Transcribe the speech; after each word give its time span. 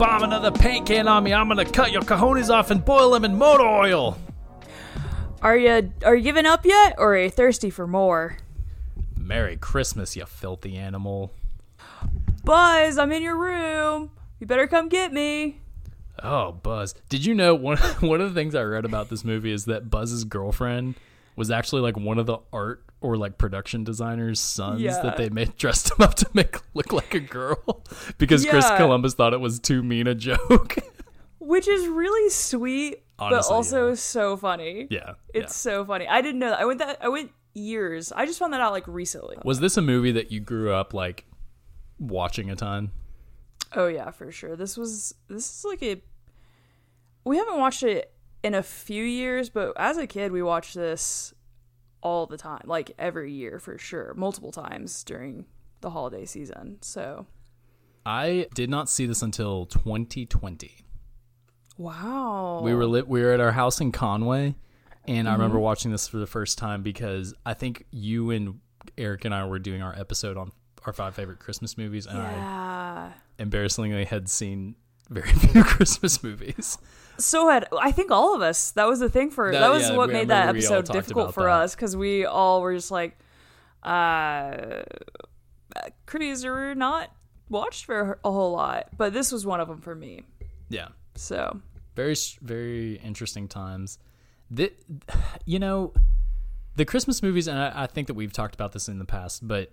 bomb 0.00 0.22
another 0.22 0.50
paint 0.50 0.86
can 0.86 1.06
on 1.06 1.22
me, 1.22 1.34
I'm 1.34 1.46
gonna 1.46 1.66
cut 1.66 1.92
your 1.92 2.00
cojones 2.00 2.48
off 2.48 2.70
and 2.70 2.82
boil 2.82 3.10
them 3.10 3.22
in 3.22 3.36
motor 3.36 3.66
oil. 3.66 4.16
Are 5.42 5.56
you 5.56 5.92
are 6.04 6.16
you 6.16 6.22
giving 6.22 6.46
up 6.46 6.64
yet, 6.64 6.94
or 6.96 7.14
are 7.14 7.24
you 7.24 7.28
thirsty 7.28 7.68
for 7.68 7.86
more? 7.86 8.38
Merry 9.14 9.58
Christmas, 9.58 10.16
you 10.16 10.24
filthy 10.24 10.78
animal. 10.78 11.34
Buzz, 12.44 12.96
I'm 12.96 13.12
in 13.12 13.22
your 13.22 13.36
room. 13.36 14.10
You 14.38 14.46
better 14.46 14.66
come 14.66 14.88
get 14.88 15.12
me. 15.12 15.60
Oh, 16.22 16.52
Buzz. 16.52 16.94
Did 17.10 17.26
you 17.26 17.34
know 17.34 17.54
one 17.54 17.76
one 18.00 18.22
of 18.22 18.32
the 18.32 18.40
things 18.40 18.54
I 18.54 18.62
read 18.62 18.86
about 18.86 19.10
this 19.10 19.22
movie 19.22 19.52
is 19.52 19.66
that 19.66 19.90
Buzz's 19.90 20.24
girlfriend 20.24 20.94
was 21.36 21.50
actually 21.50 21.82
like 21.82 21.98
one 21.98 22.18
of 22.18 22.24
the 22.24 22.38
art 22.54 22.82
or 23.00 23.16
like 23.16 23.38
production 23.38 23.82
designers' 23.84 24.40
sons 24.40 24.80
Yeah. 24.80 25.00
that 25.02 25.16
they 25.16 25.28
made 25.30 25.56
dressed 25.58 25.90
him 25.92 26.02
up 26.04 26.14
to 26.16 26.26
make 26.34 26.56
look 26.74 26.92
like 26.92 27.14
a 27.14 27.20
girl 27.20 27.82
because 28.18 28.44
Chris 28.46 28.68
Columbus 28.76 29.14
thought 29.14 29.32
it 29.32 29.40
was 29.40 29.58
too 29.58 29.82
mean 29.82 30.06
a 30.06 30.14
joke. 30.14 30.76
Which 31.38 31.66
is 31.66 31.88
really 31.88 32.28
sweet, 32.30 33.02
but 33.18 33.44
also 33.50 33.88
yeah. 33.88 33.94
so 33.94 34.36
funny. 34.36 34.86
yeah. 34.90 35.14
It's 35.34 35.56
so 35.56 35.84
funny. 35.84 36.06
I 36.06 36.20
didn't 36.20 36.38
know 36.38 36.50
that. 36.50 36.60
I 36.60 36.64
went 36.66 36.78
that 36.80 36.98
I 37.02 37.08
went 37.08 37.32
years. 37.54 38.12
I 38.12 38.26
just 38.26 38.38
found 38.38 38.52
that 38.52 38.60
out 38.60 38.72
like 38.72 38.86
recently. 38.86 39.36
Was 39.44 39.58
this 39.60 39.76
a 39.76 39.82
movie 39.82 40.12
that 40.12 40.30
you 40.30 40.40
grew 40.40 40.72
up 40.72 40.92
like 40.94 41.24
watching 41.98 42.50
a 42.50 42.56
ton? 42.56 42.90
Oh 43.74 43.86
yeah, 43.88 44.10
for 44.10 44.30
sure. 44.30 44.54
This 44.54 44.76
was 44.76 45.14
this 45.28 45.58
is 45.58 45.64
like 45.64 45.82
a 45.82 46.00
we 47.24 47.38
haven't 47.38 47.58
watched 47.58 47.82
it 47.82 48.12
in 48.42 48.54
a 48.54 48.62
few 48.62 49.02
years, 49.04 49.48
but 49.50 49.72
as 49.76 49.96
a 49.96 50.06
kid 50.06 50.32
we 50.32 50.42
watched 50.42 50.74
this 50.74 51.32
all 52.02 52.26
the 52.26 52.36
time, 52.36 52.62
like 52.64 52.92
every 52.98 53.32
year 53.32 53.58
for 53.58 53.76
sure, 53.78 54.14
multiple 54.16 54.52
times 54.52 55.04
during 55.04 55.46
the 55.80 55.90
holiday 55.90 56.24
season. 56.24 56.78
So, 56.82 57.26
I 58.06 58.46
did 58.54 58.70
not 58.70 58.88
see 58.88 59.06
this 59.06 59.22
until 59.22 59.66
2020. 59.66 60.84
wow. 61.78 62.60
We 62.62 62.74
were 62.74 62.86
lit, 62.86 63.08
we 63.08 63.22
were 63.22 63.32
at 63.32 63.40
our 63.40 63.52
house 63.52 63.80
in 63.80 63.92
Conway, 63.92 64.54
and 65.06 65.28
I 65.28 65.32
Mm-hmm. 65.32 65.40
remember 65.40 65.58
watching 65.58 65.90
this 65.92 66.08
for 66.08 66.18
the 66.18 66.26
first 66.26 66.58
time 66.58 66.82
because 66.82 67.34
I 67.46 67.54
think 67.54 67.86
you 67.90 68.30
and 68.30 68.60
Eric 68.98 69.24
and 69.24 69.34
I 69.34 69.46
were 69.46 69.58
doing 69.58 69.82
our 69.82 69.98
episode 69.98 70.36
on 70.36 70.52
our 70.86 70.92
five 70.92 71.14
favorite 71.14 71.38
Christmas 71.38 71.76
movies, 71.76 72.06
and 72.06 72.18
I 72.18 72.32
yeah. 72.32 73.12
embarrassingly 73.38 74.04
had 74.04 74.28
seen 74.28 74.76
very 75.08 75.30
few 75.32 75.62
Christmas 75.64 76.22
movies. 76.22 76.78
So 77.20 77.48
had 77.48 77.68
I 77.78 77.92
think 77.92 78.10
all 78.10 78.34
of 78.34 78.42
us. 78.42 78.70
That 78.72 78.86
was 78.88 78.98
the 79.00 79.08
thing 79.10 79.30
for 79.30 79.52
That- 79.52 79.60
that 79.60 79.70
was 79.70 79.88
yeah, 79.90 79.96
what 79.96 80.08
we- 80.08 80.14
made 80.14 80.28
that 80.28 80.40
remember 80.48 80.60
we 80.60 80.66
all 80.66 80.78
episode 80.78 80.92
difficult 80.92 81.34
for 81.34 81.44
that. 81.44 81.60
us 81.62 81.74
because 81.74 81.96
we 81.96 82.24
all 82.24 82.60
were 82.62 82.74
just 82.74 82.90
like, 82.90 83.18
uh, 83.82 84.82
Cruise 86.06 86.44
are 86.44 86.74
not 86.74 87.10
watched 87.48 87.84
for 87.84 88.18
a 88.24 88.30
whole 88.30 88.52
lot, 88.52 88.88
but 88.96 89.12
this 89.12 89.30
was 89.32 89.46
one 89.46 89.60
of 89.60 89.68
them 89.68 89.80
for 89.80 89.94
me. 89.94 90.22
Yeah, 90.68 90.88
So 91.14 91.60
very 91.96 92.14
very 92.42 92.94
interesting 92.96 93.48
times. 93.48 93.98
The, 94.50 94.72
you 95.44 95.58
know, 95.58 95.92
the 96.76 96.84
Christmas 96.84 97.22
movies, 97.22 97.46
and 97.48 97.58
I, 97.58 97.84
I 97.84 97.86
think 97.86 98.06
that 98.08 98.14
we've 98.14 98.32
talked 98.32 98.54
about 98.54 98.72
this 98.72 98.88
in 98.88 98.98
the 98.98 99.04
past, 99.04 99.46
but 99.46 99.72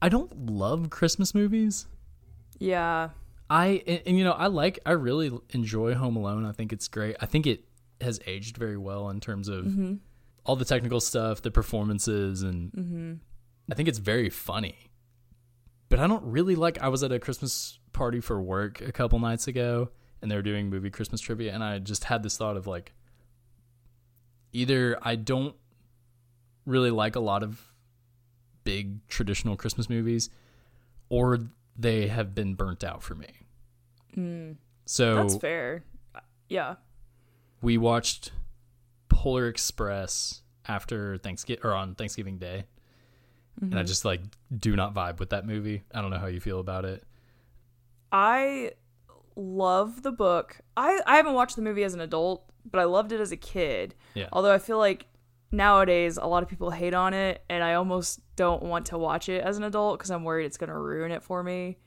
I 0.00 0.08
don't 0.08 0.46
love 0.46 0.90
Christmas 0.90 1.34
movies. 1.34 1.86
yeah, 2.58 3.10
I 3.50 3.82
and, 3.86 4.02
and, 4.06 4.18
you 4.18 4.24
know 4.24 4.32
I 4.32 4.46
like 4.46 4.78
I 4.84 4.92
really 4.92 5.30
enjoy 5.50 5.94
Home 5.94 6.16
Alone. 6.16 6.44
I 6.44 6.52
think 6.52 6.72
it's 6.72 6.88
great. 6.88 7.16
I 7.20 7.26
think 7.26 7.46
it 7.46 7.64
has 8.00 8.20
aged 8.26 8.56
very 8.56 8.76
well 8.76 9.08
in 9.10 9.20
terms 9.20 9.48
of 9.48 9.64
mm-hmm. 9.64 9.94
all 10.44 10.56
the 10.56 10.64
technical 10.64 11.00
stuff, 11.00 11.42
the 11.42 11.50
performances, 11.50 12.42
and 12.42 12.72
mm-hmm. 12.72 13.14
I 13.70 13.74
think 13.74 13.88
it's 13.88 13.98
very 13.98 14.30
funny. 14.30 14.76
But 15.88 15.98
I 15.98 16.06
don't 16.06 16.24
really 16.24 16.54
like. 16.54 16.82
I 16.82 16.88
was 16.88 17.02
at 17.02 17.12
a 17.12 17.18
Christmas 17.18 17.78
party 17.92 18.20
for 18.20 18.40
work 18.40 18.80
a 18.80 18.92
couple 18.92 19.18
nights 19.18 19.48
ago, 19.48 19.90
and 20.20 20.30
they 20.30 20.36
were 20.36 20.42
doing 20.42 20.68
movie 20.68 20.90
Christmas 20.90 21.20
trivia, 21.20 21.54
and 21.54 21.64
I 21.64 21.78
just 21.78 22.04
had 22.04 22.22
this 22.22 22.36
thought 22.36 22.56
of 22.56 22.66
like, 22.66 22.92
either 24.52 24.98
I 25.02 25.16
don't 25.16 25.56
really 26.66 26.90
like 26.90 27.16
a 27.16 27.20
lot 27.20 27.42
of 27.42 27.72
big 28.64 29.06
traditional 29.08 29.56
Christmas 29.56 29.88
movies, 29.88 30.28
or 31.08 31.40
they 31.78 32.08
have 32.08 32.34
been 32.34 32.54
burnt 32.54 32.82
out 32.82 33.02
for 33.02 33.14
me. 33.14 33.28
Mm. 34.16 34.56
So 34.84 35.14
that's 35.14 35.36
fair. 35.36 35.84
Yeah, 36.48 36.76
we 37.62 37.78
watched 37.78 38.32
Polar 39.08 39.48
Express 39.48 40.42
after 40.66 41.18
Thanksgiving 41.18 41.64
or 41.64 41.74
on 41.74 41.94
Thanksgiving 41.94 42.38
Day, 42.38 42.64
and 43.60 43.74
I 43.74 43.78
mm-hmm. 43.78 43.86
just 43.86 44.04
like 44.04 44.20
do 44.56 44.76
not 44.76 44.94
vibe 44.94 45.20
with 45.20 45.30
that 45.30 45.46
movie. 45.46 45.82
I 45.94 46.00
don't 46.00 46.10
know 46.10 46.18
how 46.18 46.26
you 46.26 46.40
feel 46.40 46.60
about 46.60 46.84
it. 46.84 47.04
I 48.10 48.72
love 49.36 50.02
the 50.02 50.12
book. 50.12 50.60
I 50.76 51.00
I 51.06 51.16
haven't 51.16 51.34
watched 51.34 51.56
the 51.56 51.62
movie 51.62 51.84
as 51.84 51.94
an 51.94 52.00
adult, 52.00 52.44
but 52.70 52.80
I 52.80 52.84
loved 52.84 53.12
it 53.12 53.20
as 53.20 53.32
a 53.32 53.36
kid. 53.36 53.94
Yeah. 54.14 54.28
Although 54.32 54.52
I 54.52 54.58
feel 54.58 54.78
like 54.78 55.06
nowadays 55.50 56.16
a 56.16 56.26
lot 56.26 56.42
of 56.42 56.48
people 56.48 56.70
hate 56.70 56.94
on 56.94 57.14
it, 57.14 57.42
and 57.48 57.62
I 57.62 57.74
almost 57.74 58.20
don't 58.36 58.62
want 58.62 58.86
to 58.86 58.98
watch 58.98 59.28
it 59.28 59.42
as 59.42 59.56
an 59.56 59.64
adult 59.64 59.98
because 59.98 60.10
I'm 60.10 60.24
worried 60.24 60.46
it's 60.46 60.56
going 60.56 60.68
to 60.68 60.78
ruin 60.78 61.12
it 61.12 61.22
for 61.22 61.42
me 61.42 61.78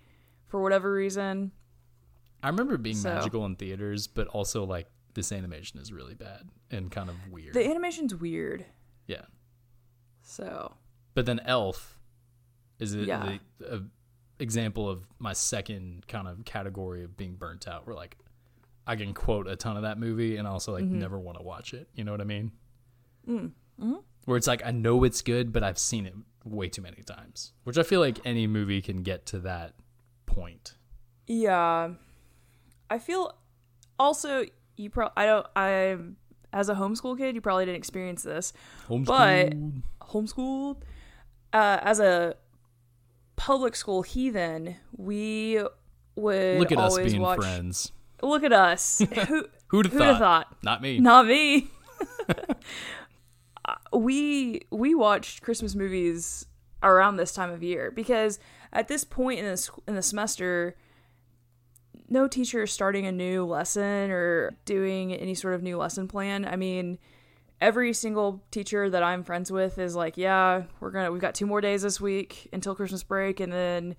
for 0.47 0.61
whatever 0.61 0.91
reason. 0.93 1.51
I 2.43 2.47
remember 2.49 2.77
being 2.77 2.95
So- 2.95 3.13
magical 3.13 3.45
in 3.45 3.55
theaters, 3.55 4.07
but 4.07 4.27
also 4.27 4.63
like 4.63 4.87
this 5.13 5.31
animation 5.31 5.79
is 5.79 5.91
really 5.91 6.15
bad 6.15 6.49
and 6.69 6.89
kind 6.89 7.09
of 7.09 7.15
weird. 7.29 7.53
The 7.53 7.67
animation's 7.69 8.15
weird, 8.15 8.65
yeah, 9.07 9.25
so 10.21 10.75
but 11.13 11.25
then 11.25 11.39
Elf 11.45 11.99
is 12.79 12.95
a, 12.95 12.99
Yeah. 12.99 13.37
the 13.59 13.75
a 13.75 13.81
example 14.39 14.89
of 14.89 15.05
my 15.19 15.33
second 15.33 16.07
kind 16.07 16.27
of 16.27 16.43
category 16.45 17.03
of 17.03 17.15
being 17.15 17.35
burnt 17.35 17.67
out. 17.67 17.85
Where 17.85 17.95
like 17.95 18.17
I 18.87 18.95
can 18.95 19.13
quote 19.13 19.47
a 19.47 19.55
ton 19.55 19.75
of 19.75 19.83
that 19.83 19.99
movie 19.99 20.37
and 20.37 20.47
also 20.47 20.73
like 20.73 20.83
mm-hmm. 20.83 20.99
never 20.99 21.19
want 21.19 21.37
to 21.37 21.43
watch 21.43 21.73
it. 21.73 21.89
You 21.93 22.03
know 22.03 22.11
what 22.11 22.21
I 22.21 22.25
mean? 22.25 22.51
Where 24.25 24.37
it's 24.37 24.47
like 24.47 24.61
I 24.65 24.71
know 24.71 25.03
it's 25.03 25.21
good, 25.21 25.51
but 25.51 25.63
I've 25.63 25.77
seen 25.79 26.05
it 26.05 26.13
way 26.43 26.69
too 26.69 26.81
many 26.81 27.01
times. 27.03 27.53
Which 27.63 27.77
I 27.77 27.83
feel 27.83 27.99
like 27.99 28.19
any 28.25 28.47
movie 28.47 28.81
can 28.81 29.03
get 29.03 29.25
to 29.27 29.39
that 29.39 29.73
point. 30.25 30.75
yeah. 31.27 31.89
I 32.89 32.99
feel 32.99 33.33
also 33.97 34.45
you 34.75 34.89
probably 34.89 35.13
I 35.15 35.25
don't 35.25 35.47
I 35.55 35.97
as 36.51 36.67
a 36.67 36.75
homeschool 36.75 37.17
kid 37.17 37.35
you 37.35 37.41
probably 37.41 37.63
didn't 37.65 37.77
experience 37.77 38.23
this, 38.23 38.51
but 38.89 39.51
homeschooled 40.01 40.77
uh, 41.53 41.77
as 41.81 41.99
a 42.01 42.35
public 43.37 43.75
school 43.77 44.01
heathen 44.01 44.75
we 44.97 45.63
would 46.17 46.59
look 46.59 46.71
at 46.73 46.77
us 46.79 46.91
always 46.91 47.13
being 47.13 47.21
watch 47.21 47.39
friends. 47.39 47.91
look 48.21 48.43
at 48.43 48.51
us 48.53 48.99
who 49.27 49.45
Who'd 49.69 49.85
have 49.85 49.93
who'd 49.93 49.99
thought? 50.01 50.07
have 50.09 50.17
thought 50.19 50.57
Not 50.63 50.81
me. 50.81 50.99
not 50.99 51.25
me 51.27 51.69
we 53.93 54.61
we 54.71 54.95
watched 54.95 55.41
christmas 55.41 55.75
movies 55.75 56.45
around 56.83 57.17
this 57.17 57.33
time 57.33 57.51
of 57.51 57.61
year 57.61 57.91
because 57.91 58.39
at 58.73 58.87
this 58.87 59.03
point 59.03 59.39
in 59.39 59.45
the 59.45 59.69
in 59.87 59.95
the 59.95 60.01
semester 60.01 60.75
no 62.09 62.27
teacher 62.27 62.63
is 62.63 62.71
starting 62.71 63.05
a 63.05 63.11
new 63.11 63.45
lesson 63.45 64.11
or 64.11 64.57
doing 64.65 65.13
any 65.13 65.33
sort 65.33 65.53
of 65.53 65.63
new 65.63 65.77
lesson 65.77 66.09
plan. 66.09 66.45
I 66.45 66.57
mean 66.57 66.99
every 67.61 67.93
single 67.93 68.43
teacher 68.49 68.89
that 68.89 69.03
i'm 69.03 69.23
friends 69.23 69.51
with 69.51 69.77
is 69.77 69.95
like 69.95 70.17
yeah 70.17 70.63
we're 70.79 70.89
gonna 70.89 71.11
we've 71.11 71.21
got 71.21 71.35
two 71.35 71.45
more 71.45 71.61
days 71.61 71.83
this 71.83 72.01
week 72.01 72.49
until 72.51 72.73
christmas 72.73 73.03
break 73.03 73.39
and 73.39 73.53
then 73.53 73.95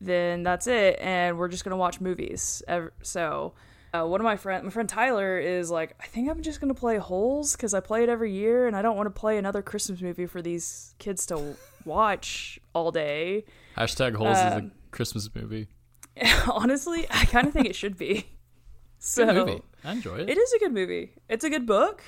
then 0.00 0.42
that's 0.42 0.66
it. 0.66 0.98
And 1.00 1.38
we're 1.38 1.48
just 1.48 1.64
gonna 1.64 1.76
watch 1.76 2.00
movies 2.00 2.62
so 3.02 3.54
uh, 3.92 4.04
one 4.06 4.20
of 4.20 4.24
my 4.24 4.36
friend 4.36 4.64
my 4.64 4.70
friend 4.70 4.88
tyler 4.88 5.38
is 5.38 5.70
like 5.70 5.94
i 6.00 6.06
think 6.06 6.30
i'm 6.30 6.42
just 6.42 6.60
gonna 6.60 6.74
play 6.74 6.96
holes 6.98 7.52
because 7.56 7.74
i 7.74 7.80
play 7.80 8.02
it 8.02 8.08
every 8.08 8.32
year 8.32 8.66
and 8.66 8.76
i 8.76 8.82
don't 8.82 8.96
want 8.96 9.06
to 9.06 9.10
play 9.20 9.36
another 9.38 9.62
christmas 9.62 10.00
movie 10.00 10.26
for 10.26 10.40
these 10.42 10.94
kids 10.98 11.26
to 11.26 11.56
watch 11.84 12.58
all 12.74 12.90
day 12.92 13.44
Hashtag 13.76 14.14
holes 14.14 14.36
is 14.38 14.44
a 14.44 14.56
Um, 14.56 14.72
Christmas 14.90 15.28
movie. 15.34 15.68
honestly 16.52 17.06
i 17.10 17.24
kind 17.26 17.46
of 17.46 17.52
think 17.52 17.66
it 17.66 17.74
should 17.76 17.96
be 17.96 18.26
so 18.98 19.24
Good 19.26 19.34
movie. 19.46 19.62
I 19.84 19.92
enjoy 19.92 20.16
it. 20.18 20.28
it 20.30 20.36
is 20.38 20.52
a 20.52 20.58
good 20.58 20.72
movie 20.72 21.12
it's 21.28 21.44
a 21.44 21.50
good 21.50 21.66
book 21.66 22.02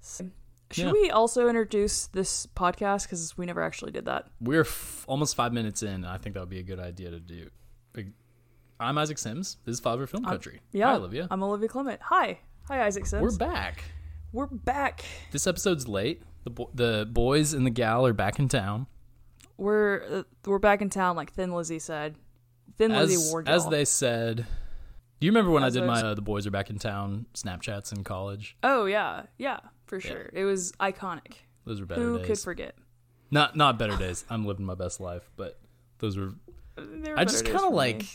should 0.00 0.30
Yeah. 0.74 0.92
we 0.92 1.10
also 1.10 1.48
introduce 1.48 2.06
this 2.08 2.46
podcast 2.46 3.02
because 3.04 3.36
we 3.36 3.44
never 3.44 3.60
actually 3.62 3.92
did 3.92 4.06
that 4.06 4.26
We're 4.40 4.62
f- 4.62 5.04
almost 5.06 5.36
five 5.36 5.52
minutes 5.52 5.82
in. 5.82 6.04
I 6.06 6.16
think 6.18 6.32
that 6.34 6.40
would 6.40 6.48
be 6.48 6.60
a 6.60 6.62
good 6.62 6.80
idea 6.80 7.10
to 7.10 7.20
do. 7.20 7.50
I'm 8.82 8.98
Isaac 8.98 9.18
Sims. 9.18 9.56
This 9.64 9.74
is 9.74 9.80
Flyover 9.80 10.08
Film 10.08 10.24
Country. 10.24 10.60
yeah 10.72 10.86
Hi, 10.88 10.96
Olivia. 10.96 11.28
i'm 11.30 11.42
olivia 11.42 11.68
clement 11.68 12.00
hi 12.02 12.38
hi 12.68 12.84
isaac 12.84 13.06
sims 13.06 13.22
We're 13.22 13.36
back. 13.38 13.84
we're 14.32 14.46
back 14.46 15.04
This 15.30 15.46
episode's 15.46 15.86
late. 15.88 16.22
The 16.44 16.50
bo- 16.50 16.70
the 16.74 17.08
boys 17.10 17.52
and 17.54 17.64
the 17.64 17.70
gal 17.70 18.04
are 18.04 18.12
back 18.12 18.38
in 18.40 18.48
town. 18.48 18.88
We're 19.56 20.02
uh, 20.10 20.22
we're 20.44 20.58
back 20.58 20.82
in 20.82 20.90
town, 20.90 21.14
like 21.14 21.32
Thin 21.32 21.52
Lizzy 21.52 21.78
said. 21.78 22.16
Thin 22.78 22.90
Lizzy 22.92 23.14
As, 23.14 23.30
warned 23.30 23.48
as 23.48 23.62
y'all. 23.62 23.70
they 23.70 23.84
said. 23.84 24.36
Do 25.20 25.26
you 25.26 25.30
remember 25.30 25.52
when 25.52 25.62
As 25.62 25.76
I 25.76 25.80
did 25.80 25.86
my 25.86 26.00
uh, 26.02 26.14
"The 26.14 26.20
Boys 26.22 26.44
Are 26.48 26.50
Back 26.50 26.68
in 26.68 26.78
Town" 26.80 27.26
Snapchats 27.34 27.92
in 27.96 28.02
college? 28.02 28.56
Oh 28.64 28.86
yeah, 28.86 29.26
yeah, 29.38 29.60
for 29.86 30.00
sure. 30.00 30.30
It 30.32 30.44
was 30.44 30.72
iconic. 30.80 31.34
Those 31.64 31.78
were 31.78 31.86
better 31.86 32.00
days. 32.00 32.08
Who 32.08 32.18
days. 32.18 32.26
could 32.26 32.38
forget? 32.40 32.74
not 33.30 33.54
not 33.56 33.78
better 33.78 33.96
days. 33.96 34.24
I'm 34.28 34.44
living 34.44 34.66
my 34.66 34.74
best 34.74 34.98
life, 34.98 35.30
but 35.36 35.60
those 35.98 36.16
were. 36.16 36.32
Were 36.76 37.14
I 37.16 37.24
just 37.24 37.44
kind 37.44 37.64
of 37.64 37.72
like 37.72 38.00
me. 38.00 38.08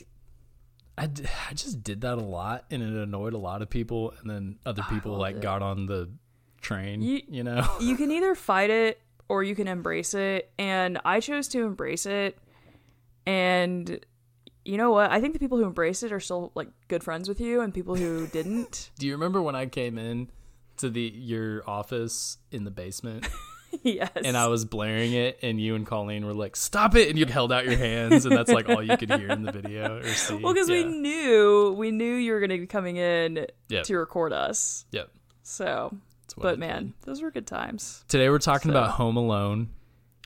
I, 0.97 1.05
d- 1.07 1.25
I 1.49 1.53
just 1.53 1.83
did 1.83 2.01
that 2.01 2.17
a 2.17 2.21
lot 2.23 2.65
and 2.71 2.81
it 2.81 2.89
annoyed 2.91 3.33
a 3.33 3.37
lot 3.37 3.61
of 3.61 3.69
people 3.69 4.13
and 4.19 4.29
then 4.29 4.59
other 4.65 4.83
people 4.89 5.15
like 5.17 5.35
it. 5.37 5.41
got 5.41 5.61
on 5.61 5.85
the 5.85 6.09
train 6.61 7.01
You- 7.01 7.21
you, 7.29 7.43
know? 7.43 7.67
you 7.79 7.95
can 7.95 8.11
either 8.11 8.33
fight 8.49 8.69
it 8.71 8.99
or 9.29 9.43
you 9.43 9.53
can 9.55 9.67
embrace 9.67 10.13
it 10.13 10.51
and 10.57 10.99
i 11.05 11.19
chose 11.19 11.47
to 11.49 11.63
embrace 11.65 12.05
it 12.05 12.37
and 13.25 13.99
you 14.65 14.77
know 14.77 14.91
what? 14.91 15.11
I 15.11 15.21
think 15.21 15.31
the 15.33 15.39
people 15.39 15.57
who 15.57 15.63
embrace 15.63 16.03
it 16.03 16.11
are 16.11 16.19
still 16.19 16.51
like 16.53 16.67
good 16.89 17.01
friends 17.03 17.29
with 17.29 17.39
you 17.39 17.61
and 17.61 17.73
people 17.73 17.95
who 17.95 18.27
didn't. 18.33 18.89
Do 18.99 19.07
you 19.07 19.13
remember 19.13 19.41
when 19.41 19.55
i 19.55 19.65
came 19.65 19.97
in 19.97 20.29
to 20.77 20.89
the 20.89 21.01
your 21.01 21.63
office 21.69 22.37
in 22.51 22.63
the 22.65 22.71
basement 22.71 23.27
yes. 23.83 24.11
And 24.15 24.35
i 24.37 24.47
was 24.47 24.65
blaring 24.65 25.13
it 25.13 25.39
and 25.41 25.59
you 25.59 25.75
and 25.75 25.85
colleen 25.85 26.25
were 26.25 26.33
like 26.33 26.55
stop 26.55 26.95
it! 26.95 27.09
And 27.09 27.17
you 27.17 27.25
held 27.25 27.51
out 27.51 27.65
your 27.65 27.77
hands 27.77 28.25
and 28.25 28.35
that's 28.35 28.51
like 28.51 28.69
all 28.69 28.81
you 28.81 28.95
could 28.97 29.11
hear 29.11 29.29
in 29.29 29.43
the 29.43 29.51
video 29.51 29.97
or 29.97 30.03
see. 30.07 30.35
Well 30.35 30.53
because 30.53 30.69
we 30.69 30.83
knew 30.83 31.73
we 31.77 31.91
knew 31.91 32.15
you 32.15 32.31
were 32.33 32.39
going 32.39 32.49
to 32.51 32.57
be 32.57 32.67
coming 32.67 32.97
in 32.97 33.47
Yep. 33.69 33.83
to 33.85 33.97
record 33.97 34.31
us. 34.33 34.85
Yep. 34.91 35.09
So 35.43 35.95
but 36.37 36.59
man 36.59 36.93
those 37.01 37.21
were 37.21 37.31
good 37.31 37.47
times. 37.47 38.03
Today 38.07 38.29
we're 38.29 38.39
talking 38.39 38.71
So- 38.71 38.77
about 38.77 38.91
home 38.91 39.17
alone. 39.17 39.69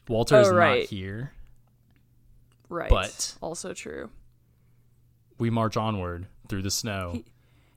Walter 0.08 0.36
oh, 0.38 0.42
is 0.42 0.48
Oh, 0.50 0.56
right. 0.56 0.80
not 0.82 0.90
here. 0.90 1.32
Right. 2.70 2.90
But- 2.90 3.36
also 3.42 3.74
true. 3.74 4.10
we 5.38 5.50
march 5.50 5.78
onward 5.78 6.28
through 6.48 6.62
the 6.64 6.72
snow 6.72 7.12
He- 7.14 7.26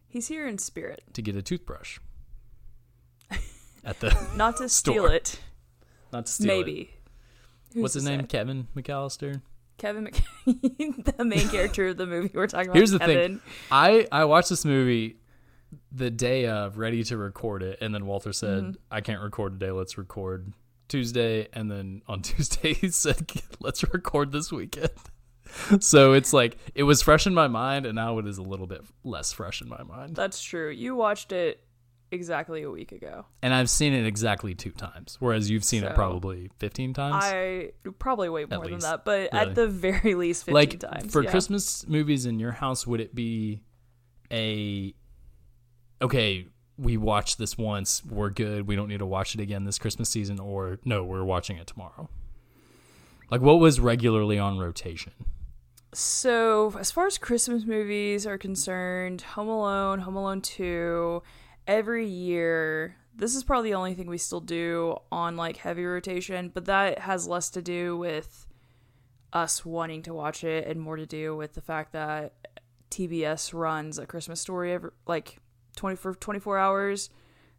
he's 0.09 0.27
here 0.29 0.47
in 0.47 0.59
spirit. 0.59 1.03
to 1.15 1.23
get 1.23 1.37
a 1.37 1.43
toothbrush 1.43 1.99
at 3.85 4.01
the 4.01 4.17
not 4.37 4.57
to 4.59 4.69
steal 4.69 5.07
it 5.07 5.39
not 6.15 6.29
steal 6.29 6.51
it. 6.51 6.57
maybe 6.67 6.91
Who's 7.75 7.83
What's 7.83 7.95
his 7.95 8.05
name? 8.05 8.21
say? 8.21 8.27
Kevin 8.29 8.69
McAllister. 8.77 9.43
Kevin 9.79 10.07
McKay, 10.07 11.17
the 11.17 11.25
main 11.25 11.49
character 11.49 11.89
of 11.89 11.97
the 11.97 12.07
movie 12.07 12.31
we're 12.33 12.47
talking 12.47 12.69
about. 12.69 12.77
Here's 12.77 12.93
the 12.93 13.01
Kevin. 13.01 13.17
thing. 13.17 13.41
I 13.73 14.07
I 14.13 14.25
watched 14.27 14.49
this 14.49 14.65
movie 14.65 15.17
the 15.91 16.09
day 16.11 16.47
of, 16.47 16.79
ready 16.79 17.03
to 17.03 17.17
record 17.17 17.65
it, 17.65 17.79
and 17.81 17.93
then 17.93 18.07
Walter 18.07 18.33
said, 18.33 18.63
Mm-hmm. 18.63 18.73
"I 18.93 19.01
can't 19.01 19.21
record 19.21 19.59
today. 19.59 19.73
Let's 19.73 19.99
record 19.99 20.53
Tuesday." 20.87 21.49
And 21.53 21.69
then 21.69 22.03
on 22.07 22.23
Tuesday 22.23 22.75
he 22.75 22.89
said, 22.91 23.29
"Let's 23.59 23.83
record 23.93 24.31
this 24.31 24.53
weekend." 24.53 24.91
so 25.81 26.13
it's 26.13 26.33
like 26.33 26.59
it 26.77 26.85
was 26.85 27.03
fresh 27.03 27.27
in 27.27 27.35
my 27.35 27.49
mind, 27.49 27.87
and 27.87 27.97
now 27.97 28.19
it 28.19 28.27
is 28.29 28.39
a 28.39 28.43
little 28.43 28.69
bit 28.69 28.83
less 29.03 29.33
fresh 29.33 29.61
in 29.61 29.69
my 29.69 29.83
mind. 29.83 30.15
That's 30.15 30.41
true. 30.41 30.71
You 30.71 30.95
watched 30.95 31.33
it 31.33 31.64
exactly 32.15 32.63
a 32.63 32.71
week 32.71 32.93
ago. 32.93 33.27
And 33.43 33.53
I've 33.53 33.69
seen 33.69 33.93
it 33.93 34.07
exactly 34.07 34.55
two 34.55 34.71
times, 34.71 35.17
whereas 35.21 35.51
you've 35.51 35.65
seen 35.65 35.85
it 35.85 35.95
probably 35.95 36.51
fifteen 36.59 36.95
times. 36.95 37.23
I 37.25 37.73
probably 37.99 38.29
way 38.29 38.47
more 38.47 38.67
than 38.67 38.79
that, 38.79 39.05
but 39.05 39.29
Really? 39.33 39.49
at 39.51 39.55
the 39.55 39.69
very 39.69 40.15
least, 40.15 40.45
fifteen 40.45 40.55
like 40.55 40.81
times. 40.81 41.13
for 41.13 41.23
yeah. 41.23 41.31
Christmas 41.31 41.87
movies 41.87 42.25
in 42.27 42.39
your 42.39 42.53
house, 42.53 42.87
would 42.87 43.01
it 43.01 43.15
be 43.15 43.63
a 44.33 44.95
okay? 46.01 46.47
We 46.77 46.97
watched 46.97 47.39
this 47.39 47.57
once. 47.57 48.05
We're 48.05 48.31
good. 48.31 48.67
We 48.67 48.75
don't 48.75 48.89
need 48.89 48.99
to 48.99 49.07
watch 49.07 49.35
it 49.35 49.41
again 49.41 49.65
this 49.65 49.79
Christmas 49.79 50.09
season, 50.09 50.41
or 50.41 50.79
no, 50.85 51.05
we're 51.05 51.23
watching 51.25 51.57
it 51.57 51.67
tomorrow. 51.67 52.09
Like 53.31 53.41
what 53.41 53.61
was 53.61 53.81
regularly 53.81 54.39
on 54.39 54.59
rotation? 54.59 55.13
So, 55.93 56.75
as 56.77 56.91
far 56.91 57.07
as 57.07 57.19
Christmas 57.19 57.65
movies 57.65 58.27
are 58.27 58.37
concerned, 58.37 59.21
Home 59.23 59.49
Alone, 59.49 60.01
Home 60.01 60.17
Alone 60.17 60.41
2, 60.41 61.23
every 61.67 62.07
year, 62.07 62.97
this 63.15 63.35
is 63.35 63.45
probably 63.45 63.71
the 63.71 63.77
only 63.77 63.95
thing 63.95 64.07
we 64.07 64.19
still 64.19 64.41
do 64.41 64.97
on 65.11 65.37
like 65.37 65.59
heavy 65.59 65.85
rotation, 65.85 66.51
but 66.53 66.67
that 66.67 67.01
has 67.01 67.27
less 67.27 67.51
to 67.51 67.63
do 67.63 67.97
with 67.97 68.47
us 69.33 69.65
wanting 69.65 70.03
to 70.03 70.15
watch 70.15 70.45
it 70.45 70.67
and 70.67 70.81
more 70.81 70.97
to 70.97 71.07
do 71.07 71.37
with 71.37 71.55
the 71.55 71.61
fact 71.61 71.93
that 71.93 72.35
TBS 72.91 73.53
runs 73.53 73.99
a 73.99 74.07
Christmas 74.07 74.41
story 74.41 74.73
every 74.73 74.91
like 75.07 75.39
24 75.77 76.15
24 76.15 76.59
hours. 76.59 77.11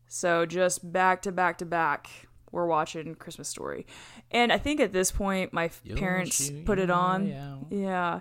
So, 0.07 0.45
just 0.45 0.91
back 0.91 1.23
to 1.23 1.31
back 1.31 1.57
to 1.57 1.65
back, 1.65 2.27
we're 2.51 2.65
watching 2.65 3.15
Christmas 3.15 3.47
Story. 3.47 3.85
And 4.31 4.51
I 4.51 4.57
think 4.57 4.79
at 4.79 4.93
this 4.93 5.11
point, 5.11 5.53
my 5.53 5.69
You'll 5.83 5.97
parents 5.97 6.51
put 6.63 6.79
it 6.79 6.89
on. 6.89 7.27
Yeah. 7.69 8.19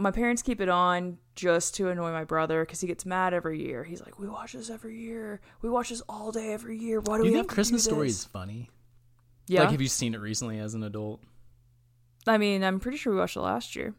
My 0.00 0.10
parents 0.10 0.42
keep 0.42 0.60
it 0.60 0.68
on 0.68 1.18
just 1.34 1.74
to 1.76 1.88
annoy 1.88 2.10
my 2.12 2.24
brother 2.24 2.64
because 2.64 2.80
he 2.80 2.86
gets 2.86 3.04
mad 3.04 3.34
every 3.34 3.62
year. 3.62 3.84
He's 3.84 4.00
like, 4.00 4.18
"We 4.18 4.28
watch 4.28 4.52
this 4.54 4.70
every 4.70 4.98
year. 4.98 5.40
We 5.62 5.68
watch 5.68 5.90
this 5.90 6.00
all 6.08 6.32
day 6.32 6.52
every 6.52 6.78
year. 6.78 7.00
Why 7.00 7.18
do 7.18 7.24
You 7.24 7.24
we 7.24 7.28
think 7.30 7.36
have 7.38 7.48
to 7.48 7.54
Christmas 7.54 7.84
do 7.84 7.90
Story 7.90 8.08
this?" 8.08 8.18
is 8.20 8.24
funny? 8.24 8.70
Yeah. 9.46 9.60
Like, 9.60 9.72
have 9.72 9.80
you 9.82 9.88
seen 9.88 10.14
it 10.14 10.20
recently 10.20 10.58
as 10.58 10.74
an 10.74 10.82
adult? 10.82 11.20
I 12.26 12.38
mean, 12.38 12.62
I'm 12.64 12.80
pretty 12.80 12.96
sure 12.98 13.12
we 13.12 13.18
watched 13.18 13.36
it 13.36 13.40
last 13.40 13.76
year. 13.76 13.94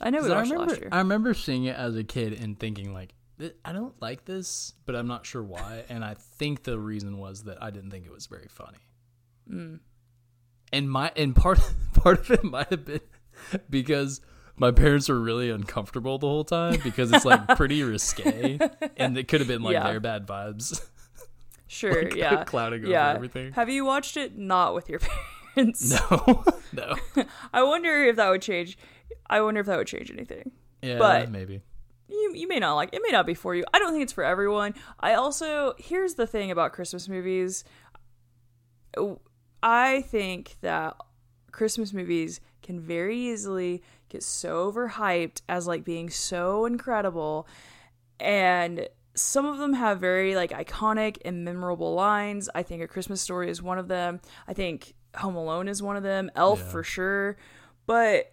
I 0.00 0.10
know 0.10 0.18
we 0.18 0.22
'Cause 0.22 0.30
I 0.30 0.36
watched 0.36 0.50
remember, 0.50 0.64
it 0.64 0.68
last 0.74 0.80
year. 0.80 0.88
I 0.92 0.98
remember 0.98 1.34
seeing 1.34 1.64
it 1.64 1.76
as 1.76 1.96
a 1.96 2.04
kid 2.04 2.32
and 2.34 2.58
thinking 2.58 2.92
like, 2.92 3.14
I 3.64 3.72
don't 3.72 4.00
like 4.00 4.24
this, 4.24 4.74
but 4.84 4.94
I'm 4.94 5.06
not 5.06 5.26
sure 5.26 5.42
why. 5.42 5.84
and 5.88 6.04
I 6.04 6.14
think 6.14 6.64
the 6.64 6.78
reason 6.78 7.18
was 7.18 7.44
that 7.44 7.62
I 7.62 7.70
didn't 7.70 7.90
think 7.90 8.04
it 8.06 8.12
was 8.12 8.26
very 8.26 8.48
funny. 8.48 8.78
Mm. 9.50 9.80
And 10.72 10.90
my 10.90 11.12
and 11.16 11.34
part 11.36 11.60
part 11.94 12.20
of 12.20 12.30
it 12.30 12.44
might 12.44 12.68
have 12.68 12.84
been 12.84 13.00
because 13.70 14.20
my 14.56 14.70
parents 14.70 15.08
were 15.08 15.18
really 15.20 15.50
uncomfortable 15.50 16.18
the 16.18 16.26
whole 16.26 16.44
time 16.44 16.78
because 16.84 17.12
it's 17.12 17.24
like 17.24 17.46
pretty 17.56 17.82
risque, 17.82 18.58
and 18.96 19.16
it 19.18 19.28
could 19.28 19.40
have 19.40 19.48
been 19.48 19.62
like 19.62 19.72
Yeah. 19.74 19.90
their 19.90 20.00
bad 20.00 20.26
vibes. 20.26 20.80
Sure, 21.68 22.04
like, 22.04 22.14
yeah. 22.16 22.44
clouding 22.44 22.84
over 22.84 22.94
everything. 22.94 23.52
Have 23.54 23.70
you 23.70 23.86
watched 23.86 24.18
it 24.18 24.36
not 24.36 24.74
with 24.74 24.90
your 24.90 25.00
parents? 25.54 25.90
No, 25.90 26.44
no, 26.74 26.96
I 27.50 27.62
wonder 27.62 28.04
if 28.04 28.16
that 28.16 28.28
would 28.28 28.42
change. 28.42 28.76
I 29.30 29.40
wonder 29.40 29.60
if 29.62 29.66
that 29.68 29.78
would 29.78 29.86
change 29.86 30.10
anything. 30.10 30.52
yeah, 30.82 30.98
But- 30.98 31.30
maybe. 31.30 31.62
you 32.10 32.32
you 32.34 32.46
may 32.46 32.58
not 32.58 32.74
like 32.74 32.90
it 32.92 33.00
may 33.02 33.08
not 33.10 33.24
be 33.24 33.32
for 33.32 33.54
you. 33.54 33.64
I 33.72 33.78
don't 33.78 33.90
think 33.92 34.02
it's 34.02 34.12
for 34.12 34.22
everyone. 34.22 34.74
I 35.00 35.14
also 35.14 35.72
here's 35.78 36.16
the 36.16 36.26
thing 36.26 36.50
about 36.50 36.74
Christmas 36.74 37.08
movies. 37.08 37.64
I 39.62 40.02
think 40.08 40.56
that 40.60 40.96
Christmas 41.52 41.92
movies 41.92 42.40
can 42.62 42.80
very 42.80 43.18
easily 43.18 43.82
get 44.08 44.22
so 44.22 44.70
overhyped 44.72 45.42
as 45.48 45.66
like 45.66 45.84
being 45.84 46.10
so 46.10 46.66
incredible 46.66 47.46
and 48.20 48.88
some 49.14 49.44
of 49.44 49.58
them 49.58 49.74
have 49.74 50.00
very 50.00 50.34
like 50.34 50.50
iconic 50.52 51.18
and 51.24 51.44
memorable 51.44 51.94
lines. 51.94 52.48
I 52.54 52.62
think 52.62 52.82
A 52.82 52.88
Christmas 52.88 53.20
Story 53.20 53.50
is 53.50 53.60
one 53.62 53.78
of 53.78 53.88
them. 53.88 54.20
I 54.48 54.54
think 54.54 54.94
Home 55.16 55.36
Alone 55.36 55.68
is 55.68 55.82
one 55.82 55.96
of 55.96 56.02
them. 56.02 56.30
Elf 56.34 56.60
Yeah. 56.60 56.68
for 56.70 56.82
sure. 56.82 57.36
But 57.86 58.32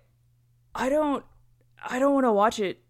I 0.73 0.89
don't 0.89 1.25
I 1.85 1.99
don't 1.99 2.13
want 2.13 2.25
to 2.25 2.31
watch 2.31 2.59
it 2.59 2.81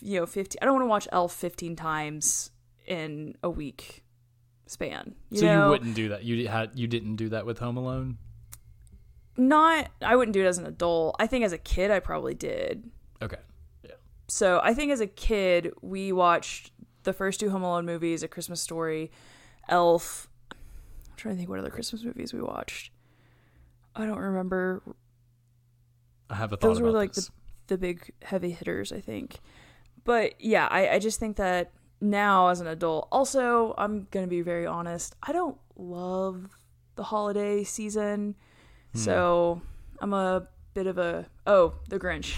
you 0.00 0.18
know 0.18 0.26
15 0.26 0.58
I 0.60 0.64
don't 0.64 0.74
want 0.74 0.84
to 0.84 0.88
watch 0.88 1.08
Elf 1.12 1.32
15 1.34 1.76
times 1.76 2.50
in 2.86 3.36
a 3.42 3.50
week 3.50 4.02
span. 4.66 5.14
You 5.30 5.38
so 5.38 5.46
know? 5.46 5.64
you 5.64 5.70
wouldn't 5.70 5.94
do 5.94 6.08
that. 6.08 6.24
You 6.24 6.48
had 6.48 6.70
you 6.74 6.86
didn't 6.88 7.16
do 7.16 7.28
that 7.28 7.46
with 7.46 7.58
Home 7.60 7.76
Alone. 7.76 8.18
Not 9.38 9.90
I 10.02 10.16
wouldn't 10.16 10.34
do 10.34 10.42
it 10.44 10.46
as 10.46 10.58
an 10.58 10.66
adult. 10.66 11.16
I 11.18 11.26
think 11.26 11.44
as 11.44 11.52
a 11.52 11.58
kid 11.58 11.90
I 11.90 12.00
probably 12.00 12.34
did. 12.34 12.90
Okay. 13.22 13.38
Yeah. 13.84 13.92
So 14.26 14.60
I 14.62 14.74
think 14.74 14.92
as 14.92 15.00
a 15.00 15.06
kid 15.06 15.72
we 15.80 16.12
watched 16.12 16.72
the 17.04 17.12
first 17.12 17.40
two 17.40 17.48
Home 17.50 17.62
Alone 17.62 17.86
movies, 17.86 18.22
A 18.22 18.28
Christmas 18.28 18.60
Story, 18.60 19.10
Elf. 19.68 20.28
I'm 20.50 21.16
trying 21.16 21.34
to 21.34 21.38
think 21.38 21.48
what 21.48 21.58
other 21.58 21.70
Christmas 21.70 22.04
movies 22.04 22.34
we 22.34 22.42
watched. 22.42 22.90
I 23.96 24.04
don't 24.06 24.18
remember. 24.18 24.82
I 26.28 26.34
have 26.34 26.52
a 26.52 26.56
thought 26.56 26.68
Those 26.68 26.80
were 26.80 26.90
like 26.90 27.12
this. 27.14 27.26
the 27.26 27.32
the 27.68 27.78
big 27.78 28.12
heavy 28.22 28.50
hitters, 28.50 28.92
I 28.92 29.00
think. 29.00 29.40
But 30.04 30.40
yeah, 30.40 30.66
I, 30.70 30.88
I 30.94 30.98
just 30.98 31.20
think 31.20 31.36
that 31.36 31.70
now 32.00 32.48
as 32.48 32.60
an 32.60 32.66
adult, 32.66 33.08
also 33.12 33.74
I'm 33.78 34.06
gonna 34.10 34.26
be 34.26 34.40
very 34.42 34.66
honest. 34.66 35.14
I 35.22 35.32
don't 35.32 35.56
love 35.76 36.48
the 36.96 37.04
holiday 37.04 37.62
season, 37.64 38.34
Hmm. 38.92 38.98
so 38.98 39.62
I'm 40.00 40.12
a 40.14 40.48
bit 40.74 40.86
of 40.86 40.98
a 40.98 41.26
oh 41.46 41.74
the 41.88 41.98
Grinch. 41.98 42.36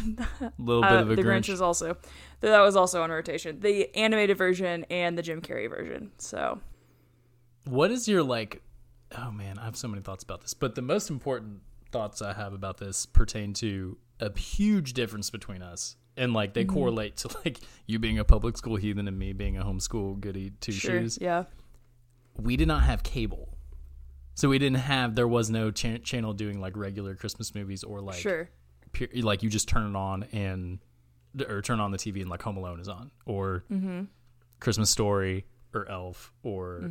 little 0.58 0.82
bit 0.82 0.92
Uh, 0.92 1.00
of 1.02 1.10
a 1.10 1.16
the 1.16 1.22
Grinch. 1.22 1.44
Grinch 1.44 1.48
is 1.52 1.60
also 1.60 1.96
that 2.40 2.60
was 2.60 2.76
also 2.76 3.02
on 3.02 3.10
rotation. 3.10 3.60
The 3.60 3.94
animated 3.96 4.38
version 4.38 4.84
and 4.90 5.16
the 5.18 5.22
Jim 5.22 5.40
Carrey 5.42 5.68
version. 5.68 6.10
So 6.18 6.60
What 7.66 7.90
is 7.90 8.08
your 8.08 8.22
like? 8.22 8.62
Oh 9.18 9.30
man, 9.30 9.58
I 9.58 9.64
have 9.64 9.76
so 9.76 9.88
many 9.88 10.02
thoughts 10.02 10.22
about 10.24 10.40
this. 10.40 10.54
But 10.54 10.74
the 10.74 10.82
most 10.82 11.10
important 11.10 11.60
thoughts 11.92 12.22
I 12.22 12.32
have 12.32 12.52
about 12.52 12.78
this 12.78 13.04
pertain 13.06 13.52
to 13.54 13.98
a 14.20 14.36
huge 14.38 14.92
difference 14.92 15.28
between 15.30 15.60
us, 15.62 15.96
and 16.16 16.32
like 16.32 16.50
Mm-hmm. 16.54 16.54
they 16.54 16.64
correlate 16.64 17.16
to 17.18 17.28
like 17.44 17.58
you 17.86 17.98
being 17.98 18.18
a 18.18 18.24
public 18.24 18.56
school 18.56 18.76
heathen 18.76 19.06
and 19.08 19.18
me 19.18 19.32
being 19.32 19.56
a 19.58 19.64
homeschool 19.64 20.18
goody 20.20 20.50
two 20.60 20.72
sure, 20.72 21.00
shoes. 21.00 21.18
yeah, 21.20 21.44
We 22.36 22.56
did 22.56 22.68
not 22.68 22.84
have 22.84 23.02
cable, 23.02 23.49
so 24.34 24.48
we 24.48 24.58
didn't 24.58 24.78
have. 24.78 25.14
There 25.14 25.28
was 25.28 25.50
no 25.50 25.70
cha- 25.70 25.98
channel 25.98 26.32
doing 26.32 26.60
like 26.60 26.76
regular 26.76 27.14
Christmas 27.14 27.54
movies 27.54 27.84
or 27.84 28.00
like 28.00 28.18
sure, 28.18 28.48
pure, 28.92 29.08
like 29.22 29.42
you 29.42 29.50
just 29.50 29.68
turn 29.68 29.90
it 29.90 29.96
on 29.96 30.24
and 30.32 30.78
or 31.48 31.62
turn 31.62 31.78
on 31.80 31.90
the 31.92 31.98
TV 31.98 32.20
and 32.22 32.30
like 32.30 32.42
Home 32.42 32.56
Alone 32.56 32.80
is 32.80 32.88
on 32.88 33.10
or 33.26 33.64
Mm-hmm. 33.70 34.02
Christmas 34.60 34.90
Story 34.90 35.44
or 35.74 35.88
Elf 35.88 36.32
or 36.42 36.82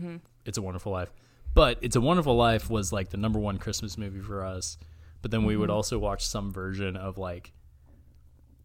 It's 0.45 0.57
a 0.57 0.61
Wonderful 0.61 0.91
Life. 0.91 1.11
But 1.53 1.79
It's 1.81 1.95
a 1.95 2.01
Wonderful 2.01 2.35
Life 2.35 2.69
was 2.69 2.93
like 2.93 3.09
the 3.09 3.17
number 3.17 3.39
one 3.39 3.57
Christmas 3.57 3.97
movie 3.97 4.21
for 4.21 4.43
us. 4.45 4.77
But 5.21 5.31
then 5.31 5.43
we 5.43 5.53
Mm-hmm. 5.53 5.61
would 5.61 5.69
also 5.69 5.97
watch 5.99 6.25
some 6.25 6.51
version 6.53 6.95
of 6.95 7.17
like 7.17 7.51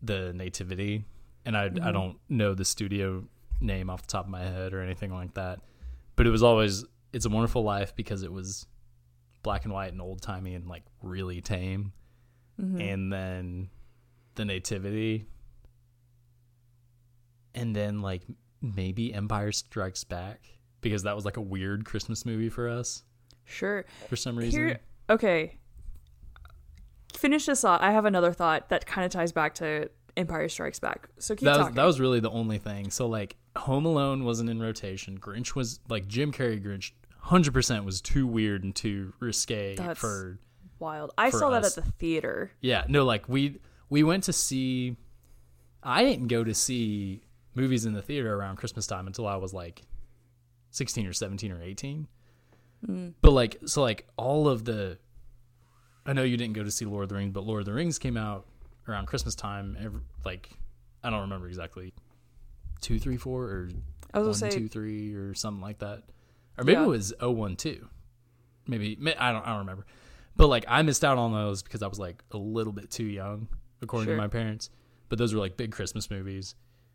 the 0.03 0.33
Nativity 0.35 1.05
and 1.47 1.57
I 1.57 1.65
I 1.65 1.93
don't 1.93 2.19
know 2.29 2.55
the 2.55 2.65
studio 2.65 3.25
name 3.61 3.89
off 3.91 4.03
the 4.03 4.09
top 4.09 4.25
of 4.27 4.31
my 4.31 4.43
head 4.43 4.73
or 4.75 4.81
anything 4.83 5.13
like 5.13 5.35
that, 5.35 5.61
but 6.17 6.27
it 6.27 6.31
was 6.31 6.43
always 6.43 6.85
It's 7.15 7.25
a 7.25 7.31
Wonderful 7.31 7.63
Life 7.63 7.95
because 7.95 8.23
it 8.23 8.33
was 8.33 8.67
black 9.43 9.65
and 9.65 9.73
white 9.73 9.93
and 9.93 10.01
old 10.01 10.21
timey 10.21 10.55
and 10.55 10.67
like 10.67 10.83
really 11.03 11.41
tame, 11.41 11.93
mm-hmm. 12.61 12.81
and 12.81 13.13
then 13.13 13.71
the 14.35 14.45
Nativity, 14.45 15.27
and 17.55 17.75
then 17.75 18.03
like 18.03 18.23
maybe 18.61 19.15
Empire 19.15 19.53
Strikes 19.53 20.05
Back 20.05 20.41
because 20.81 21.05
that 21.05 21.15
was 21.15 21.25
like 21.25 21.37
a 21.37 21.43
weird 21.43 21.85
Christmas 21.85 22.27
movie 22.27 22.49
for 22.49 22.69
us 22.69 23.05
Sure. 23.45 23.85
for 24.09 24.17
some 24.17 24.37
reason. 24.37 24.61
Here, 24.61 24.81
okay. 25.09 25.59
Finish 27.15 27.47
this 27.47 27.61
thought. 27.61 27.81
I 27.81 27.93
have 27.93 28.05
another 28.05 28.33
thought 28.33 28.69
that 28.71 28.87
kind 28.87 29.05
of 29.05 29.13
ties 29.13 29.33
back 29.33 29.55
to 29.57 29.89
Empire 30.17 30.49
Strikes 30.49 30.79
Back. 30.79 31.09
So 31.19 31.35
keep 31.35 31.45
that 31.45 31.59
was 31.59 31.75
that 31.75 31.85
was 31.85 32.01
really 32.01 32.21
the 32.21 32.31
only 32.31 32.59
thing. 32.59 32.91
So 32.91 33.07
like 33.07 33.37
Home 33.57 33.87
Alone 33.87 34.25
wasn't 34.25 34.51
in 34.51 34.61
rotation. 34.61 35.19
Grinch 35.19 35.55
was 35.55 35.81
like 35.89 36.07
Jim 36.07 36.33
Carrey 36.33 36.63
Grinch 36.63 36.93
100% 37.27 37.85
was 37.85 38.01
too 38.01 38.27
weird 38.27 38.65
and 38.65 38.75
too 38.75 39.13
risque 39.21 39.77
That's- 39.77 39.99
for 39.99 40.39
wild. 40.79 41.13
I 41.17 41.31
for 41.31 41.39
saw 41.39 41.51
that 41.51 41.65
at 41.65 41.75
the 41.75 41.83
theater. 41.83 42.53
Yeah, 42.61 42.85
no 42.89 43.05
like 43.05 43.29
we 43.29 43.61
we 43.89 44.03
went 44.03 44.25
to 44.25 44.33
see 44.33 44.97
I 45.83 46.03
didn't 46.03 46.29
go 46.29 46.45
to 46.45 46.55
see 46.55 47.23
movies 47.55 47.85
in 47.85 47.93
the 47.93 48.03
theater 48.03 48.35
around 48.35 48.57
Christmas 48.57 48.87
time 48.87 49.07
until 49.07 49.27
I 49.27 49.37
was 49.37 49.53
like 49.55 49.83
16 50.71 51.07
or 51.07 51.13
17 51.13 51.53
or 51.53 51.63
18. 51.63 52.09
Hmm. 52.85 53.09
But 53.21 53.33
like 53.33 53.59
so 53.67 53.83
like 53.83 54.07
all 54.17 54.49
of 54.49 54.65
the 54.65 54.99
I 56.07 56.13
know 56.13 56.23
you 56.23 56.37
didn't 56.37 56.55
go 56.55 56.63
to 56.63 56.71
see 56.71 56.85
Lord 56.85 57.05
of 57.05 57.09
the 57.09 57.15
Rings, 57.15 57.33
but 57.33 57.45
Lord 57.45 57.61
of 57.61 57.67
the 57.67 57.73
Rings 57.73 57.99
came 57.99 58.17
out 58.17 58.47
around 58.87 59.07
Christmas 59.07 59.35
time. 59.35 59.77
Every, 59.83 60.01
like 60.25 60.51
I 61.03 61.11
don't 61.11 61.23
remember 61.23 61.49
exactly 61.49 61.95
two, 62.81 62.99
three, 62.99 63.17
four, 63.17 63.45
or 63.45 63.71
I 64.13 64.19
was 64.19 64.41
one, 64.41 64.51
say 64.51 64.59
two, 64.59 64.69
three, 64.69 65.15
or 65.15 65.35
something 65.35 65.63
like 65.63 65.79
that. 65.79 66.03
Or 66.59 66.65
maybe 66.65 66.79
Yeah. 66.79 66.85
it 66.85 66.89
was 66.89 67.13
012. 67.21 67.89
Maybe 68.67 68.97
I 69.19 69.33
don't 69.33 69.43
I 69.47 69.51
don't 69.51 69.59
remember. 69.61 69.87
But 70.37 70.49
like 70.49 70.65
I 70.69 70.83
missed 70.83 71.05
out 71.05 71.19
on 71.19 71.33
those 71.33 71.63
because 71.63 71.83
I 71.83 71.87
was 71.87 71.99
like 71.99 72.23
a 72.33 72.37
little 72.39 72.73
bit 72.73 72.91
too 72.91 73.05
young, 73.05 73.49
according 73.83 74.07
Sure. 74.07 74.17
to 74.17 74.21
my 74.23 74.29
parents. 74.29 74.71
But 75.09 75.19
those 75.19 75.35
were 75.35 75.41
like 75.41 75.57
big 75.57 75.73
Christmas 75.73 76.11
movies. 76.11 76.55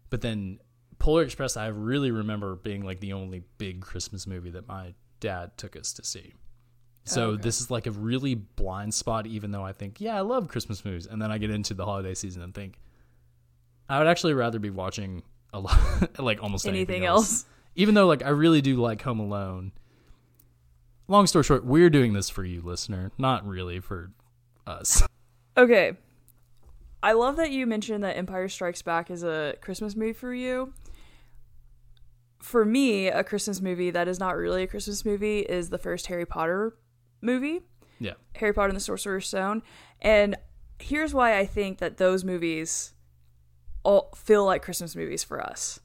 But 0.09 0.21
then 0.21 0.59
Polar 0.97 1.23
Express, 1.23 1.55
I 1.55 1.67
really 1.67 2.11
remember 2.11 2.55
being 2.55 2.83
like 2.83 2.99
the 2.99 3.13
only 3.13 3.43
big 3.57 3.81
Christmas 3.81 4.27
movie 4.27 4.49
that 4.51 4.67
my 4.67 4.93
dad 5.19 5.57
took 5.57 5.75
us 5.77 5.93
to 5.93 6.03
see. 6.03 6.33
Oh, 6.33 6.39
so 7.05 7.29
okay. 7.31 7.41
this 7.43 7.61
is 7.61 7.71
like 7.71 7.87
a 7.87 7.91
really 7.91 8.35
blind 8.35 8.93
spot, 8.93 9.25
even 9.25 9.51
though 9.51 9.63
I 9.63 9.71
think, 9.71 10.01
yeah, 10.01 10.17
I 10.17 10.21
love 10.21 10.47
Christmas 10.49 10.83
movies. 10.83 11.05
And 11.05 11.21
then 11.21 11.31
I 11.31 11.37
get 11.37 11.49
into 11.51 11.73
the 11.73 11.85
holiday 11.85 12.13
season 12.13 12.41
and 12.41 12.53
think, 12.53 12.79
I 13.87 13.97
would 13.99 14.07
actually 14.07 14.33
rather 14.33 14.59
be 14.59 14.69
watching 14.69 15.23
a 15.53 15.59
lot, 15.59 15.79
like 16.19 16.43
almost 16.43 16.67
anything, 16.67 16.87
anything 16.95 17.05
else. 17.05 17.31
else. 17.31 17.45
Even 17.79 17.95
though, 17.95 18.07
like, 18.07 18.25
I 18.25 18.29
really 18.29 18.59
do 18.59 18.75
like 18.75 19.03
Home 19.03 19.21
Alone. 19.21 19.71
Long 21.07 21.25
story 21.27 21.43
short, 21.43 21.63
we're 21.63 21.89
doing 21.89 22.11
this 22.11 22.29
for 22.29 22.43
you, 22.43 22.61
listener, 22.61 23.13
not 23.17 23.47
really 23.47 23.79
for 23.79 24.11
us. 24.67 25.01
Okay. 25.55 25.93
I 27.01 27.13
love 27.13 27.37
that 27.37 27.51
you 27.51 27.65
mentioned 27.65 28.03
that 28.03 28.17
Empire 28.17 28.49
Strikes 28.49 28.81
Back 28.81 29.09
is 29.09 29.23
a 29.23 29.55
Christmas 29.61 29.95
movie 29.95 30.11
for 30.11 30.33
you. 30.33 30.73
For 32.39 32.65
me, 32.65 33.07
a 33.07 33.23
Christmas 33.23 33.61
movie 33.61 33.91
that 33.91 34.09
is 34.09 34.19
not 34.19 34.35
really 34.35 34.63
a 34.63 34.67
Christmas 34.67 35.05
movie 35.05 35.39
is 35.39 35.69
the 35.69 35.77
first 35.77 36.07
Harry 36.07 36.25
Potter 36.25 36.77
movie, 37.21 37.61
Yeah. 37.97 38.15
Harry 38.35 38.51
Potter 38.51 38.67
and 38.67 38.75
the 38.75 38.81
Sorcerer's 38.81 39.25
Stone. 39.25 39.63
And 40.01 40.35
here's 40.79 41.13
why 41.13 41.37
I 41.39 41.45
think 41.45 41.77
that 41.77 41.95
those 41.95 42.25
movies 42.25 42.93
all 43.83 44.11
feel 44.17 44.43
like 44.45 44.63
Christmas 44.63 44.97
movies 44.97 45.23
for 45.23 45.41
us. 45.41 45.79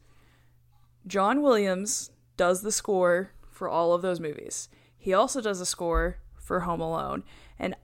John 1.07 1.43
Williams 1.43 2.11
does 2.37 2.63
the 2.63 2.73
score 2.73 3.31
for 3.51 3.69
all 3.69 3.93
of 3.93 4.03
those 4.03 4.21
movies. 4.21 4.69
He 4.97 5.13
also 5.13 5.41
does 5.41 5.59
the 5.59 5.67
score 5.67 6.19
for 6.37 6.61
Home 6.61 6.81
Alone. 6.81 7.25
And 7.59 7.77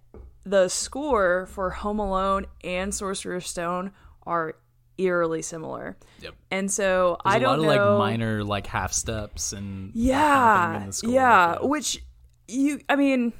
the 0.44 0.68
score 0.68 1.46
for 1.46 1.70
Home 1.70 1.98
Alone 1.98 2.46
and 2.64 2.94
Sorcerer's 2.94 3.46
Stone 3.46 3.92
are 4.26 4.54
eerily 4.98 5.42
similar. 5.42 5.96
Yep. 6.20 6.34
And 6.50 6.70
so 6.70 7.18
There's 7.24 7.34
I 7.34 7.36
a 7.38 7.40
don't 7.40 7.62
know. 7.62 7.68
A 7.68 7.68
lot 7.68 7.76
know 7.76 7.82
of 7.92 7.98
like 7.98 8.10
minor 8.10 8.44
like 8.44 8.66
half 8.66 8.92
steps 8.92 9.52
and 9.52 9.92
yeah 9.94 10.80
in 10.80 10.86
the 10.88 10.92
score. 10.92 11.10
yeah 11.10 11.58
which 11.62 12.02
you 12.48 12.80
i 12.88 12.96
mean 12.96 13.32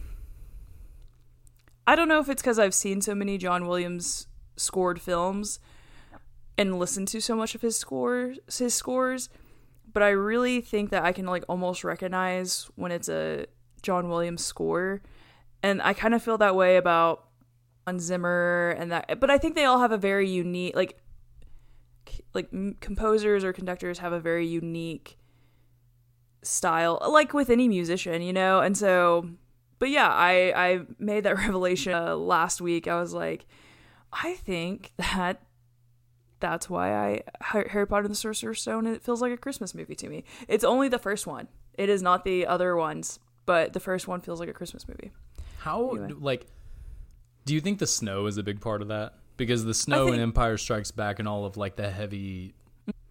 i 1.86 1.94
don't 1.96 2.08
know 2.08 2.20
if 2.20 2.28
it's 2.28 2.40
because 2.40 2.58
i've 2.58 2.74
seen 2.74 3.00
so 3.02 3.14
many 3.14 3.36
john 3.36 3.66
williams 3.66 4.28
scored 4.56 5.00
films 5.00 5.58
and 6.56 6.78
listened 6.78 7.08
to 7.08 7.20
so 7.20 7.34
much 7.34 7.54
of 7.56 7.60
his 7.60 7.76
scores 7.76 8.38
his 8.56 8.72
scores 8.72 9.28
but 9.92 10.02
i 10.02 10.10
really 10.10 10.60
think 10.60 10.90
that 10.90 11.04
i 11.04 11.12
can 11.12 11.26
like 11.26 11.44
almost 11.48 11.84
recognize 11.84 12.70
when 12.76 12.92
it's 12.92 13.08
a 13.08 13.46
john 13.82 14.08
williams 14.08 14.44
score. 14.44 15.02
And 15.62 15.82
i 15.82 15.92
kind 15.92 16.14
of 16.14 16.22
feel 16.22 16.38
that 16.38 16.56
way 16.56 16.76
about 16.76 17.24
Hans 17.86 18.02
zimmer 18.04 18.74
and 18.78 18.92
that 18.92 19.20
but 19.20 19.30
i 19.30 19.38
think 19.38 19.54
they 19.54 19.64
all 19.64 19.80
have 19.80 19.92
a 19.92 19.98
very 19.98 20.28
unique 20.28 20.74
like 20.74 20.98
like 22.34 22.50
composers 22.80 23.44
or 23.44 23.52
conductors 23.52 23.98
have 23.98 24.12
a 24.12 24.20
very 24.20 24.46
unique 24.46 25.18
style 26.42 26.98
like 27.10 27.34
with 27.34 27.50
any 27.50 27.68
musician 27.68 28.22
you 28.22 28.32
know? 28.32 28.60
And 28.60 28.76
so 28.76 29.28
but 29.78 29.90
yeah 29.90 30.08
i 30.08 30.52
i 30.56 30.80
made 30.98 31.24
that 31.24 31.36
revelation 31.46 31.92
uh, 31.94 32.16
last 32.16 32.60
week. 32.60 32.88
I 32.88 33.00
was 33.00 33.12
like 33.12 33.46
i 34.12 34.34
think 34.34 34.92
that 34.96 35.42
that's 36.40 36.68
why 36.70 36.94
i 36.94 37.22
harry 37.40 37.86
potter 37.86 38.02
and 38.04 38.10
the 38.10 38.16
sorcerer's 38.16 38.60
stone 38.60 38.86
it 38.86 39.02
feels 39.02 39.20
like 39.22 39.32
a 39.32 39.36
christmas 39.36 39.74
movie 39.74 39.94
to 39.94 40.08
me 40.08 40.24
it's 40.48 40.64
only 40.64 40.88
the 40.88 40.98
first 40.98 41.26
one 41.26 41.46
it 41.74 41.88
is 41.88 42.02
not 42.02 42.24
the 42.24 42.46
other 42.46 42.74
ones 42.76 43.18
but 43.46 43.72
the 43.72 43.80
first 43.80 44.08
one 44.08 44.20
feels 44.20 44.40
like 44.40 44.48
a 44.48 44.52
christmas 44.52 44.86
movie 44.88 45.12
How 45.58 45.90
Anyway. 45.90 46.14
like 46.20 46.46
do 47.44 47.54
you 47.54 47.60
think 47.60 47.78
the 47.78 47.86
snow 47.86 48.26
is 48.26 48.36
a 48.36 48.42
big 48.42 48.60
part 48.60 48.82
of 48.82 48.88
that? 48.88 49.14
Because 49.38 49.64
the 49.64 49.72
snow 49.74 50.04
think- 50.04 50.16
in 50.16 50.20
Empire 50.22 50.58
Strikes 50.58 50.90
Back 50.90 51.18
and 51.18 51.26
all 51.26 51.46
of 51.46 51.56
like 51.56 51.74
the 51.74 51.90
heavy 51.90 52.52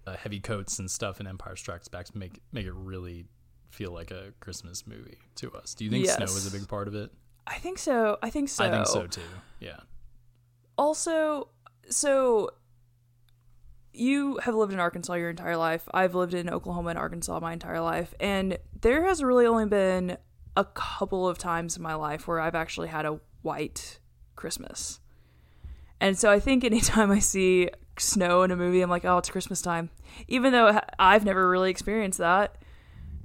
uh, 0.05 0.15
heavy 0.15 0.39
coats 0.39 0.77
and 0.77 0.89
stuff 0.89 1.19
in 1.19 1.25
Empire 1.25 1.55
Strikes 1.55 1.87
Back 1.87 2.13
make 2.15 2.39
make 2.51 2.65
it 2.67 2.73
really 2.73 3.25
feel 3.71 3.91
like 3.91 4.11
a 4.11 4.31
Christmas 4.39 4.85
movie 4.85 5.17
to 5.35 5.51
us. 5.53 5.73
Do 5.73 5.83
you 5.83 5.89
think 5.89 6.05
snow 6.07 6.25
is 6.25 6.47
a 6.47 6.51
big 6.57 6.67
part 6.69 6.87
of 6.87 6.95
it? 6.95 7.11
i 7.47 7.55
think 7.57 7.79
so 7.79 8.17
i 8.21 8.29
think 8.29 8.47
so 8.49 8.63
I 8.65 8.69
think 8.69 8.85
so 8.85 9.07
too. 9.07 9.21
Yeah. 9.59 9.79
also 10.77 11.49
so 11.89 12.51
you 13.93 14.37
have 14.37 14.55
lived 14.55 14.73
in 14.73 14.79
arkansas 14.79 15.13
your 15.13 15.29
entire 15.29 15.57
life. 15.57 15.87
I've 15.93 16.15
lived 16.15 16.33
in 16.33 16.49
oklahoma 16.49 16.89
and 16.89 16.99
arkansas 16.99 17.39
my 17.39 17.53
entire 17.53 17.81
life. 17.81 18.13
And 18.19 18.57
there 18.81 19.05
has 19.05 19.23
really 19.23 19.45
only 19.45 19.65
been 19.65 20.17
a 20.55 20.65
couple 20.65 21.27
of 21.27 21.37
times 21.37 21.77
in 21.77 21.83
my 21.83 21.93
life 21.93 22.27
where 22.27 22.39
i've 22.39 22.55
actually 22.55 22.89
had 22.89 23.05
a 23.05 23.19
white 23.41 23.99
christmas. 24.35 24.99
And 26.01 26.17
so 26.17 26.29
i 26.31 26.39
think 26.39 26.63
anytime 26.65 27.11
i 27.11 27.19
see 27.19 27.69
snow 27.97 28.43
in 28.43 28.51
a 28.51 28.55
movie 28.55 28.81
i'm 28.81 28.89
like 28.89 29.05
oh 29.05 29.17
it's 29.17 29.29
christmas 29.29 29.61
time. 29.61 29.89
Even 30.27 30.51
though 30.53 30.79
i've 30.97 31.25
never 31.25 31.49
really 31.49 31.71
experienced 31.71 32.19
that. 32.19 32.57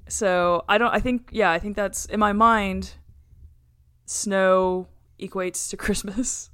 So 0.09 0.65
i 0.69 0.79
don't 0.79 0.93
i 0.93 1.01
think 1.01 1.31
yeah 1.33 1.51
i 1.51 1.59
think 1.59 1.77
that's 1.77 2.05
in 2.07 2.21
my 2.21 2.33
mind 2.33 2.95
snow 4.07 4.89
equates 5.21 5.71
to 5.71 5.77
christmas. 5.85 6.51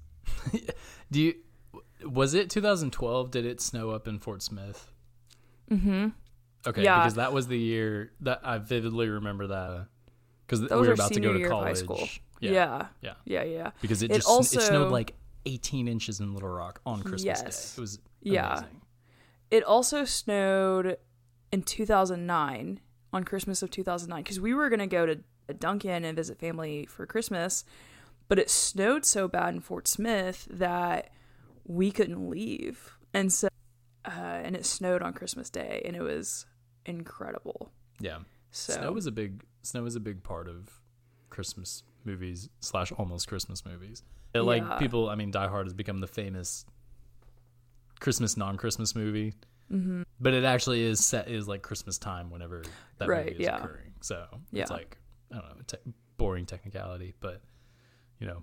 Do 1.10 1.20
you 1.20 1.34
was 2.04 2.34
it 2.34 2.50
2012 2.50 3.30
did 3.30 3.44
it 3.46 3.60
snow 3.60 3.90
up 3.90 4.06
in 4.08 4.18
Fort 4.18 4.42
Smith? 4.42 4.90
Mm-hmm. 5.70 6.08
Okay, 6.66 6.82
Yeah. 6.82 6.98
because 7.00 7.14
that 7.14 7.32
was 7.32 7.46
the 7.48 7.58
year 7.58 8.12
that 8.20 8.40
I 8.44 8.58
vividly 8.58 9.08
remember 9.08 9.46
that 9.48 9.86
cuz 10.48 10.60
we 10.60 10.66
were 10.68 10.92
about 10.92 11.12
to 11.12 11.20
go 11.20 11.32
to 11.32 11.48
college. 11.48 11.76
school. 11.78 12.08
Yeah. 12.40 12.50
Yeah. 12.52 12.86
Yeah. 13.02 13.14
Yeah, 13.24 13.42
yeah. 13.44 13.70
Because 13.80 14.02
it 14.02 14.10
It 14.10 14.22
just 14.22 14.54
it 14.54 14.60
snowed 14.62 14.90
like 14.90 15.14
18 15.46 15.88
inches 15.88 16.20
in 16.20 16.34
Little 16.34 16.48
Rock 16.48 16.80
on 16.84 17.00
Christmas 17.02 17.22
Yes. 17.24 17.74
Day. 17.76 17.78
It 17.78 17.80
was 17.80 17.98
Yeah. 18.22 18.64
It 19.50 19.64
also 19.64 20.04
snowed 20.04 20.96
in 21.52 21.62
2009 21.62 22.80
on 23.12 23.24
Christmas 23.24 23.62
of 23.62 23.70
2009 23.70 24.22
because 24.22 24.38
we 24.40 24.54
were 24.54 24.68
going 24.68 24.78
to 24.80 24.86
go 24.86 25.06
to 25.06 25.18
Duncan 25.58 26.04
and 26.04 26.14
visit 26.14 26.38
family 26.38 26.86
for 26.86 27.06
Christmas, 27.06 27.64
but 28.28 28.38
it 28.38 28.48
snowed 28.48 29.04
so 29.04 29.26
bad 29.26 29.54
in 29.54 29.60
Fort 29.60 29.88
Smith 29.88 30.46
that 30.50 31.10
we 31.64 31.90
couldn't 31.90 32.28
leave. 32.30 32.92
And 33.12 33.32
so, 33.32 33.48
uh, 34.04 34.10
and 34.10 34.54
it 34.56 34.64
snowed 34.66 35.02
on 35.02 35.12
Christmas 35.12 35.50
Day 35.50 35.82
and 35.84 35.96
it 35.96 36.02
was 36.02 36.46
incredible. 36.86 37.72
Yeah. 38.00 38.18
So, 38.50 38.72
Snow 38.74 38.96
is 38.96 39.06
a 39.06 39.12
big 39.12 39.44
snow 39.62 39.84
is 39.84 39.94
a 39.94 40.00
big 40.00 40.22
part 40.22 40.48
of 40.48 40.80
Christmas 41.28 41.82
movies 42.04 42.48
slash 42.60 42.92
almost 42.92 43.28
Christmas 43.28 43.64
movies. 43.64 44.02
It, 44.34 44.40
like 44.40 44.62
Yeah. 44.62 44.78
people, 44.78 45.08
I 45.08 45.14
mean, 45.16 45.30
Die 45.30 45.48
Hard 45.48 45.66
has 45.66 45.74
become 45.74 45.98
the 45.98 46.06
famous 46.06 46.64
Christmas 48.00 48.36
non-Christmas 48.36 48.94
movie, 48.94 49.34
mm-hmm. 49.70 50.02
but 50.20 50.32
it 50.34 50.44
actually 50.44 50.82
is 50.82 51.04
set 51.04 51.28
is 51.28 51.46
like 51.46 51.62
Christmas 51.62 51.98
time 51.98 52.30
whenever 52.30 52.62
that 52.98 53.08
Right, 53.08 53.26
movie 53.26 53.36
is 53.38 53.40
yeah. 53.44 53.58
occurring. 53.58 53.92
So 54.00 54.26
Yeah. 54.50 54.62
it's 54.62 54.70
like 54.70 54.96
I 55.32 55.40
don't 55.40 55.56
know, 55.56 55.62
te- 55.66 55.92
boring 56.16 56.46
technicality, 56.46 57.14
but 57.20 57.42
you 58.18 58.26
know, 58.26 58.42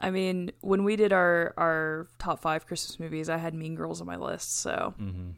I 0.00 0.10
mean, 0.10 0.52
when 0.60 0.84
we 0.84 0.96
did 0.96 1.12
our 1.12 1.54
our 1.56 2.08
top 2.18 2.40
five 2.40 2.66
Christmas 2.66 3.00
movies, 3.00 3.28
I 3.28 3.36
had 3.38 3.54
Mean 3.54 3.74
Girls 3.74 4.00
on 4.00 4.06
my 4.06 4.16
list. 4.16 4.58
So 4.60 4.94
Mm-hmm. 5.00 5.30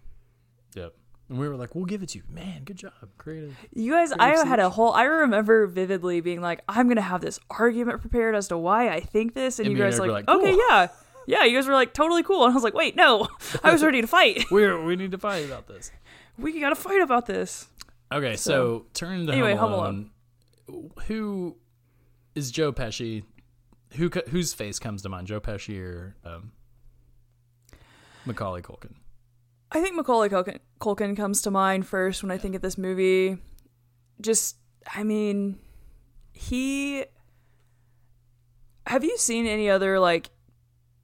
Yep. 0.74 0.94
And 1.30 1.38
we 1.38 1.46
were 1.46 1.56
like, 1.56 1.74
we'll 1.74 1.84
give 1.84 2.02
it 2.02 2.08
to 2.10 2.18
you. 2.18 2.24
Man, 2.30 2.64
good 2.64 2.76
job. 2.78 2.92
Creative. 3.18 3.54
you 3.74 3.92
guys, 3.92 4.12
I 4.12 4.30
had 4.46 4.60
a 4.60 4.70
whole. 4.70 4.92
I 4.92 5.02
remember 5.04 5.66
vividly 5.66 6.20
being 6.22 6.40
like, 6.40 6.62
I'm 6.68 6.88
gonna 6.88 7.02
have 7.02 7.20
this 7.20 7.38
argument 7.50 8.00
prepared 8.00 8.34
as 8.34 8.48
to 8.48 8.56
why 8.58 8.88
I 8.88 9.00
think 9.00 9.34
this, 9.34 9.58
and, 9.58 9.68
And 9.68 9.76
you 9.76 9.82
guys 9.84 9.98
like, 9.98 10.10
like, 10.10 10.28
okay, 10.28 10.56
yeah, 10.70 10.88
yeah. 11.26 11.44
You 11.44 11.56
guys 11.58 11.66
were 11.66 11.74
like 11.74 11.92
totally 11.92 12.22
cool, 12.22 12.44
and 12.44 12.52
I 12.52 12.54
was 12.54 12.64
like, 12.64 12.72
wait, 12.74 12.96
no, 12.96 13.28
I 13.62 13.70
was 13.72 13.84
ready 13.84 14.00
to 14.00 14.06
fight. 14.06 14.44
We're, 14.50 14.82
we 14.82 14.96
need 14.96 15.10
to 15.10 15.18
fight 15.18 15.44
about 15.44 15.66
this. 15.68 15.90
we 16.38 16.58
gotta 16.60 16.74
fight 16.74 17.02
about 17.02 17.26
this. 17.26 17.68
Okay, 18.10 18.36
so, 18.36 18.50
So- 18.50 18.86
turn 18.94 19.26
to 19.26 19.32
Anyway, 19.32 19.54
Home 19.54 19.70
Home 19.70 19.80
Alone. 19.80 20.10
Who 21.08 21.56
is 22.34 22.50
Joe 22.50 22.72
Pesci? 22.72 23.22
Who 23.96 24.10
whose 24.28 24.52
face 24.54 24.78
comes 24.78 25.02
to 25.02 25.08
mind? 25.08 25.26
Joe 25.26 25.40
Pesci 25.40 25.80
or 25.80 26.14
um, 26.24 26.52
Macaulay 28.26 28.62
Culkin? 28.62 28.94
I 29.70 29.80
think 29.82 29.96
Macaulay 29.96 30.28
Culkin, 30.28 30.58
Culkin 30.80 31.16
comes 31.16 31.42
to 31.42 31.50
mind 31.50 31.86
first 31.86 32.22
when 32.22 32.30
I 32.30 32.38
think 32.38 32.54
of 32.54 32.62
this 32.62 32.78
movie. 32.78 33.38
Just, 34.20 34.56
I 34.94 35.02
mean, 35.02 35.58
he. 36.32 37.04
Have 38.86 39.04
you 39.04 39.18
seen 39.18 39.46
any 39.46 39.68
other 39.68 39.98
like, 40.00 40.30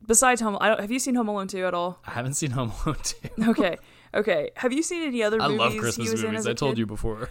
besides 0.07 0.41
Home? 0.41 0.57
I 0.61 0.69
don't. 0.69 0.81
Have 0.81 0.91
you 0.91 0.99
seen 0.99 1.15
Home 1.15 1.29
Alone 1.29 1.49
two 1.49 1.67
at 1.67 1.75
all? 1.75 2.01
I 2.07 2.13
haven't 2.13 2.35
seen 2.35 2.51
Home 2.53 2.73
Alone 2.85 2.97
2. 3.03 3.17
Okay, 3.49 3.77
okay. 4.15 4.51
Have 4.57 4.73
you 4.73 4.83
seen 4.83 5.03
any 5.03 5.23
other? 5.23 5.41
I 5.41 5.49
movies 5.49 5.59
love 5.59 5.77
Christmas 5.77 6.23
movies. 6.23 6.47
I 6.47 6.55
told 6.55 6.73
kid? 6.73 6.79
you 6.79 6.87
before. 6.87 7.29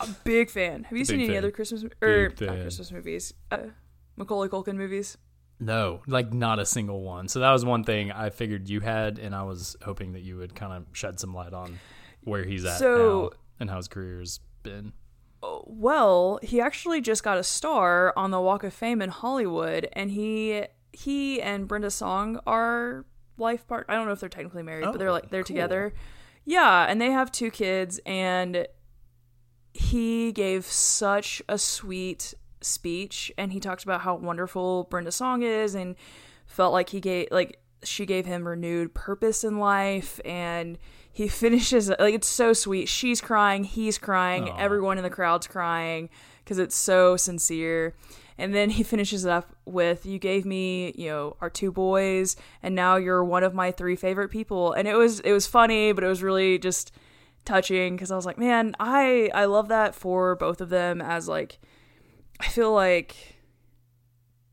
A 0.00 0.08
big 0.24 0.48
fan. 0.48 0.84
Have 0.84 0.96
you 0.96 1.04
seen 1.04 1.18
Big 1.18 1.24
any 1.24 1.34
fan. 1.34 1.38
other 1.44 1.50
Christmas 1.50 1.84
or 2.00 2.30
Big 2.30 2.40
not. 2.40 2.60
Christmas 2.62 2.90
movies? 2.90 3.34
Uh, 3.50 3.58
Macaulay 4.20 4.48
Culkin 4.48 4.76
movies. 4.76 5.16
No, 5.58 6.00
like 6.06 6.32
not 6.32 6.58
a 6.58 6.64
single 6.66 7.02
one. 7.02 7.26
So 7.28 7.40
that 7.40 7.50
was 7.50 7.64
one 7.64 7.82
thing 7.84 8.12
I 8.12 8.30
figured 8.30 8.68
you 8.68 8.80
had, 8.80 9.18
and 9.18 9.34
I 9.34 9.42
was 9.42 9.76
hoping 9.82 10.12
that 10.12 10.20
you 10.20 10.36
would 10.36 10.54
kind 10.54 10.72
of 10.72 10.86
shed 10.96 11.18
some 11.18 11.34
light 11.34 11.52
on 11.52 11.80
where 12.22 12.44
he's 12.44 12.64
at 12.64 12.78
So- 12.78 13.30
now 13.32 13.38
and 13.58 13.68
how 13.70 13.76
his 13.76 13.88
career's 13.88 14.40
been. 14.62 14.92
Uh, 15.42 15.58
well, 15.64 16.38
he 16.42 16.60
actually 16.60 17.00
just 17.00 17.22
got 17.24 17.38
a 17.38 17.42
star 17.42 18.12
on 18.16 18.30
the 18.30 18.40
Walk 18.40 18.62
of 18.62 18.72
Fame 18.74 19.00
in 19.02 19.08
Hollywood, 19.10 19.88
and 19.94 20.10
he 20.10 20.64
he 20.92 21.40
and 21.40 21.66
Brenda 21.68 21.90
Song 21.90 22.38
are 22.46 23.06
life 23.38 23.66
part. 23.66 23.86
I 23.88 23.94
don't 23.94 24.06
know 24.06 24.12
if 24.12 24.20
they're 24.20 24.28
technically 24.28 24.62
married, 24.62 24.84
but 24.84 24.98
they're 24.98 25.08
Oh, 25.08 25.12
like 25.14 25.30
they're 25.30 25.40
cool. 25.42 25.46
together. 25.46 25.94
Yeah, 26.44 26.84
and 26.88 27.00
they 27.00 27.10
have 27.10 27.30
two 27.32 27.50
kids, 27.50 28.00
and 28.04 28.66
he 29.72 30.32
gave 30.32 30.64
such 30.66 31.40
a 31.48 31.56
sweet 31.58 32.34
speech, 32.60 33.32
and 33.38 33.52
he 33.52 33.60
talked 33.60 33.84
about 33.84 34.02
how 34.02 34.16
wonderful 34.16 34.84
Brenda 34.84 35.12
Song 35.12 35.42
is, 35.42 35.74
and 35.74 35.96
felt 36.50 36.72
like 36.72 36.90
he 36.90 37.00
gave 37.00 37.28
like 37.30 37.58
she 37.82 38.04
gave 38.04 38.26
him 38.26 38.46
renewed 38.46 38.92
purpose 38.92 39.44
in 39.44 39.58
life 39.58 40.20
and 40.24 40.78
he 41.12 41.28
finishes 41.42 41.88
like 41.88 42.14
it's 42.14 42.28
so 42.28 42.52
sweet. 42.52 42.88
She's 42.88 43.20
crying 43.20 43.64
he's 43.64 43.98
crying 43.98 44.48
Aw. 44.48 44.56
everyone 44.58 44.98
in 44.98 45.04
the 45.04 45.10
crowd's 45.10 45.46
crying 45.46 46.10
because 46.44 46.58
it's 46.58 46.76
so 46.76 47.16
sincere. 47.16 47.94
And 48.36 48.54
then 48.54 48.70
he 48.70 48.82
finishes 48.82 49.26
it 49.26 49.30
up 49.30 49.54
with 49.64 50.06
you 50.06 50.18
gave 50.18 50.44
me 50.44 50.92
you 50.96 51.08
know 51.08 51.36
our 51.40 51.50
two 51.50 51.70
boys 51.70 52.36
and 52.62 52.74
now 52.74 52.96
you're 52.96 53.24
one 53.24 53.44
of 53.44 53.54
my 53.54 53.70
three 53.70 53.96
favorite 53.96 54.30
people. 54.30 54.72
And 54.72 54.88
it 54.88 54.94
was 54.94 55.20
it 55.20 55.32
was 55.32 55.46
funny 55.46 55.92
but 55.92 56.04
it 56.04 56.08
was 56.08 56.22
really 56.22 56.58
just 56.58 56.92
touching 57.46 57.96
because 57.96 58.10
i 58.10 58.16
was 58.16 58.26
like 58.26 58.36
man 58.36 58.76
i 58.78 59.30
i 59.32 59.46
love 59.46 59.68
that 59.68 59.94
for 59.94 60.36
both 60.36 60.60
of 60.60 60.68
them 60.68 61.00
as 61.00 61.26
like 61.26 61.58
i 62.40 62.46
feel 62.48 62.72
like 62.72 63.36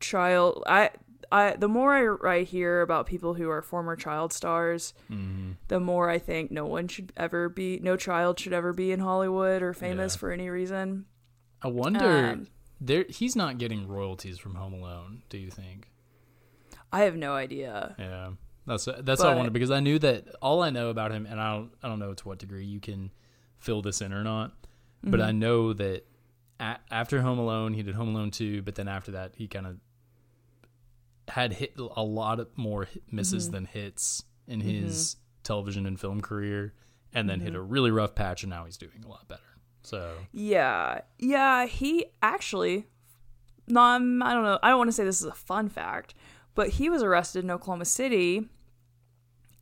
child 0.00 0.62
i 0.66 0.90
I 1.30 1.56
the 1.56 1.68
more 1.68 2.22
I, 2.24 2.36
I 2.36 2.42
hear 2.44 2.80
about 2.80 3.04
people 3.06 3.34
who 3.34 3.50
are 3.50 3.60
former 3.60 3.96
child 3.96 4.32
stars, 4.32 4.94
Mm-hmm. 5.10 5.50
the 5.68 5.78
more 5.78 6.08
I 6.08 6.18
think 6.18 6.50
no 6.50 6.64
one 6.64 6.88
should 6.88 7.12
ever 7.18 7.50
be, 7.50 7.78
no 7.82 7.98
child 7.98 8.40
should 8.40 8.54
ever 8.54 8.72
be 8.72 8.92
in 8.92 9.00
Hollywood 9.00 9.60
or 9.60 9.74
famous 9.74 10.14
Yeah. 10.14 10.20
for 10.20 10.32
any 10.32 10.48
reason. 10.48 11.04
I 11.60 11.68
wonder. 11.68 12.28
Um, 12.28 12.46
there, 12.80 13.04
he's 13.10 13.36
not 13.36 13.58
getting 13.58 13.86
royalties 13.86 14.38
from 14.38 14.54
Home 14.54 14.72
Alone. 14.72 15.20
Do 15.28 15.36
you 15.36 15.50
think? 15.50 15.90
I 16.90 17.00
have 17.00 17.14
no 17.14 17.34
idea. 17.34 17.94
Yeah, 17.98 18.30
that's 18.66 18.86
that's 18.86 19.20
what 19.20 19.28
I 19.28 19.32
But- 19.32 19.36
wanted 19.36 19.52
because 19.52 19.70
I 19.70 19.80
knew 19.80 19.98
that 19.98 20.34
all 20.40 20.62
I 20.62 20.70
know 20.70 20.88
about 20.88 21.12
him, 21.12 21.26
and 21.26 21.38
I 21.38 21.56
don't 21.56 21.72
I 21.82 21.88
don't 21.90 21.98
know 21.98 22.14
to 22.14 22.26
what 22.28 22.38
degree 22.38 22.64
you 22.64 22.80
can 22.80 23.10
fill 23.58 23.82
this 23.82 24.00
in 24.00 24.14
or 24.14 24.24
not, 24.24 24.54
but 25.04 25.20
Mm-hmm. 25.20 25.28
I 25.28 25.32
know 25.32 25.74
that 25.74 26.06
a- 26.60 26.78
after 26.90 27.20
Home 27.22 27.38
Alone, 27.38 27.74
he 27.74 27.82
did 27.82 27.94
Home 27.94 28.08
Alone 28.14 28.30
two, 28.30 28.62
but 28.62 28.74
then 28.74 28.88
after 28.88 29.12
that, 29.12 29.34
he 29.36 29.46
kind 29.48 29.66
of 29.66 29.76
had 31.28 31.52
hit 31.52 31.74
a 31.78 32.02
lot 32.02 32.40
of 32.40 32.48
more 32.56 32.84
hit- 32.84 33.02
misses 33.12 33.44
Mm-hmm. 33.46 33.52
than 33.52 33.64
hits 33.66 34.24
in 34.46 34.60
his 34.60 35.16
television 35.42 35.86
and 35.86 35.98
film 36.00 36.20
career, 36.20 36.72
and 37.12 37.28
then 37.28 37.40
hit 37.40 37.48
Mm-hmm. 37.52 37.56
a 37.56 37.62
really 37.62 37.90
rough 37.90 38.14
patch, 38.14 38.42
and 38.42 38.50
now 38.50 38.64
he's 38.64 38.76
doing 38.78 39.02
a 39.04 39.08
lot 39.08 39.28
better. 39.28 39.42
So 39.82 40.14
Yeah, 40.32 41.00
yeah. 41.18 41.66
He 41.66 42.06
actually, 42.22 42.86
no, 43.66 43.80
I'm, 43.80 44.22
I 44.22 44.32
don't 44.34 44.42
know. 44.44 44.58
I 44.62 44.70
don't 44.70 44.78
want 44.78 44.88
to 44.88 44.92
say 44.92 45.04
this 45.04 45.20
is 45.20 45.26
a 45.26 45.32
fun 45.34 45.68
fact, 45.68 46.14
but 46.54 46.68
he 46.70 46.88
was 46.90 47.02
arrested 47.02 47.44
in 47.44 47.50
Oklahoma 47.50 47.84
City 47.84 48.48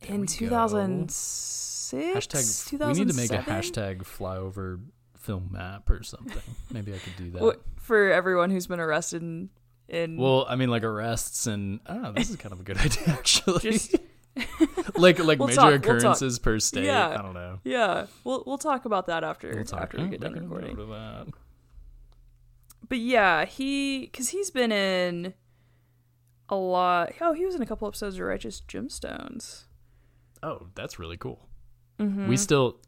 There 0.01 0.15
in 0.15 0.25
2006. 0.25 1.93
hashtag 1.93 2.87
we 2.87 2.93
need 2.93 3.07
to 3.09 3.13
make 3.15 3.31
a 3.31 3.37
hashtag 3.37 3.99
flyover 4.03 4.79
film 5.27 5.49
map 5.51 5.89
or 5.89 6.01
something. 6.03 6.41
Maybe 6.71 6.93
I 6.93 6.97
could 6.97 7.15
do 7.17 7.29
that. 7.31 7.59
For 7.75 8.11
everyone 8.11 8.49
who's 8.49 8.65
been 8.67 8.79
arrested 8.79 9.21
in. 9.21 9.49
in 9.87 10.17
Well, 10.17 10.45
I 10.49 10.55
mean, 10.55 10.69
like 10.69 10.83
arrests 10.83 11.45
and 11.45 11.79
I 11.85 11.93
don't 11.93 12.01
know. 12.01 12.11
This 12.13 12.29
is 12.29 12.37
kind 12.37 12.53
of 12.53 12.61
a 12.61 12.63
good 12.63 12.77
idea, 12.87 13.03
actually. 13.09 13.59
Just- 13.59 13.95
like 14.97 15.17
like 15.19 15.39
We'll 15.39 15.47
major 15.47 15.55
talk, 15.55 15.65
we'll 15.65 15.75
occurrences 15.97 16.37
per 16.39 16.59
state. 16.59 16.85
Yeah. 16.85 17.09
I 17.09 17.21
don't 17.21 17.33
know. 17.33 17.59
yeah, 17.63 18.05
we'll 18.23 18.43
we'll 18.45 18.59
talk 18.59 18.85
about 18.85 19.07
that 19.07 19.23
after 19.23 19.51
We'll 19.53 19.65
talk 19.65 19.81
after 19.81 19.99
we 19.99 20.09
get 20.09 20.21
done 20.21 20.33
recording. 20.33 21.33
But 22.87 22.99
yeah, 22.99 23.45
he 23.45 24.01
because 24.01 24.29
he's 24.29 24.51
been 24.51 24.71
in 24.71 25.33
a 26.49 26.55
lot. 26.55 27.13
Oh, 27.19 27.33
he 27.33 27.45
was 27.45 27.55
in 27.55 27.61
a 27.61 27.65
couple 27.65 27.87
episodes 27.87 28.15
of 28.15 28.21
Righteous 28.21 28.61
Gemstones. 28.67 29.65
Oh, 30.43 30.67
that's 30.75 30.99
really 30.99 31.17
cool. 31.17 31.47
Mm-hmm. 31.99 32.27
We 32.27 32.37
still 32.37 32.79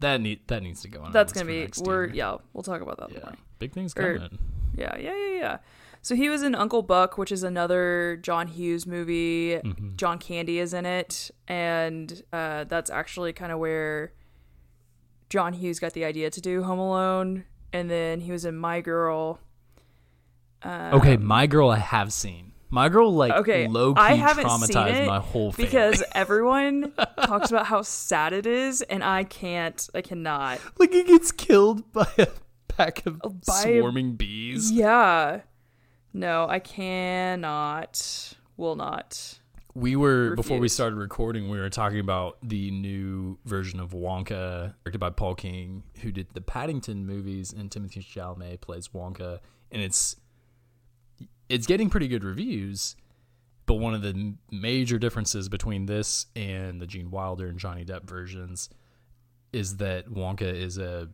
that 0.00 0.20
need 0.20 0.40
that 0.48 0.62
needs 0.62 0.82
to 0.82 0.88
go 0.88 1.00
on. 1.02 1.12
That's 1.12 1.32
gonna 1.32 1.46
be 1.46 1.68
we're 1.82 2.06
year. 2.06 2.14
yeah. 2.14 2.36
We'll 2.52 2.62
talk 2.62 2.80
about 2.80 2.98
that 2.98 3.10
yeah. 3.12 3.20
more. 3.24 3.34
Big 3.58 3.72
things 3.72 3.94
Or- 3.96 4.14
coming. 4.16 4.38
Yeah, 4.76 4.96
yeah, 4.96 5.14
yeah, 5.16 5.34
yeah. 5.38 5.58
So 6.02 6.14
he 6.14 6.28
was 6.28 6.42
in 6.42 6.54
Uncle 6.54 6.82
Buck, 6.82 7.18
which 7.18 7.32
is 7.32 7.42
another 7.42 8.18
John 8.22 8.46
Hughes 8.46 8.86
movie. 8.86 9.56
Mhm. 9.58 9.96
John 9.96 10.18
Candy 10.18 10.60
is 10.60 10.72
in 10.72 10.86
it, 10.86 11.30
and 11.48 12.22
uh, 12.32 12.64
that's 12.64 12.88
actually 12.90 13.32
kind 13.32 13.50
of 13.50 13.58
where 13.58 14.12
John 15.28 15.52
Hughes 15.54 15.80
got 15.80 15.92
the 15.94 16.04
idea 16.04 16.30
to 16.30 16.40
do 16.40 16.62
Home 16.62 16.78
Alone. 16.78 17.44
And 17.72 17.90
then 17.90 18.20
he 18.20 18.32
was 18.32 18.44
in 18.46 18.56
My 18.56 18.80
Girl. 18.80 19.40
Um, 20.62 20.94
Okay, 20.94 21.16
my 21.18 21.46
girl, 21.46 21.68
I 21.70 21.78
have 21.78 22.12
seen. 22.12 22.52
My 22.70 22.88
girl, 22.90 23.12
like 23.14 23.32
Okay, 23.32 23.66
low 23.66 23.94
key 23.94 24.00
I 24.00 24.14
haven't 24.14 24.48
seen 24.48 24.68
traumatized 24.76 24.94
it 25.04 25.06
my 25.06 25.20
whole 25.20 25.52
family. 25.52 25.66
because 25.66 26.02
everyone 26.14 26.92
talks 27.24 27.50
about 27.50 27.66
how 27.66 27.82
sad 27.82 28.32
it 28.32 28.46
is, 28.46 28.82
and 28.82 29.02
I 29.02 29.24
can't. 29.24 29.88
I 29.94 30.02
cannot. 30.02 30.60
like 30.78 30.92
he 30.92 31.04
gets 31.04 31.32
killed 31.32 31.90
by 31.92 32.06
a 32.18 32.28
pack 32.68 33.06
of 33.06 33.20
Oh, 33.24 33.30
by 33.46 33.62
a- 33.66 33.78
swarming 33.80 34.16
bees. 34.16 34.70
Yeah. 34.70 35.40
No, 36.12 36.46
I 36.48 36.58
cannot. 36.58 38.34
Will 38.56 38.76
not. 38.76 39.38
We 39.74 39.94
were 39.94 40.34
before 40.34 40.58
we 40.58 40.68
started 40.68 40.96
recording. 40.96 41.48
We 41.48 41.58
were 41.60 41.70
talking 41.70 42.00
about 42.00 42.38
the 42.42 42.70
new 42.72 43.38
version 43.44 43.78
of 43.78 43.90
Wonka, 43.92 44.74
directed 44.84 44.98
by 44.98 45.10
Paul 45.10 45.36
King, 45.36 45.84
who 46.02 46.10
did 46.10 46.26
the 46.34 46.40
Paddington 46.40 47.06
movies, 47.06 47.52
and 47.52 47.70
Timothée 47.70 48.02
Chalamet 48.04 48.60
plays 48.60 48.88
Wonka, 48.88 49.38
and 49.70 49.80
it's 49.80 50.16
it's 51.48 51.66
getting 51.66 51.90
pretty 51.90 52.08
good 52.08 52.24
reviews. 52.24 52.96
But 53.66 53.74
one 53.74 53.92
of 53.92 54.00
the 54.00 54.34
major 54.50 54.98
differences 54.98 55.50
between 55.50 55.84
this 55.84 56.26
and 56.34 56.80
the 56.80 56.86
Gene 56.86 57.10
Wilder 57.10 57.48
and 57.48 57.58
Johnny 57.58 57.84
Depp 57.84 58.04
versions 58.04 58.70
is 59.52 59.76
that 59.76 60.08
Wonka 60.08 60.42
is 60.42 60.78
a 60.78 61.08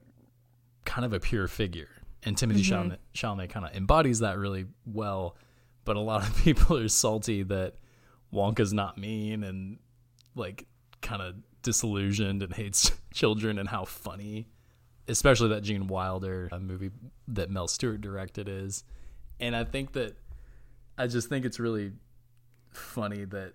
kind 0.85 1.05
of 1.05 1.13
a 1.13 1.19
pure 1.19 1.49
figure, 1.49 1.89
and 2.23 2.37
Timothée 2.37 2.61
Chalamet, 2.61 2.99
Chalamet 3.13 3.51
kind 3.51 3.67
of 3.67 3.75
embodies 3.75 4.21
that 4.21 4.39
really 4.39 4.67
well. 4.87 5.37
But 5.85 5.97
a 5.97 6.01
lot 6.01 6.27
of 6.29 6.37
people 6.45 6.79
are 6.79 6.89
salty 6.89 7.43
that 7.43 7.75
Wonka's 8.33 8.73
not 8.73 8.99
mean 8.99 9.43
and 9.43 9.79
like 10.37 10.67
kind 11.01 11.23
of 11.23 11.35
disillusioned 11.63 12.43
and 12.43 12.53
hates 12.53 12.93
children 13.13 13.59
and 13.59 13.69
how 13.69 13.85
funny, 13.85 14.47
especially 15.09 15.49
that 15.49 15.63
Gene 15.63 15.89
Wilder 15.89 16.49
uh, 16.53 16.59
movie 16.59 16.91
that 17.29 17.51
Mel 17.51 17.67
Stuart 17.67 18.01
directed 18.01 18.49
is. 18.49 18.85
And 19.41 19.57
I 19.57 19.65
think 19.65 19.93
that 19.95 20.17
I 20.99 21.07
just 21.07 21.29
think 21.29 21.45
it's 21.45 21.59
really 21.61 21.93
funny 22.71 23.25
that 23.25 23.55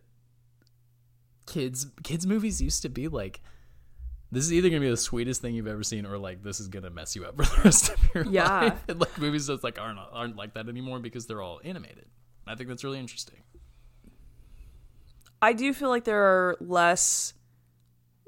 kids 1.46 1.88
kids 2.04 2.26
movies 2.28 2.62
used 2.62 2.82
to 2.84 2.90
be 2.90 3.08
like 3.08 3.42
this 4.32 4.44
is 4.46 4.54
either 4.54 4.70
gonna 4.70 4.82
be 4.82 4.90
the 4.90 4.96
sweetest 4.98 5.42
thing 5.42 5.56
you've 5.56 5.66
ever 5.68 5.82
seen 5.84 6.06
or 6.06 6.18
like 6.18 6.44
this 6.44 6.60
is 6.60 6.68
gonna 6.68 6.90
mess 6.92 7.16
you 7.16 7.26
up 7.26 7.36
for 7.44 7.44
the 7.44 7.62
rest 7.64 7.90
of 7.92 8.10
your 8.14 8.26
Yeah. 8.26 8.60
life. 8.62 8.84
And 8.88 9.00
like 9.00 9.18
movies 9.18 9.48
just 9.48 9.64
like 9.64 9.80
aren't 9.80 10.00
aren't 10.12 10.36
like 10.36 10.54
that 10.54 10.70
anymore 10.70 11.00
because 11.00 11.26
they're 11.26 11.42
all 11.42 11.60
animated. 11.64 12.06
I 12.46 12.56
think 12.56 12.70
that's 12.70 12.84
really 12.84 13.00
interesting. 13.00 13.38
I 15.42 15.54
do 15.54 15.74
feel 15.74 15.90
like 15.90 16.04
there 16.04 16.22
are 16.22 16.58
less 16.60 17.34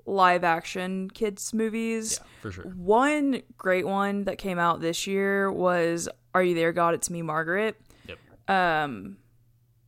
live 0.06 0.43
action 0.43 1.10
kids 1.10 1.54
movies. 1.54 2.19
Yeah, 2.19 2.28
for 2.41 2.52
sure. 2.52 2.63
One 2.65 3.41
great 3.58 3.86
one 3.86 4.24
that 4.24 4.38
came 4.38 4.58
out 4.60 4.80
this 4.82 5.06
year 5.08 5.52
was 5.52 6.08
Are 6.34 6.41
You 6.43 6.56
There 6.56 6.71
God 6.71 6.93
It's 6.93 7.10
Me 7.10 7.21
Margaret. 7.21 7.76
Um 8.52 9.18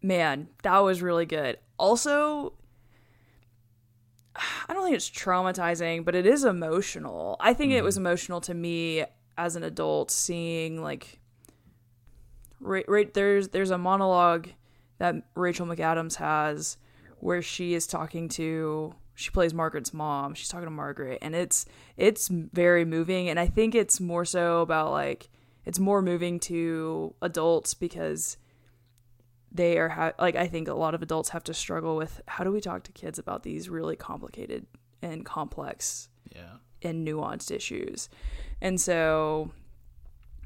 man, 0.02 0.48
that 0.64 0.80
was 0.80 1.02
really 1.02 1.26
good. 1.26 1.58
Also 1.78 2.54
I 4.36 4.74
don't 4.74 4.84
think 4.84 4.96
it's 4.96 5.10
traumatizing, 5.10 6.06
but 6.06 6.16
it 6.16 6.26
is 6.26 6.44
emotional. 6.44 7.36
I 7.40 7.54
think 7.54 7.74
it 7.74 7.84
was 7.84 7.98
emotional 7.98 8.42
to 8.42 8.54
me 8.54 9.06
as 9.38 9.56
an 9.56 9.64
adult 9.64 10.12
seeing 10.12 10.82
like 10.82 11.20
right, 12.60 12.86
right 12.88 13.14
there's 13.14 13.50
there's 13.50 13.72
a 13.72 13.78
monologue 13.78 14.50
that 15.00 15.16
Rachel 15.36 15.66
McAdams 15.68 16.16
has 16.16 16.78
where 17.20 17.42
she 17.42 17.74
is 17.74 17.86
talking 17.86 18.30
to 18.30 18.96
she 19.16 19.30
plays 19.30 19.54
Margaret's 19.54 19.94
mom. 19.94 20.34
She's 20.34 20.48
talking 20.50 20.66
to 20.66 20.72
Margaret 20.72 21.20
and 21.22 21.36
it's 21.36 21.66
it's 21.98 22.30
very 22.30 22.86
moving 22.86 23.30
and 23.30 23.40
I 23.40 23.48
think 23.48 23.76
it's 23.76 24.00
more 24.00 24.26
so 24.26 24.62
about 24.62 24.92
like 24.92 25.30
it's 25.66 25.80
more 25.80 26.02
moving 26.02 26.40
to 26.42 27.14
adults 27.22 27.74
because 27.74 28.38
they 29.54 29.78
are 29.78 29.90
ha- 29.90 30.14
like 30.20 30.36
I 30.36 30.48
think 30.48 30.68
a 30.68 30.74
lot 30.74 30.96
of 30.96 31.02
adults 31.02 31.30
have 31.30 31.44
to 31.46 31.54
struggle 31.54 31.96
with 31.96 32.22
how 32.28 32.44
do 32.44 32.52
we 32.52 32.60
talk 32.62 32.84
to 32.84 32.92
kids 32.92 33.20
about 33.20 33.44
these 33.44 33.70
really 33.70 33.96
complicated 33.96 34.66
and 35.02 35.24
complex 35.26 36.10
Yeah. 36.36 36.58
and 36.82 37.08
nuanced 37.08 37.52
issues. 37.52 38.10
And 38.62 38.80
so, 38.82 39.52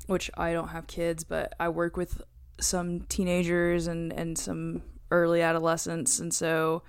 which 0.07 0.29
I 0.37 0.51
don't 0.53 0.69
have 0.69 0.87
kids, 0.87 1.23
but 1.23 1.53
I 1.59 1.69
work 1.69 1.95
with 1.97 2.21
some 2.59 3.01
teenagers 3.01 3.87
and, 3.87 4.11
and 4.13 4.37
some 4.37 4.81
early 5.11 5.41
adolescents. 5.41 6.19
And 6.19 6.33
so, 6.33 6.81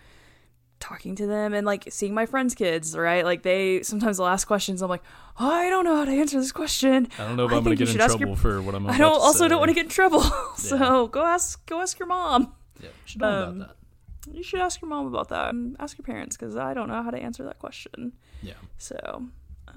talking 0.81 1.15
to 1.17 1.27
them 1.27 1.55
and 1.55 1.67
like 1.67 1.85
seeing 1.91 2.15
my 2.15 2.27
friends' 2.27 2.55
kids, 2.55 2.97
right? 2.97 3.25
Like, 3.25 3.43
they 3.43 3.83
sometimes 3.83 4.19
they'll 4.19 4.27
ask 4.27 4.47
questions. 4.47 4.81
I'm 4.83 4.89
like, 4.89 5.03
oh, 5.41 5.51
I 5.51 5.69
don't 5.69 5.85
know 5.85 5.97
how 5.97 6.05
to 6.05 6.13
answer 6.13 6.39
this 6.41 6.53
question. 6.53 7.09
I 7.19 7.25
don't 7.27 7.37
know 7.37 7.47
if 7.47 7.53
I 7.53 7.57
I'm 7.57 7.65
going 7.65 7.77
to 7.77 7.85
get 7.85 7.93
in 7.93 7.99
trouble 7.99 8.27
your- 8.29 8.37
for 8.37 8.63
what 8.63 8.75
I'm 8.75 8.87
I 8.87 8.97
don't 8.99 9.21
also 9.21 9.45
say. 9.45 9.49
don't 9.49 9.59
want 9.59 9.71
to 9.71 9.75
get 9.75 9.85
in 9.87 9.91
trouble. 9.91 10.23
so, 10.57 11.07
go 11.09 11.25
ask 11.25 11.65
go 11.67 11.81
ask 11.81 11.99
your 11.99 12.09
mom. 12.09 12.55
Yeah, 12.81 12.89
should 13.05 13.21
know 13.21 13.29
um, 13.29 13.57
about 13.57 13.69
that. 13.69 14.35
You 14.35 14.43
should 14.43 14.61
ask 14.61 14.81
your 14.83 14.89
mom 14.91 15.07
about 15.07 15.29
that. 15.31 15.55
and 15.55 15.75
Ask 15.81 15.97
your 15.99 16.05
parents 16.05 16.37
because 16.37 16.55
I 16.57 16.75
don't 16.75 16.89
know 16.89 17.03
how 17.03 17.11
to 17.11 17.19
answer 17.19 17.45
that 17.45 17.59
question. 17.59 18.13
Yeah. 18.43 18.55
So, 18.77 19.25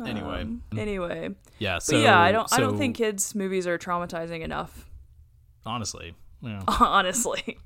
Anyway. 0.06 0.42
um, 0.42 0.62
anyway, 0.78 1.30
Yeah. 1.60 1.76
But 1.76 1.84
So 1.84 1.98
yeah, 1.98 2.20
I 2.20 2.32
don't. 2.32 2.52
I 2.54 2.60
don't 2.60 2.78
think 2.78 2.96
kids' 2.98 3.34
movies 3.34 3.66
are 3.66 3.78
traumatizing 3.78 4.42
enough, 4.42 4.90
honestly. 5.66 6.16
Yeah. 6.42 6.62
honestly. 6.68 7.58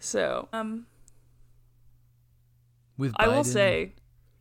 So, 0.00 0.48
um, 0.52 0.86
With 2.98 3.12
I 3.16 3.28
will 3.28 3.44
say, 3.44 3.94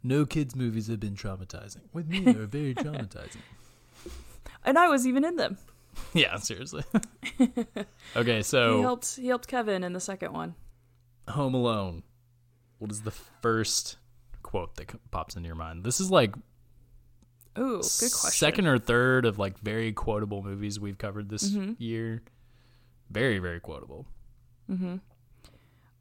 no 0.03 0.25
kids 0.25 0.55
movies 0.55 0.87
have 0.87 0.99
been 0.99 1.13
traumatizing. 1.15 1.81
With 1.93 2.07
me, 2.09 2.19
they're 2.21 2.45
very 2.47 2.73
traumatizing. 2.75 3.37
and 4.65 4.77
I 4.77 4.87
was 4.89 5.07
even 5.07 5.23
in 5.23 5.35
them. 5.37 5.57
yeah, 6.13 6.35
seriously. 6.37 6.83
okay, 8.15 8.41
so 8.41 8.75
he 8.77 8.81
helped. 8.81 9.15
He 9.15 9.27
helped 9.27 9.47
Kevin 9.47 9.83
in 9.83 9.93
the 9.93 9.99
second 9.99 10.33
one. 10.33 10.55
Home 11.29 11.53
Alone. 11.53 12.03
What 12.79 12.91
is 12.91 13.01
the 13.01 13.11
first 13.11 13.97
quote 14.43 14.75
that 14.75 14.91
pops 15.11 15.35
into 15.35 15.47
your 15.47 15.55
mind? 15.55 15.83
This 15.83 15.99
is 15.99 16.09
like 16.11 16.35
Ooh, 17.57 17.77
good 17.77 17.81
question. 17.81 18.31
second 18.31 18.67
or 18.67 18.77
third 18.77 19.25
of 19.25 19.39
like 19.39 19.57
very 19.59 19.91
quotable 19.93 20.43
movies 20.43 20.79
we've 20.79 20.97
covered 20.97 21.29
this 21.29 21.49
Mm-hmm. 21.51 21.73
year. 21.79 22.21
Very, 23.09 23.39
very 23.39 23.59
quotable. 23.59 24.05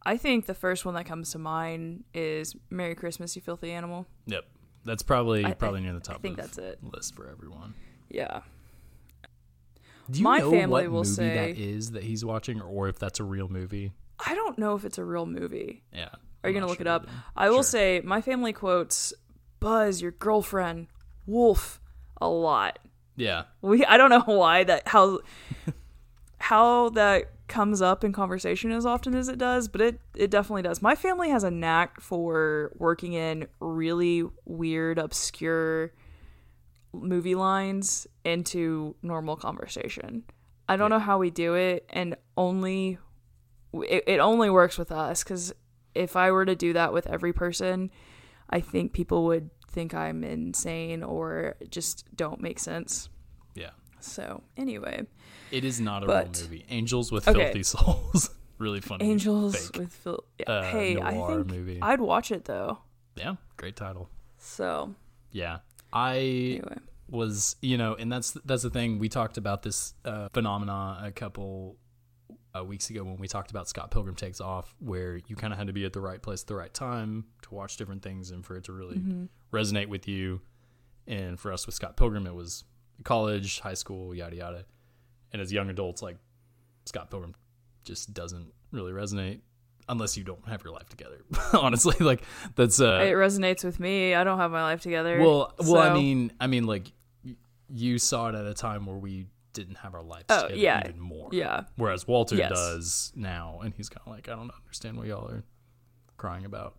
I 0.07 0.17
think 0.17 0.47
the 0.47 0.55
first 0.55 0.85
one 0.85 0.95
that 0.95 1.05
comes 1.05 1.33
to 1.33 1.39
mind 1.39 2.05
is 2.15 2.55
"Merry 2.71 2.95
Christmas, 2.95 3.35
You 3.37 3.43
Filthy 3.43 3.73
Animal." 3.73 4.07
Yep. 4.27 4.45
That's 4.85 5.03
probably 5.03 5.45
I- 5.45 5.51
I- 5.51 5.55
probably 5.55 5.81
near 5.81 5.93
the 5.95 6.01
top 6.01 6.17
I 6.17 6.19
think 6.21 6.39
of 6.39 6.45
that's 6.45 6.59
it. 6.59 6.79
list 6.83 7.15
for 7.15 7.29
everyone. 7.29 7.75
Yeah. 8.09 8.43
Do 10.09 10.19
you 10.21 10.23
My 10.25 10.39
know 10.39 10.51
family 10.53 10.69
what 10.85 10.91
will 10.93 10.99
movie 11.01 11.11
say- 11.15 11.35
that 11.55 11.59
is 11.61 11.91
that 11.93 12.05
he's 12.05 12.25
watching 12.25 12.61
or 12.63 12.89
if 12.89 12.99
that's 12.99 13.19
a 13.19 13.25
real 13.25 13.49
movie? 13.49 13.93
I 14.25 14.35
don't 14.37 14.57
know 14.59 14.75
if 14.77 14.85
it's 14.85 14.99
a 14.99 15.05
real 15.05 15.27
movie. 15.27 15.83
Yeah. 15.93 16.11
Are 16.45 16.51
you 16.51 16.55
gonna 16.55 16.67
look 16.69 16.77
sure 16.79 16.83
it 16.83 16.87
up? 16.87 17.03
either. 17.03 17.13
I 17.37 17.49
will 17.51 17.57
Sure. 17.57 17.63
say 17.65 18.01
my 18.05 18.21
family 18.21 18.53
quotes 18.53 19.13
Buzz, 19.59 20.01
your 20.01 20.13
girlfriend, 20.13 20.87
Wolf, 21.27 21.81
a 22.21 22.29
lot. 22.29 22.79
Yeah. 23.17 23.45
We 23.63 23.85
I 23.85 23.97
don't 23.97 24.11
know 24.11 24.21
why 24.27 24.63
that 24.65 24.87
how 24.87 25.19
how 26.39 26.91
that 26.91 27.33
comes 27.49 27.81
up 27.81 28.03
in 28.05 28.13
conversation 28.13 28.73
as 28.73 28.85
often 28.85 29.15
as 29.15 29.29
it 29.29 29.39
does, 29.39 29.69
but 29.69 29.81
it 29.81 30.01
it 30.15 30.31
definitely 30.31 30.63
does. 30.63 30.83
My 30.83 30.95
family 30.95 31.31
has 31.31 31.45
a 31.45 31.51
knack 31.51 32.01
for 32.01 32.73
working 32.77 33.13
in 33.13 33.49
really 33.61 34.25
weird, 34.45 34.99
obscure 34.99 35.93
movie 36.93 37.35
lines 37.35 38.07
into 38.25 38.97
normal 39.03 39.37
conversation. 39.37 40.25
I 40.69 40.77
don't 40.77 40.91
know 40.91 40.99
how 40.99 41.19
we 41.19 41.31
do 41.31 41.55
it, 41.55 41.87
and 41.91 42.17
only 42.37 42.99
it, 43.73 44.05
it 44.07 44.19
only 44.19 44.51
works 44.51 44.79
with 44.79 44.91
us 44.91 45.23
because 45.23 45.53
if 45.95 46.17
I 46.17 46.31
were 46.31 46.45
to 46.45 46.57
do 46.57 46.73
that 46.73 46.93
with 46.93 47.07
every 47.07 47.33
person, 47.33 47.91
I 48.51 48.61
think 48.61 48.93
people 48.93 49.25
would 49.27 49.51
think 49.71 49.95
I'm 49.95 50.25
insane 50.25 51.03
or 51.03 51.57
just 51.69 52.05
don't 52.17 52.41
make 52.41 52.59
sense. 52.59 53.09
Yeah. 53.55 53.71
So 54.01 54.43
anyway, 54.57 55.07
It 55.51 55.65
is 55.65 55.81
not 55.81 56.03
a 56.03 56.07
But- 56.07 56.37
real 56.37 56.45
movie. 56.51 56.65
Angels 56.69 57.13
with 57.13 57.27
Okay. 57.29 57.45
Filthy 57.45 57.63
Souls. 57.75 58.31
really 58.59 58.81
funny. 58.81 59.05
Angels 59.11 59.69
fake. 59.69 59.81
with 59.81 59.93
Phil. 59.93 60.25
Yeah, 60.39 60.51
uh, 60.51 60.63
hey, 60.71 61.01
I 61.01 61.13
think 61.13 61.47
movie. 61.47 61.79
I'd 61.83 62.01
watch 62.01 62.31
it 62.31 62.45
though. 62.47 62.79
Yeah. 63.15 63.37
Great 63.57 63.77
title. 63.77 64.09
So 64.39 64.95
Yeah. 65.33 65.59
I 65.93 66.17
anyway, 66.17 66.79
was 67.09 67.57
you 67.63 67.79
know 67.79 67.95
and 67.95 68.11
that's 68.13 68.33
that's 68.45 68.63
the 68.65 68.71
thing 68.71 68.99
we 68.99 69.09
talked 69.09 69.39
about 69.39 69.63
this 69.63 69.95
uh, 70.05 70.29
phenomena 70.35 71.01
a 71.05 71.13
couple 71.13 71.77
uh, 72.59 72.65
weeks 72.65 72.91
ago 72.91 73.05
when 73.05 73.17
we 73.19 73.29
talked 73.29 73.51
about 73.51 73.69
Scott 73.69 73.91
Pilgrim 73.91 74.17
Takes 74.17 74.41
Off 74.41 74.75
where 74.81 75.21
you 75.29 75.37
kind 75.37 75.53
of 75.53 75.59
had 75.59 75.69
to 75.69 75.73
be 75.73 75.85
at 75.85 75.93
the 75.93 76.01
right 76.01 76.21
place 76.21 76.43
at 76.43 76.49
the 76.49 76.55
right 76.57 76.73
time 76.75 77.27
to 77.43 77.55
watch 77.55 77.77
different 77.77 78.03
things 78.03 78.31
and 78.31 78.45
for 78.45 78.57
it 78.57 78.65
to 78.65 78.73
really 78.73 79.01
resonate 79.53 79.89
with 79.89 80.09
you 80.09 80.41
and 81.07 81.39
for 81.39 81.53
us 81.53 81.67
with 81.67 81.75
Scott 81.75 81.97
Pilgrim 81.97 82.27
it 82.27 82.35
was 82.35 82.65
college 83.05 83.61
high 83.61 83.75
school 83.75 84.15
yada 84.15 84.37
yada 84.37 84.65
and 85.33 85.43
as 85.43 85.53
young 85.53 85.69
adults 85.71 86.03
like 86.03 86.17
Scott 86.87 87.11
Pilgrim 87.11 87.35
just 87.85 88.13
doesn't 88.15 88.53
really 88.73 88.93
resonate 88.93 89.41
unless 89.89 90.17
you 90.17 90.25
don't 90.25 90.47
have 90.49 90.65
your 90.65 90.73
life 90.73 90.89
together 90.89 91.19
honestly 91.53 91.95
like 92.05 92.23
that's 92.57 92.81
uh 92.81 93.01
it 93.03 93.13
resonates 93.15 93.63
with 93.65 93.79
me. 93.81 94.15
I 94.15 94.25
don't 94.25 94.39
have 94.39 94.51
my 94.51 94.63
life 94.63 94.81
together. 94.81 95.21
well, 95.21 95.55
well, 95.61 95.81
I 95.81 95.95
mean, 95.95 96.33
I 96.41 96.47
mean, 96.49 96.65
like 96.67 96.91
you 97.69 97.99
saw 97.99 98.29
it 98.29 98.35
at 98.35 98.47
a 98.47 98.55
time 98.55 98.87
where 98.87 98.97
we 98.97 99.27
didn't 99.53 99.77
have 99.79 99.95
our 99.95 100.03
lives 100.03 100.27
Oh, 100.29 100.43
together 100.43 100.57
yeah. 100.61 100.83
even 100.89 101.01
more. 101.01 101.29
yeah, 101.33 101.63
Whereas 101.77 102.07
Walter 102.07 102.37
Yes. 102.37 102.51
does 102.51 103.13
now, 103.17 103.61
and 103.65 103.73
he's 103.75 103.89
kind 103.89 104.03
of 104.07 104.13
like, 104.13 104.29
I 104.29 104.33
don't 104.37 104.51
understand 104.55 104.97
what 104.99 105.07
y'all 105.07 105.29
are 105.31 105.43
crying 106.17 106.45
about. 106.45 106.77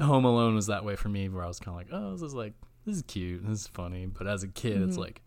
Home 0.00 0.24
Alone 0.24 0.54
was 0.54 0.66
that 0.66 0.84
way 0.84 0.94
for 0.94 1.08
me, 1.08 1.28
where 1.28 1.42
I 1.42 1.48
was 1.48 1.58
kind 1.58 1.74
of 1.74 1.76
like, 1.76 1.88
oh, 1.92 2.12
this 2.12 2.22
is 2.22 2.34
like, 2.34 2.52
this 2.86 2.96
is 2.96 3.02
cute, 3.02 3.46
this 3.46 3.62
is 3.62 3.66
funny. 3.68 4.06
But 4.06 4.26
as 4.26 4.42
a 4.42 4.48
kid, 4.48 4.82
it's 4.82 4.92
Mm-hmm. 4.92 5.00
like, 5.00 5.22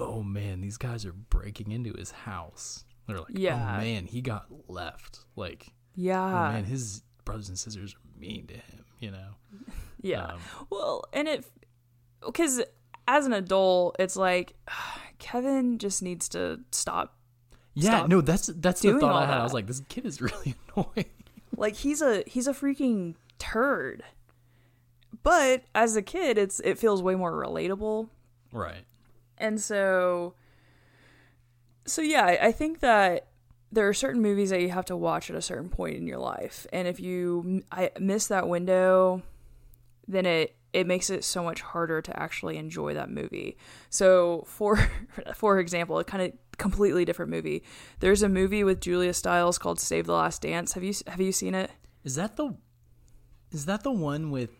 oh 0.00 0.22
man, 0.22 0.60
these 0.60 0.76
guys 0.76 1.04
are 1.04 1.12
breaking 1.12 1.72
into 1.72 1.92
his 1.92 2.10
house. 2.10 2.84
They're 3.06 3.18
like, 3.18 3.28
Yeah. 3.30 3.76
oh 3.76 3.80
man, 3.80 4.06
he 4.06 4.20
got 4.20 4.46
left. 4.68 5.20
Like, 5.36 5.66
oh 5.68 5.72
yeah, 5.94 6.50
man, 6.52 6.64
his 6.64 7.02
brothers 7.24 7.48
and 7.48 7.58
sisters 7.58 7.94
are 7.94 8.20
mean 8.20 8.46
to 8.48 8.54
him. 8.54 8.84
You 9.00 9.10
know. 9.12 9.28
yeah. 10.02 10.24
Um, 10.24 10.40
Well, 10.70 11.04
and 11.12 11.28
it 11.28 11.44
because 12.24 12.60
as 13.06 13.26
an 13.26 13.32
adult, 13.32 13.96
it's 13.98 14.16
like 14.16 14.54
Kevin 15.18 15.78
just 15.78 16.02
needs 16.02 16.28
to 16.30 16.60
stop. 16.72 17.16
Yeah, 17.74 17.90
stop 17.90 18.08
no, 18.08 18.20
that's 18.20 18.46
that's 18.48 18.80
the 18.80 18.98
thought 18.98 19.22
I 19.22 19.26
had. 19.26 19.38
I 19.38 19.42
was 19.42 19.54
like, 19.54 19.66
this 19.66 19.80
kid 19.88 20.04
is 20.04 20.20
really 20.20 20.54
annoying. 20.76 21.06
Like 21.56 21.76
he's 21.76 22.02
a 22.02 22.22
he's 22.26 22.46
a 22.46 22.52
freaking 22.52 23.14
turd. 23.38 24.02
But 25.22 25.64
as 25.74 25.96
a 25.96 26.02
kid, 26.02 26.38
it's 26.38 26.60
it 26.60 26.78
feels 26.78 27.02
way 27.02 27.14
more 27.14 27.32
relatable. 27.32 28.08
Right. 28.52 28.84
And 29.38 29.60
so 29.60 30.34
so 31.86 32.02
yeah, 32.02 32.24
I, 32.42 32.52
think 32.52 32.80
that 32.80 33.28
there 33.72 33.88
are 33.88 33.94
certain 33.94 34.20
movies 34.20 34.50
that 34.50 34.60
you 34.60 34.68
have 34.70 34.84
to 34.86 34.96
watch 34.96 35.30
at 35.30 35.36
a 35.36 35.42
certain 35.42 35.70
point 35.70 35.96
in 35.96 36.06
your 36.06 36.18
life. 36.18 36.66
And 36.72 36.86
if 36.86 37.00
you 37.00 37.62
I 37.72 37.90
miss 37.98 38.26
that 38.26 38.48
window, 38.48 39.22
then 40.06 40.26
it 40.26 40.54
it 40.72 40.86
makes 40.86 41.08
it 41.08 41.24
so 41.24 41.42
much 41.42 41.62
harder 41.62 42.02
to 42.02 42.22
actually 42.22 42.58
enjoy 42.58 42.94
that 42.94 43.10
movie. 43.10 43.56
So 43.90 44.44
for 44.46 44.76
for 45.34 45.58
example, 45.58 45.98
a 45.98 46.04
kind 46.04 46.22
of 46.22 46.32
completely 46.58 47.04
different 47.04 47.30
movie. 47.30 47.62
There's 48.00 48.22
a 48.22 48.28
movie 48.28 48.64
with 48.64 48.80
Julia 48.80 49.14
Stiles 49.14 49.58
called 49.58 49.80
Save 49.80 50.06
the 50.06 50.12
Last 50.12 50.42
Dance. 50.42 50.74
Have 50.74 50.84
you 50.84 50.94
have 51.06 51.20
you 51.20 51.32
seen 51.32 51.54
it? 51.54 51.70
Is 52.04 52.16
that 52.16 52.36
the 52.36 52.54
is 53.50 53.66
that 53.66 53.82
the 53.82 53.92
one 53.92 54.30
with 54.30 54.50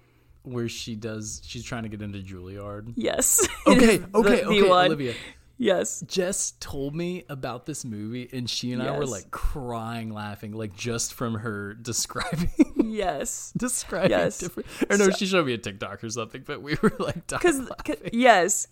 where 0.51 0.69
she 0.69 0.95
does 0.97 1.43
she's 1.45 1.65
trying 1.65 1.85
to 1.85 1.89
get 1.89 2.03
into 2.03 2.19
Juilliard? 2.21 2.93
Yes. 2.97 3.47
Okay, 3.67 3.99
the- 3.99 4.19
okay, 4.19 4.37
the 4.41 4.47
okay, 4.47 4.69
one. 4.69 4.87
Olivia. 4.87 5.15
Yes. 5.61 6.03
Jess 6.07 6.53
told 6.61 6.95
me 6.95 7.25
about 7.29 7.67
this 7.67 7.85
movie, 7.85 8.29
and 8.33 8.49
she 8.49 8.73
and 8.73 8.81
I 8.83 8.97
were 8.97 9.07
like 9.07 9.31
crying, 9.33 10.11
laughing, 10.13 10.53
like 10.53 10.77
just 10.77 11.15
from 11.15 11.35
her 11.35 11.75
describing 11.83 12.51
Yes. 12.77 13.53
describing 13.57 14.11
Yes. 14.11 14.39
different. 14.39 14.69
Or 14.89 14.97
no, 14.97 15.07
So- 15.07 15.11
she 15.11 15.27
showed 15.27 15.47
me 15.47 15.55
a 15.55 15.59
TikTok 15.59 16.03
or 16.05 16.11
something, 16.11 16.45
but 16.47 16.63
we 16.63 16.77
were 16.81 16.93
like, 16.99 17.31
laughing. 17.33 17.99
yes. 18.13 18.69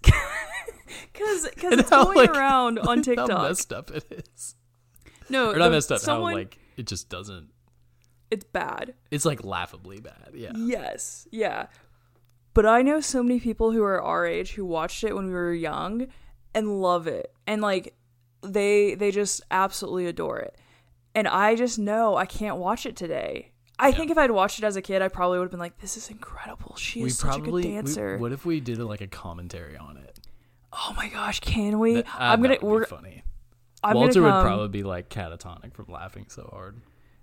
Because 1.13 1.49
because 1.51 1.73
it's 1.81 1.91
how, 1.91 2.05
going 2.05 2.17
like, 2.19 2.31
around 2.31 2.79
on 2.79 3.03
TikTok. 3.03 3.31
How 3.31 3.43
messed 3.49 3.73
up 3.73 3.91
it 3.91 4.05
is, 4.35 4.55
no, 5.29 5.51
or 5.51 5.57
not 5.57 5.65
the- 5.67 5.71
messed 5.73 5.91
up. 5.93 5.99
Someone, 6.01 6.33
how 6.33 6.39
like 6.39 6.59
it 6.77 6.87
just 6.87 7.09
doesn't. 7.09 7.49
It's 8.31 8.45
bad. 8.45 8.95
It's 9.11 9.25
like 9.25 9.45
laughably 9.45 10.01
bad. 10.01 10.31
Yeah. 10.35 10.53
Yes, 10.57 11.27
yeah. 11.31 11.67
But 12.55 12.67
I 12.67 12.83
know 12.83 13.01
so 13.01 13.23
many 13.23 13.39
people 13.39 13.71
who 13.73 13.83
are 13.83 14.01
our 14.03 14.27
age 14.27 14.53
who 14.55 14.65
watched 14.65 15.05
it 15.05 15.15
when 15.15 15.27
we 15.27 15.33
were 15.33 15.53
young 15.53 16.07
and 16.55 16.81
love 16.81 17.07
it. 17.07 17.33
And 17.47 17.61
like 17.63 17.95
they 18.43 18.95
they 18.95 19.11
just 19.11 19.43
absolutely 19.51 20.07
adore 20.07 20.39
it. 20.39 20.57
And 21.15 21.29
I 21.29 21.55
just 21.55 21.79
know 21.79 22.17
I 22.17 22.27
can't 22.27 22.57
watch 22.57 22.87
it 22.87 22.97
today. 22.97 23.53
I 23.79 23.93
think 23.93 24.11
if 24.11 24.17
I'd 24.17 24.31
watched 24.31 24.59
it 24.59 24.65
as 24.65 24.77
a 24.77 24.83
kid, 24.83 25.03
I 25.03 25.09
probably 25.09 25.39
would 25.39 25.45
have 25.45 25.51
been 25.51 25.61
like, 25.61 25.79
"This 25.79 25.99
is 25.99 26.09
incredible. 26.09 26.77
She 26.77 27.03
We 27.03 27.09
is 27.09 27.19
such 27.19 27.29
probably. 27.29 27.63
a 27.63 27.65
good 27.65 27.69
we- 27.69 27.75
dancer." 27.75 28.19
what 28.19 28.33
if 28.33 28.47
we 28.47 28.61
did 28.61 28.79
like 28.79 29.03
a 29.03 29.07
commentary 29.07 29.77
on 29.77 29.99
it? 29.99 30.19
oh 30.73 30.93
my 30.97 31.09
gosh, 31.09 31.41
can 31.41 31.79
we? 31.79 31.97
That- 31.97 32.07
uh, 32.07 32.19
I'm 32.19 32.41
gonna. 32.43 32.55
that 32.55 32.63
would 32.63 32.71
be 32.71 32.75
We're, 32.81 32.87
funny. 32.87 33.23
I'm 33.85 33.97
Walter 33.97 34.23
would 34.23 34.31
probably 34.31 34.69
be 34.69 34.83
like 34.83 35.11
catatonic 35.11 35.75
from 35.75 35.87
laughing 35.89 36.27
so 36.29 36.49
hard. 36.53 36.81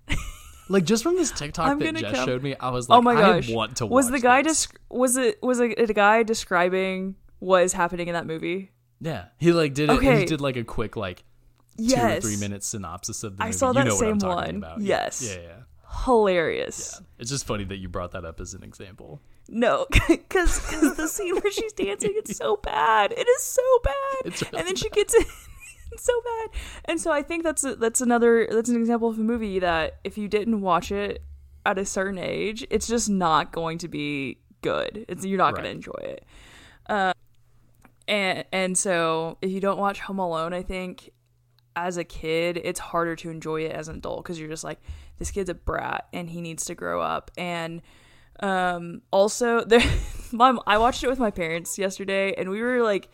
like 0.68 0.84
just 0.84 1.02
from 1.02 1.16
this 1.16 1.30
TikTok 1.30 1.66
I'm 1.66 1.78
that 1.78 1.96
Jess 1.96 2.14
come- 2.14 2.26
showed 2.26 2.42
me, 2.42 2.54
I 2.58 2.70
was 2.70 2.88
oh 2.88 2.94
like, 2.94 2.98
oh 2.98 3.02
my 3.02 3.14
gosh! 3.14 3.50
I 3.50 3.54
want 3.54 3.76
to. 3.78 3.86
was 3.86 4.06
watch 4.06 4.12
the 4.12 4.20
guy 4.20 4.42
this. 4.42 4.66
desc- 4.66 4.76
was 4.90 5.16
it 5.16 5.42
was 5.42 5.60
it 5.60 5.78
a 5.90 5.92
guy 5.94 6.22
describing 6.22 7.16
what 7.38 7.62
is 7.62 7.72
happening 7.72 8.08
in 8.08 8.14
that 8.14 8.26
movie? 8.26 8.70
Yeah, 9.00 9.26
he 9.38 9.52
like 9.52 9.74
did 9.74 9.90
it. 9.90 10.00
He 10.02 10.24
did 10.24 10.40
like 10.40 10.56
a 10.56 10.64
quick 10.64 10.96
like 10.96 11.18
two 11.76 11.84
Yes, 11.84 12.18
or 12.18 12.28
three 12.28 12.36
minute 12.38 12.62
synopsis 12.64 13.24
of 13.24 13.36
the 13.36 13.42
I 13.42 13.46
movie. 13.46 13.58
saw 13.58 13.68
you 13.68 13.74
that 13.74 13.84
know 13.86 13.94
what 13.96 14.04
I'm 14.04 14.10
same 14.12 14.18
talking 14.18 14.46
one. 14.46 14.56
about. 14.56 14.80
Yes. 14.80 15.22
Yeah, 15.28 15.42
yeah, 15.42 15.48
yeah. 15.48 16.04
hilarious. 16.04 17.00
It's 17.18 17.30
just 17.30 17.46
funny 17.46 17.64
that 17.64 17.76
you 17.78 17.88
brought 17.88 18.12
that 18.12 18.24
up 18.24 18.40
as 18.40 18.54
an 18.54 18.62
example. 18.62 19.20
No, 19.48 19.86
because 20.08 20.60
the 20.96 21.06
scene 21.08 21.34
where 21.34 21.52
she's 21.52 21.72
dancing, 21.74 22.12
it's 22.14 22.36
so 22.38 22.56
bad. 22.56 23.12
It 23.12 23.28
is 23.28 23.42
so 23.42 23.62
bad. 23.82 23.92
It's 24.24 24.42
really 24.42 24.58
and 24.58 24.68
then 24.68 24.76
she 24.76 24.88
gets 24.90 25.12
it. 25.14 25.26
It's 25.92 26.04
so 26.04 26.12
bad. 26.24 26.60
And 26.86 27.00
so 27.00 27.12
I 27.12 27.22
think 27.22 27.42
that's 27.42 27.64
a, 27.64 27.76
that's 27.76 28.00
another 28.00 28.48
that's 28.50 28.68
an 28.68 28.76
example 28.76 29.08
of 29.08 29.18
a 29.18 29.22
movie 29.22 29.58
that 29.58 29.98
if 30.04 30.18
you 30.18 30.28
didn't 30.28 30.60
watch 30.60 30.92
it 30.92 31.22
at 31.66 31.78
a 31.78 31.84
certain 31.84 32.18
age, 32.18 32.66
it's 32.70 32.86
just 32.86 33.08
not 33.08 33.52
going 33.52 33.78
to 33.78 33.88
be 33.88 34.38
good. 34.62 35.04
It's 35.08 35.24
you're 35.24 35.38
not 35.38 35.54
going 35.54 35.64
to 35.64 35.70
enjoy 35.70 36.00
it. 36.00 36.24
Uh, 36.86 37.12
and 38.06 38.44
and 38.52 38.78
so 38.78 39.38
if 39.40 39.50
you 39.50 39.60
don't 39.60 39.78
watch 39.78 40.00
Home 40.00 40.18
Alone, 40.18 40.52
I 40.52 40.62
think 40.62 41.10
as 41.76 41.96
a 41.96 42.04
kid, 42.04 42.60
it's 42.62 42.78
harder 42.78 43.16
to 43.16 43.30
enjoy 43.30 43.62
it 43.62 43.72
as 43.72 43.88
an 43.88 43.96
adult 43.96 44.22
because 44.22 44.38
you're 44.38 44.48
just 44.48 44.64
like, 44.64 44.80
this 45.18 45.30
kid's 45.30 45.50
a 45.50 45.54
brat 45.54 46.06
and 46.12 46.30
he 46.30 46.40
needs 46.40 46.64
to 46.66 46.74
grow 46.74 47.00
up. 47.00 47.30
And 47.36 47.82
um, 48.40 49.02
also, 49.10 49.64
there, 49.66 49.82
mom, 50.32 50.60
I 50.66 50.78
watched 50.78 51.02
it 51.02 51.08
with 51.08 51.18
my 51.18 51.30
parents 51.30 51.78
yesterday, 51.78 52.34
and 52.34 52.50
we 52.50 52.62
were 52.62 52.82
like, 52.82 53.08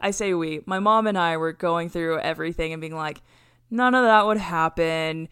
I 0.00 0.10
say 0.10 0.34
we, 0.34 0.60
my 0.66 0.78
mom 0.78 1.06
and 1.06 1.16
I 1.18 1.36
were 1.36 1.52
going 1.52 1.88
through 1.88 2.18
everything 2.20 2.72
and 2.72 2.80
being 2.80 2.94
like, 2.94 3.22
none 3.70 3.94
of 3.94 4.04
that 4.04 4.26
would 4.26 4.36
happen. 4.38 5.28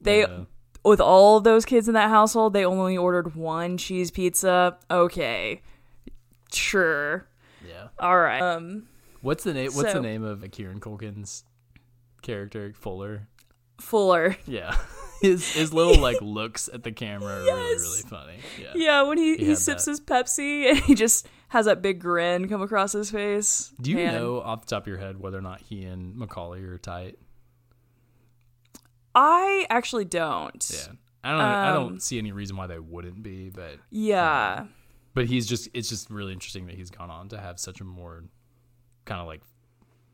They, 0.00 0.20
Yeah. 0.22 0.44
with 0.84 1.00
all 1.00 1.36
of 1.36 1.44
those 1.44 1.64
kids 1.64 1.86
in 1.88 1.94
that 1.94 2.08
household, 2.08 2.52
they 2.54 2.64
only 2.64 2.96
ordered 2.96 3.34
one 3.36 3.76
cheese 3.76 4.10
pizza. 4.10 4.78
Okay, 4.90 5.60
sure, 6.52 7.26
Yeah. 7.68 7.88
all 7.98 8.18
right. 8.18 8.40
Um, 8.40 8.86
What's 9.22 9.44
the 9.44 9.52
name? 9.52 9.72
What's 9.72 9.92
So- 9.92 9.94
the 9.94 10.00
name 10.00 10.24
of 10.24 10.42
Kieran 10.50 10.80
Culkin's 10.80 11.44
character? 12.22 12.72
Fuller. 12.74 13.28
Fuller. 13.78 14.36
Yeah. 14.46 14.76
His 15.22 15.52
his 15.52 15.72
little 15.72 16.00
like 16.00 16.20
looks 16.22 16.68
at 16.72 16.82
the 16.82 16.92
camera 16.92 17.40
are 17.40 17.42
really 17.42 17.70
Yes. 17.72 17.80
really 17.80 18.02
funny. 18.02 18.38
Yeah. 18.60 18.72
Yeah, 18.74 19.02
when 19.02 19.18
he, 19.18 19.36
He 19.36 19.44
he, 19.46 19.54
sips 19.54 19.84
that. 19.84 19.90
his 19.92 20.00
Pepsi 20.00 20.70
and 20.70 20.78
he 20.78 20.94
just 20.94 21.26
has 21.48 21.66
that 21.66 21.82
big 21.82 22.00
grin 22.00 22.48
come 22.48 22.62
across 22.62 22.92
his 22.92 23.10
face. 23.10 23.72
Do 23.80 23.90
you 23.90 23.96
Man. 23.96 24.14
know 24.14 24.40
off 24.40 24.62
the 24.62 24.66
top 24.68 24.84
of 24.84 24.86
your 24.88 24.98
head 24.98 25.20
whether 25.20 25.36
or 25.38 25.42
not 25.42 25.60
he 25.60 25.84
and 25.84 26.16
Macaulay 26.16 26.62
are 26.62 26.78
tight? 26.78 27.18
I 29.14 29.66
actually 29.70 30.04
don't. 30.04 30.70
Yeah. 30.72 30.92
I 31.22 31.32
don't. 31.32 31.40
I 31.40 31.68
Um, 31.70 31.74
don't 31.88 32.02
see 32.02 32.18
any 32.18 32.32
reason 32.32 32.56
why 32.56 32.66
they 32.66 32.78
wouldn't 32.78 33.22
be, 33.22 33.50
but 33.50 33.76
Yeah. 33.90 34.66
but 35.14 35.26
he's 35.26 35.46
just. 35.46 35.68
It's 35.74 35.88
just 35.88 36.08
really 36.10 36.32
interesting 36.32 36.66
that 36.66 36.76
he's 36.76 36.90
gone 36.90 37.10
on 37.10 37.28
to 37.30 37.38
have 37.38 37.58
such 37.60 37.80
a 37.80 37.84
more 37.84 38.24
kind 39.04 39.20
of 39.20 39.26
like 39.26 39.42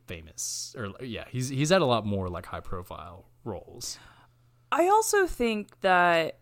famous 0.09 0.75
or 0.77 0.93
yeah. 1.01 1.25
He's 1.31 1.49
he's 1.49 1.71
had 1.71 1.83
a 1.83 1.87
lot 1.87 2.07
more 2.07 2.29
like 2.29 2.47
high 2.47 2.61
profile 2.61 3.27
roles. 3.45 3.99
I 4.73 4.89
also 4.89 5.27
think 5.27 5.81
that 5.81 6.39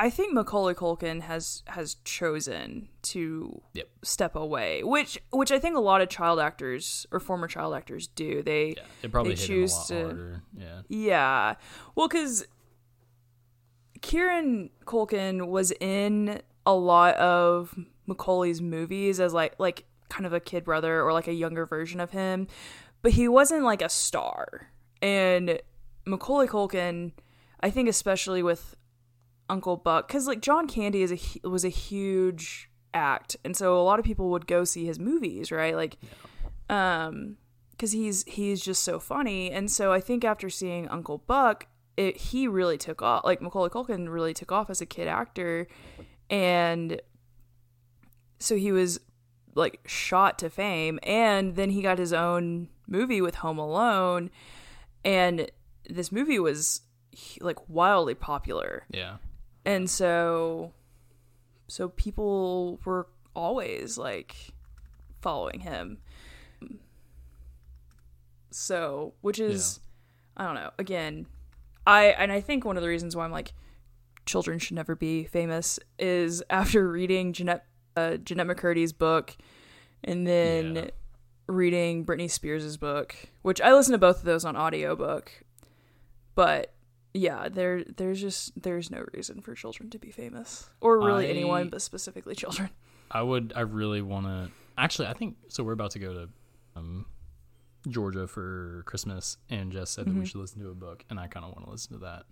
I 0.00 0.10
think 0.10 0.32
Macaulay 0.34 0.74
Culkin 0.74 1.20
has 1.22 1.62
has 1.68 1.94
chosen 2.04 2.88
to 3.02 3.62
Yep. 3.74 3.88
step 4.02 4.34
away, 4.36 4.82
which 4.82 5.18
which 5.30 5.52
I 5.52 5.58
think 5.58 5.76
a 5.76 5.80
lot 5.80 6.00
of 6.00 6.08
child 6.08 6.38
actors 6.40 7.06
or 7.12 7.20
former 7.20 7.46
child 7.46 7.74
actors 7.74 8.08
do. 8.08 8.42
They 8.42 8.74
Yeah. 8.76 8.82
It 9.02 9.12
probably 9.12 9.34
They 9.34 9.46
choose 9.46 9.86
to- 9.86 10.02
harder. 10.04 10.42
Yeah. 10.56 10.82
Yeah. 10.88 11.54
Well, 11.94 12.08
because 12.08 12.46
Kieran 14.00 14.70
Culkin 14.84 15.46
was 15.48 15.72
in 15.80 16.42
a 16.66 16.74
lot 16.74 17.14
of 17.16 17.76
Macaulay's 18.06 18.60
movies 18.60 19.20
as 19.20 19.32
like 19.32 19.54
like 19.58 19.84
kind 20.08 20.26
of 20.26 20.32
a 20.32 20.40
kid 20.40 20.64
brother 20.64 21.02
or 21.02 21.12
like 21.12 21.28
a 21.28 21.32
younger 21.32 21.64
version 21.64 22.00
of 22.00 22.10
him, 22.10 22.46
but 23.02 23.12
he 23.12 23.28
wasn't 23.28 23.62
like 23.64 23.80
a 23.82 23.88
star. 23.88 24.68
And 25.00 25.60
Macaulay 26.04 26.46
Culkin, 26.48 27.12
I 27.62 27.70
think 27.70 27.88
especially 27.88 28.42
with 28.42 28.76
Uncle 29.48 29.76
Buck, 29.76 30.08
because 30.08 30.26
like 30.26 30.40
John 30.40 30.66
Candy 30.66 31.02
is 31.02 31.12
a 31.12 31.48
was 31.48 31.64
a 31.64 31.68
huge 31.68 32.70
act, 32.94 33.36
and 33.44 33.56
so 33.56 33.80
a 33.80 33.84
lot 33.84 33.98
of 33.98 34.04
people 34.04 34.30
would 34.30 34.46
go 34.46 34.64
see 34.64 34.86
his 34.86 34.98
movies, 34.98 35.52
right? 35.52 35.76
Like, 35.76 35.98
um, 36.68 37.36
because 37.70 37.92
he's 37.92 38.24
he's 38.24 38.60
just 38.62 38.82
so 38.82 38.98
funny, 38.98 39.50
and 39.50 39.70
so 39.70 39.92
I 39.92 40.00
think 40.00 40.24
after 40.24 40.50
seeing 40.50 40.88
Uncle 40.88 41.18
Buck, 41.18 41.66
it 41.96 42.16
he 42.16 42.48
really 42.48 42.78
took 42.78 43.02
off. 43.02 43.24
Like 43.24 43.40
Macaulay 43.40 43.70
Culkin 43.70 44.08
really 44.08 44.34
took 44.34 44.52
off 44.52 44.70
as 44.70 44.80
a 44.80 44.86
kid 44.86 45.06
actor, 45.06 45.66
and 46.30 47.00
so 48.38 48.56
he 48.56 48.72
was 48.72 49.00
like 49.54 49.80
shot 49.86 50.38
to 50.40 50.50
fame, 50.50 50.98
and 51.02 51.56
then 51.56 51.70
he 51.70 51.82
got 51.82 51.98
his 51.98 52.12
own 52.12 52.68
movie 52.86 53.20
with 53.20 53.36
Home 53.36 53.58
Alone, 53.58 54.30
and 55.04 55.50
this 55.88 56.10
movie 56.10 56.38
was 56.38 56.80
like 57.40 57.68
wildly 57.68 58.14
popular 58.14 58.84
Yeah. 58.90 59.16
and 59.64 59.88
so 59.90 60.72
so 61.68 61.88
people 61.88 62.80
were 62.84 63.06
always 63.34 63.96
like 63.98 64.34
following 65.20 65.60
him 65.60 65.98
so 68.50 69.14
which 69.22 69.38
is 69.38 69.80
i 70.36 70.44
don't 70.44 70.54
know 70.54 70.70
again 70.78 71.26
i 71.86 72.06
and 72.06 72.30
i 72.30 72.40
think 72.40 72.64
one 72.64 72.76
of 72.76 72.82
the 72.82 72.88
reasons 72.88 73.16
why 73.16 73.24
i'm 73.24 73.32
like 73.32 73.52
children 74.26 74.58
should 74.58 74.74
never 74.76 74.94
be 74.94 75.24
famous 75.24 75.78
is 75.98 76.42
after 76.50 76.88
reading 76.88 77.32
jeanette 77.32 77.64
uh, 77.96 78.16
jennette 78.18 78.46
mccurdy's 78.46 78.92
book 78.92 79.36
and 80.04 80.26
then 80.26 80.74
Yeah. 80.76 80.90
reading 81.46 82.04
britney 82.04 82.30
spears's 82.30 82.76
book 82.76 83.14
which 83.42 83.60
i 83.60 83.72
listened 83.72 83.94
to 83.94 83.98
both 83.98 84.18
of 84.18 84.24
those 84.24 84.44
on 84.44 84.56
audiobook 84.56 85.30
but 86.34 86.72
yeah 87.14 87.48
there 87.48 87.84
there's 87.84 88.20
just 88.20 88.52
there's 88.60 88.90
no 88.90 89.04
reason 89.12 89.40
for 89.40 89.54
children 89.54 89.90
to 89.90 89.98
be 89.98 90.10
famous 90.10 90.70
or 90.80 90.98
really 90.98 91.26
I- 91.26 91.30
anyone 91.30 91.68
but 91.68 91.82
specifically 91.82 92.34
children 92.34 92.70
I 93.12 93.22
would. 93.22 93.52
I 93.54 93.60
really 93.60 94.02
want 94.02 94.26
to. 94.26 94.50
Actually, 94.76 95.08
I 95.08 95.12
think 95.12 95.36
so. 95.48 95.62
We're 95.62 95.72
about 95.72 95.92
to 95.92 95.98
go 95.98 96.14
to 96.14 96.28
um, 96.74 97.06
Georgia 97.88 98.26
for 98.26 98.82
Christmas, 98.86 99.36
and 99.50 99.70
Jess 99.70 99.90
said 99.90 100.06
that 100.06 100.14
we 100.14 100.24
should 100.24 100.40
listen 100.40 100.60
to 100.62 100.70
a 100.70 100.74
book, 100.74 101.04
and 101.10 101.20
I 101.20 101.26
kind 101.26 101.44
of 101.44 101.52
want 101.52 101.66
to 101.66 101.70
listen 101.70 101.92
to 101.92 101.98
that, 102.00 102.24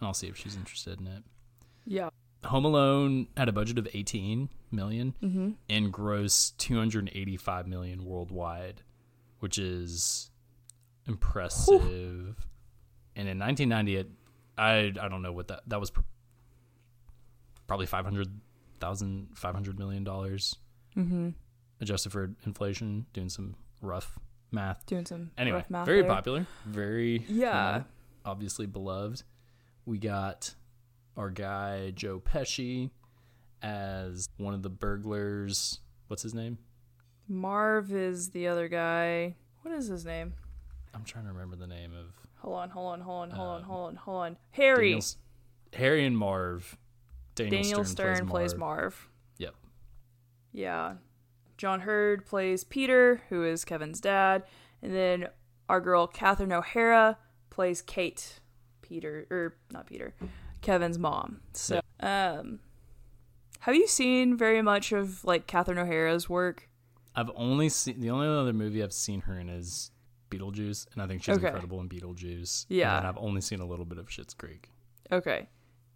and 0.00 0.06
I'll 0.06 0.14
see 0.14 0.28
if 0.28 0.36
she's 0.36 0.56
interested 0.56 1.00
in 1.00 1.06
it. 1.06 1.22
yeah 1.84 2.08
Home 2.44 2.64
Alone 2.64 3.28
had 3.36 3.48
a 3.48 3.52
budget 3.52 3.78
of 3.78 3.86
18 3.92 4.48
million 4.72 5.14
mm-hmm. 5.22 5.50
and 5.68 5.92
grossed 5.92 6.56
285 6.56 7.68
million 7.68 8.04
worldwide, 8.04 8.82
which 9.38 9.58
is 9.58 10.30
impressive. 11.06 12.48
And 13.14 13.28
in 13.28 13.38
1990, 13.38 13.96
it, 13.96 14.10
I 14.62 14.92
I 15.00 15.08
don't 15.08 15.22
know 15.22 15.32
what 15.32 15.48
that 15.48 15.60
that 15.68 15.80
was. 15.80 15.90
Pr- 15.90 16.00
probably 17.66 17.86
500,000 17.86 19.28
500 19.34 19.78
million 19.78 20.04
dollars 20.04 20.56
Mm-hmm. 20.96 21.30
adjusted 21.80 22.12
for 22.12 22.32
inflation. 22.44 23.06
Doing 23.14 23.30
some 23.30 23.54
rough 23.80 24.18
math. 24.50 24.84
doing 24.86 25.06
some 25.06 25.30
Anyway, 25.38 25.56
rough 25.58 25.70
math 25.70 25.86
very 25.86 26.02
there. 26.02 26.10
popular, 26.10 26.46
very 26.66 27.24
Yeah. 27.28 27.78
know, 27.78 27.84
obviously 28.30 28.66
beloved. 28.66 29.22
We 29.86 29.98
got 29.98 30.54
our 31.16 31.30
guy 31.30 31.92
Joe 31.92 32.20
Pesci 32.20 32.90
as 33.62 34.28
one 34.36 34.52
of 34.54 34.62
the 34.62 34.68
burglars. 34.70 35.80
What's 36.08 36.22
his 36.22 36.34
name? 36.34 36.58
marv 37.28 37.92
is 37.94 38.30
the 38.30 38.48
other 38.48 38.68
guy 38.68 39.36
What 39.62 39.72
is 39.72 39.86
his 39.86 40.04
name? 40.04 40.34
I'm 40.92 41.04
trying 41.04 41.24
to 41.24 41.32
remember 41.32 41.56
the 41.56 41.66
name 41.68 41.92
of 41.94 42.12
Hold 42.42 42.56
on, 42.56 42.70
hold 42.70 42.92
on, 42.92 43.00
hold 43.00 43.22
on, 43.22 43.30
hold 43.30 43.48
on, 43.48 43.56
Um, 43.58 43.64
hold 43.64 43.88
on, 43.88 43.96
hold 43.96 44.22
on. 44.22 44.36
Harry. 44.50 44.90
Daniel, 44.90 45.04
Harry 45.74 46.04
and 46.04 46.18
Marv. 46.18 46.76
Daniel, 47.34 47.62
Daniel 47.62 47.84
Stern, 47.84 48.16
Stern, 48.16 48.28
plays, 48.28 48.52
plays 48.52 48.58
Marv. 48.58 48.80
Marv. 48.82 49.08
Yep. 49.38 49.54
Yeah. 50.52 50.94
John 51.56 51.80
Heard 51.80 52.26
plays 52.26 52.64
Peter, 52.64 53.22
who 53.28 53.44
is 53.44 53.64
Kevin's 53.64 54.00
dad. 54.00 54.42
And 54.82 54.92
then 54.92 55.28
our 55.68 55.80
girl 55.80 56.08
Catherine 56.08 56.52
O'Hara 56.52 57.16
plays 57.48 57.80
Kate, 57.80 58.40
Peter, 58.82 59.26
or 59.30 59.54
not 59.70 59.86
Peter, 59.86 60.14
Kevin's 60.62 60.98
mom. 60.98 61.42
So, 61.52 61.80
um, 62.00 62.58
have 63.60 63.76
you 63.76 63.86
seen 63.86 64.36
very 64.36 64.60
much 64.62 64.90
of 64.90 65.24
like 65.24 65.46
Catherine 65.46 65.78
O'Hara's 65.78 66.28
work? 66.28 66.68
I've 67.14 67.30
only 67.36 67.68
seen 67.68 68.00
the 68.00 68.10
only 68.10 68.26
other 68.26 68.52
movie 68.52 68.82
I've 68.82 68.92
seen 68.92 69.20
her 69.22 69.38
in 69.38 69.48
is 69.48 69.91
Beetlejuice, 70.38 70.86
and 70.92 71.02
I 71.02 71.06
think 71.06 71.22
she's 71.22 71.36
Okay. 71.36 71.46
incredible 71.46 71.80
in 71.80 71.88
Beetlejuice. 71.88 72.66
Yeah. 72.68 72.98
and 72.98 73.06
I've 73.06 73.18
only 73.18 73.40
seen 73.40 73.60
a 73.60 73.66
little 73.66 73.84
bit 73.84 73.98
of 73.98 74.08
Schitt's 74.08 74.34
Creek. 74.34 74.70
Okay. 75.10 75.48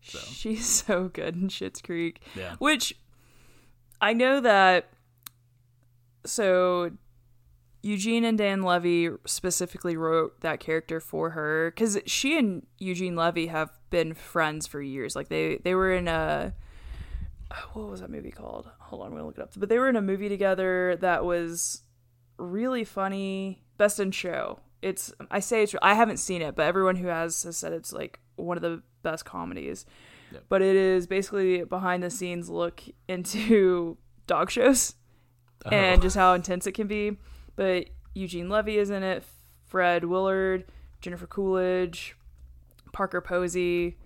So. 0.03 0.18
She's 0.18 0.66
so 0.87 1.09
good 1.09 1.35
in 1.35 1.49
Schitt's 1.49 1.81
Creek. 1.83 2.20
Yeah, 2.37 2.57
Which 2.59 2.94
I 4.01 4.12
know 4.12 4.40
that. 4.40 4.88
So 6.25 6.90
Eugene 7.83 8.25
and 8.25 8.37
Dan 8.37 8.62
Levy 8.62 9.11
specifically 9.27 9.96
wrote 9.96 10.40
that 10.40 10.61
character 10.61 11.01
for 11.01 11.31
her 11.31 11.70
because 11.70 11.99
she 12.07 12.37
and 12.38 12.66
Eugene 12.79 13.14
Levy 13.16 13.46
have 13.46 13.70
been 13.90 14.12
friends 14.14 14.66
for 14.66 14.83
years. 14.83 15.14
Like 15.14 15.29
they 15.29 15.59
they 15.59 15.75
were 15.75 15.92
in 15.92 16.09
a 16.09 16.55
what 17.75 17.88
was 17.88 18.01
that 18.01 18.11
movie 18.11 18.33
called? 18.33 18.68
Hold 18.81 19.03
on, 19.03 19.07
I'm 19.09 19.12
gonna 19.14 19.27
look 19.27 19.38
it 19.38 19.42
up. 19.42 19.53
But 19.57 19.68
they 19.68 19.79
were 19.79 19.88
in 19.88 19.96
a 19.96 20.03
movie 20.03 20.29
together 20.29 20.96
that 21.01 21.25
was 21.25 21.83
really 22.38 22.85
funny. 22.85 23.62
Best 23.77 24.01
in 24.01 24.11
Show. 24.11 24.61
It's 24.83 25.12
I 25.31 25.41
say 25.41 25.62
it's 25.62 25.75
I 25.83 25.95
haven't 25.95 26.19
seen 26.19 26.43
it, 26.43 26.55
but 26.55 26.67
everyone 26.67 26.97
who 26.97 27.09
has 27.09 27.43
has 27.45 27.57
said 27.57 27.73
it's 27.73 27.93
like 27.93 28.21
one 28.37 28.57
of 28.57 28.62
the 28.62 28.83
best 29.03 29.25
comedies. 29.25 29.87
Yep. 30.33 30.45
But 30.49 30.62
it 30.62 30.77
is 30.77 31.07
basically 31.07 31.65
behind 31.65 32.03
the 32.03 32.11
scenes 32.11 32.49
look 32.51 32.83
into 33.09 33.97
dog 34.27 34.51
shows 34.51 34.95
Oh. 35.65 35.71
and 35.71 36.03
just 36.03 36.15
how 36.17 36.35
intense 36.35 36.67
it 36.67 36.73
can 36.73 36.87
be. 36.87 37.17
But 37.57 37.87
Eugene 38.15 38.49
Levy 38.49 38.77
is 38.79 38.91
in 38.91 39.03
it, 39.03 39.25
Fred 39.65 40.05
Willard, 40.05 40.65
Jennifer 41.01 41.27
Coolidge, 41.27 42.15
Parker 42.93 43.21
Posey, 43.21 43.97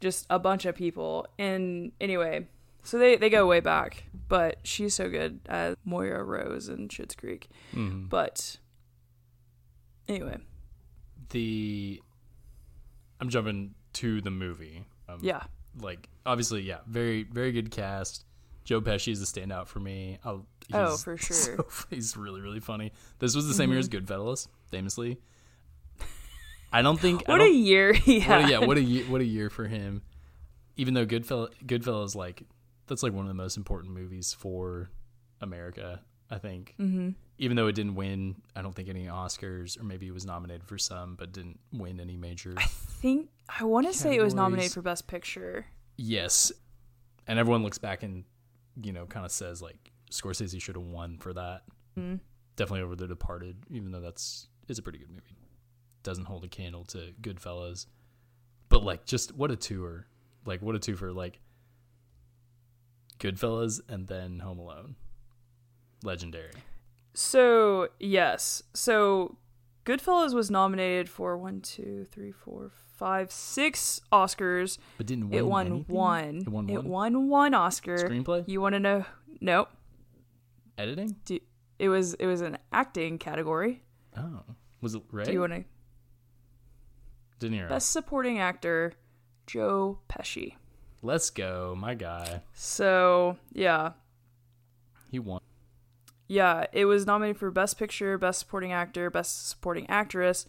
just 0.00 0.26
a 0.30 0.38
bunch 0.38 0.64
of 0.66 0.74
people. 0.76 1.26
And 1.38 1.92
anyway, 2.00 2.46
so 2.84 2.98
they, 2.98 3.16
they 3.16 3.30
go 3.30 3.46
way 3.46 3.60
back, 3.60 4.04
but 4.28 4.58
she's 4.62 4.94
so 4.94 5.08
good 5.08 5.40
as 5.46 5.76
Moira 5.84 6.22
Rose 6.22 6.68
in 6.68 6.88
Schitt's 6.88 7.14
Creek. 7.16 7.48
Mhm. 7.74 8.08
But 8.08 8.58
anyway, 10.08 10.38
the 11.30 12.00
I'm 13.20 13.28
jumping 13.28 13.74
to 13.94 14.20
the 14.20 14.30
movie. 14.30 14.84
Um, 15.08 15.18
yeah. 15.22 15.42
like 15.80 16.08
obviously, 16.24 16.62
yeah, 16.62 16.78
very 16.86 17.22
very 17.24 17.52
good 17.52 17.70
cast. 17.70 18.24
Joe 18.64 18.80
Pesci 18.80 19.12
is 19.12 19.22
a 19.22 19.26
standout 19.26 19.68
for 19.68 19.78
me. 19.80 20.18
I'll, 20.24 20.44
Oh, 20.72 20.96
for 20.96 21.16
sure. 21.16 21.36
Mm-hmm. 21.36 21.70
so- 21.70 21.86
he's 21.90 22.16
really 22.16 22.40
really 22.40 22.60
funny. 22.60 22.92
This 23.20 23.34
was 23.36 23.46
the 23.46 23.54
same 23.54 23.70
year 23.70 23.78
as 23.78 23.88
Goodfellas, 23.88 24.48
famously. 24.70 25.18
I 26.72 26.82
don't 26.82 26.98
think 27.00 27.26
What 27.28 27.40
a 27.40 27.44
don't- 27.44 27.54
year 27.54 27.92
he 27.92 28.16
what 28.18 28.22
had. 28.26 28.44
a, 28.46 28.50
yeah, 28.50 28.58
what 28.66 28.76
a 28.76 28.82
year, 28.82 29.04
what 29.06 29.20
a 29.20 29.24
year 29.24 29.48
for 29.50 29.66
him. 29.66 30.02
Even 30.76 30.94
though 30.94 31.06
Goodfellas, 31.06 31.50
Goodfellas, 31.64 32.14
like 32.16 32.42
that's 32.88 33.02
like 33.02 33.12
one 33.12 33.22
of 33.24 33.28
the 33.28 33.34
most 33.34 33.56
important 33.56 33.94
movies 33.94 34.34
for 34.34 34.90
America. 35.40 36.00
I 36.30 36.38
think. 36.38 36.74
hmm 36.76 37.10
Even 37.38 37.56
though 37.56 37.66
it 37.66 37.74
didn't 37.74 37.94
win, 37.96 38.36
I 38.54 38.62
don't 38.62 38.74
think 38.74 38.88
any 38.88 39.06
Oscars, 39.06 39.78
or 39.78 39.84
maybe 39.84 40.06
it 40.06 40.14
was 40.14 40.24
nominated 40.24 40.64
for 40.64 40.78
some, 40.78 41.16
but 41.16 41.32
didn't 41.32 41.60
win 41.72 42.00
any 42.00 42.16
major. 42.16 42.54
I 42.56 42.64
think 42.64 43.28
I 43.60 43.64
want 43.64 43.86
to 43.86 43.92
say 43.92 44.16
it 44.16 44.22
was 44.22 44.34
nominated 44.34 44.72
for 44.72 44.82
Best 44.82 45.06
Picture. 45.06 45.66
yes, 45.96 46.50
and 47.26 47.38
everyone 47.38 47.62
looks 47.62 47.78
back 47.78 48.02
and 48.02 48.24
you 48.82 48.92
know 48.92 49.04
kind 49.06 49.26
of 49.26 49.32
says 49.32 49.60
like 49.60 49.90
Scorsese 50.10 50.60
should 50.62 50.76
have 50.76 50.84
won 50.84 51.18
for 51.18 51.32
that. 51.34 51.62
Mm. 51.98 52.20
Definitely 52.56 52.82
over 52.82 52.96
The 52.96 53.06
Departed, 53.06 53.56
even 53.70 53.90
though 53.92 54.00
that's 54.00 54.48
it's 54.68 54.78
a 54.78 54.82
pretty 54.82 54.98
good 54.98 55.10
movie. 55.10 55.36
Doesn't 56.02 56.24
hold 56.24 56.44
a 56.44 56.48
candle 56.48 56.84
to 56.86 57.12
Goodfellas, 57.20 57.86
but 58.70 58.82
like 58.82 59.04
just 59.04 59.34
what 59.34 59.50
a 59.50 59.56
tour, 59.56 60.06
like 60.46 60.62
what 60.62 60.74
a 60.74 60.78
tour 60.78 60.96
for 60.96 61.12
like 61.12 61.40
Goodfellas 63.18 63.80
and 63.88 64.06
then 64.08 64.38
Home 64.38 64.58
Alone, 64.58 64.96
legendary. 66.02 66.52
So 67.18 67.88
yes, 67.98 68.62
so 68.74 69.38
Goodfellas 69.86 70.34
was 70.34 70.50
nominated 70.50 71.08
for 71.08 71.38
one, 71.38 71.62
two, 71.62 72.04
three, 72.10 72.30
four, 72.30 72.70
five, 72.96 73.32
six 73.32 74.02
Oscars. 74.12 74.76
But 74.98 75.06
didn't 75.06 75.30
win 75.30 75.38
It 75.38 75.46
won 75.46 75.66
anything? 75.66 75.96
one. 75.96 76.36
It 76.42 76.48
won 76.48 76.68
It 76.68 76.74
one? 76.84 76.88
won 77.14 77.28
one 77.30 77.54
Oscar. 77.54 77.96
Screenplay, 77.96 78.44
You 78.46 78.60
want 78.60 78.74
to 78.74 78.80
know? 78.80 79.06
Nope. 79.40 79.70
editing. 80.76 81.16
Do, 81.24 81.38
it 81.78 81.88
was 81.88 82.12
it 82.14 82.26
was 82.26 82.42
an 82.42 82.58
acting 82.70 83.16
category. 83.18 83.82
Oh, 84.14 84.42
was 84.82 84.94
it 84.94 85.02
Ray? 85.10 85.24
Do 85.24 85.32
you 85.32 85.40
want 85.40 85.54
to 85.54 85.64
Didn't 87.38 87.56
hear. 87.56 87.68
best 87.68 87.92
supporting 87.92 88.38
actor? 88.38 88.92
Joe 89.46 90.00
Pesci. 90.10 90.56
Let's 91.02 91.30
go, 91.30 91.74
my 91.78 91.94
guy. 91.94 92.42
So 92.52 93.38
yeah, 93.54 93.92
He 95.10 95.18
won. 95.18 95.40
Yeah, 96.28 96.66
it 96.72 96.86
was 96.86 97.06
nominated 97.06 97.38
for 97.38 97.50
Best 97.50 97.78
Picture, 97.78 98.18
Best 98.18 98.40
Supporting 98.40 98.72
Actor, 98.72 99.10
Best 99.10 99.48
Supporting 99.48 99.88
Actress, 99.88 100.46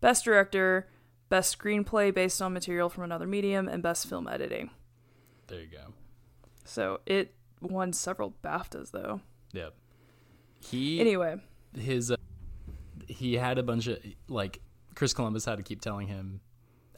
Best 0.00 0.24
Director, 0.24 0.88
Best 1.28 1.56
Screenplay 1.56 2.12
based 2.12 2.42
on 2.42 2.52
material 2.52 2.88
from 2.88 3.04
another 3.04 3.26
medium, 3.26 3.68
and 3.68 3.82
Best 3.82 4.08
Film 4.08 4.26
Editing. 4.28 4.70
There 5.46 5.60
you 5.60 5.66
go. 5.66 5.94
So 6.64 7.00
it 7.06 7.34
won 7.60 7.92
several 7.92 8.34
BAFTAs 8.42 8.90
though. 8.90 9.20
Yep. 9.52 9.74
He 10.60 11.00
Anyway, 11.00 11.36
his 11.78 12.10
uh, 12.10 12.16
he 13.08 13.34
had 13.34 13.58
a 13.58 13.62
bunch 13.62 13.86
of 13.86 13.98
like 14.28 14.60
Chris 14.94 15.12
Columbus 15.12 15.44
had 15.44 15.56
to 15.56 15.62
keep 15.62 15.80
telling 15.80 16.08
him. 16.08 16.40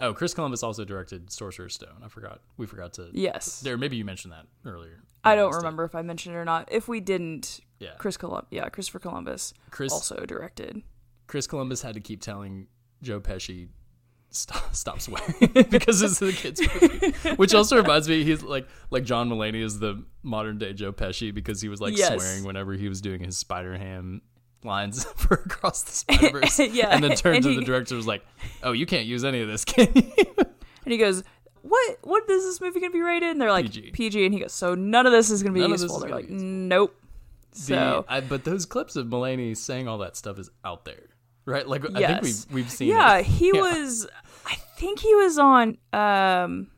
Oh, 0.02 0.12
Chris 0.12 0.34
Columbus 0.34 0.62
also 0.62 0.84
directed 0.84 1.30
Sorcerer's 1.32 1.74
Stone. 1.74 2.02
I 2.04 2.08
forgot. 2.08 2.40
We 2.56 2.66
forgot 2.66 2.92
to. 2.94 3.08
yes. 3.12 3.60
There, 3.60 3.78
maybe 3.78 3.96
you 3.96 4.04
mentioned 4.04 4.32
that 4.32 4.46
earlier. 4.68 5.00
I 5.24 5.36
don't 5.36 5.54
remember 5.54 5.84
if 5.84 5.94
I 5.94 6.02
mentioned 6.02 6.34
it 6.34 6.38
or 6.38 6.44
not. 6.44 6.68
If 6.72 6.88
we 6.88 6.98
didn't, 7.00 7.60
Yeah, 7.78 7.90
Chris 7.98 8.16
Columbus. 8.16 8.48
yeah, 8.50 8.68
Christopher 8.68 8.98
Columbus 8.98 9.54
Chris 9.70 9.92
also 9.92 10.26
directed. 10.26 10.82
Chris 11.28 11.46
Columbus 11.46 11.80
had 11.82 11.94
to 11.94 12.00
keep 12.00 12.20
telling 12.20 12.66
Joe 13.02 13.20
Pesci 13.20 13.68
stop 14.30 14.74
stop 14.74 15.00
swearing 15.00 15.34
because 15.70 16.02
it's 16.02 16.18
the 16.18 16.32
kids 16.32 16.60
movie. 16.60 17.34
Which 17.36 17.54
also 17.54 17.76
reminds 17.76 18.08
me, 18.08 18.24
he's 18.24 18.42
like 18.42 18.66
like 18.90 19.04
John 19.04 19.28
Mulaney 19.30 19.62
is 19.62 19.78
the 19.78 20.04
modern 20.24 20.58
day 20.58 20.72
Joe 20.72 20.92
Pesci 20.92 21.32
because 21.32 21.60
he 21.62 21.68
was 21.68 21.80
like 21.80 21.96
Yes. 21.96 22.14
swearing 22.20 22.42
whenever 22.44 22.72
he 22.72 22.88
was 22.88 23.00
doing 23.00 23.22
his 23.22 23.36
Spider 23.38 23.76
Ham 23.78 24.22
lines 24.64 25.04
for 25.16 25.34
Across 25.34 25.82
the 25.84 25.92
Spider 25.92 26.40
Verse. 26.40 26.58
Yeah, 26.72 26.88
and 26.94 27.02
then 27.02 27.14
turned 27.16 27.36
and 27.36 27.44
to 27.44 27.50
he- 27.50 27.56
the 27.56 27.64
director 27.64 27.94
was 27.96 28.06
like, 28.06 28.24
"Oh, 28.62 28.72
you 28.72 28.86
can't 28.86 29.06
use 29.06 29.24
any 29.24 29.40
of 29.40 29.48
this, 29.48 29.64
can 29.66 29.88
you?" 29.94 30.12
And 30.84 30.92
he 30.92 30.96
goes, 30.98 31.22
"What? 31.62 31.98
What 32.02 32.28
is 32.30 32.44
this 32.44 32.60
movie 32.60 32.80
gonna 32.80 32.92
be 32.92 33.00
rated?" 33.00 33.30
And 33.30 33.40
they're 33.40 33.52
like, 33.52 33.66
PG. 33.66 33.90
"PG." 33.92 34.24
And 34.26 34.34
he 34.34 34.40
goes, 34.40 34.52
"So 34.52 34.74
none 34.74 35.06
of 35.06 35.12
this 35.12 35.30
is 35.30 35.42
gonna 35.42 35.54
be 35.54 35.60
None 35.60 35.70
useful." 35.70 36.00
They're 36.00 36.10
like, 36.10 36.28
useful. 36.28 36.46
"Nope." 36.46 36.96
So 37.54 38.04
the, 38.08 38.12
I, 38.14 38.20
but 38.20 38.44
those 38.44 38.64
clips 38.64 38.96
of 38.96 39.06
Mulaney 39.08 39.54
saying 39.56 39.86
all 39.86 39.98
that 39.98 40.16
stuff 40.16 40.38
is 40.38 40.50
out 40.64 40.84
there, 40.86 41.08
right? 41.44 41.66
Like 41.68 41.84
I 41.94 42.06
think 42.06 42.22
we've 42.22 42.46
we've 42.50 42.70
seen. 42.70 42.88
yeah, 42.88 43.18
it. 43.18 43.26
he 43.26 43.50
Yeah. 43.54 43.60
was. 43.60 44.06
I 44.46 44.54
think 44.76 44.98
he 45.00 45.14
was 45.14 45.38
on 45.38 45.76
um, 45.92 46.68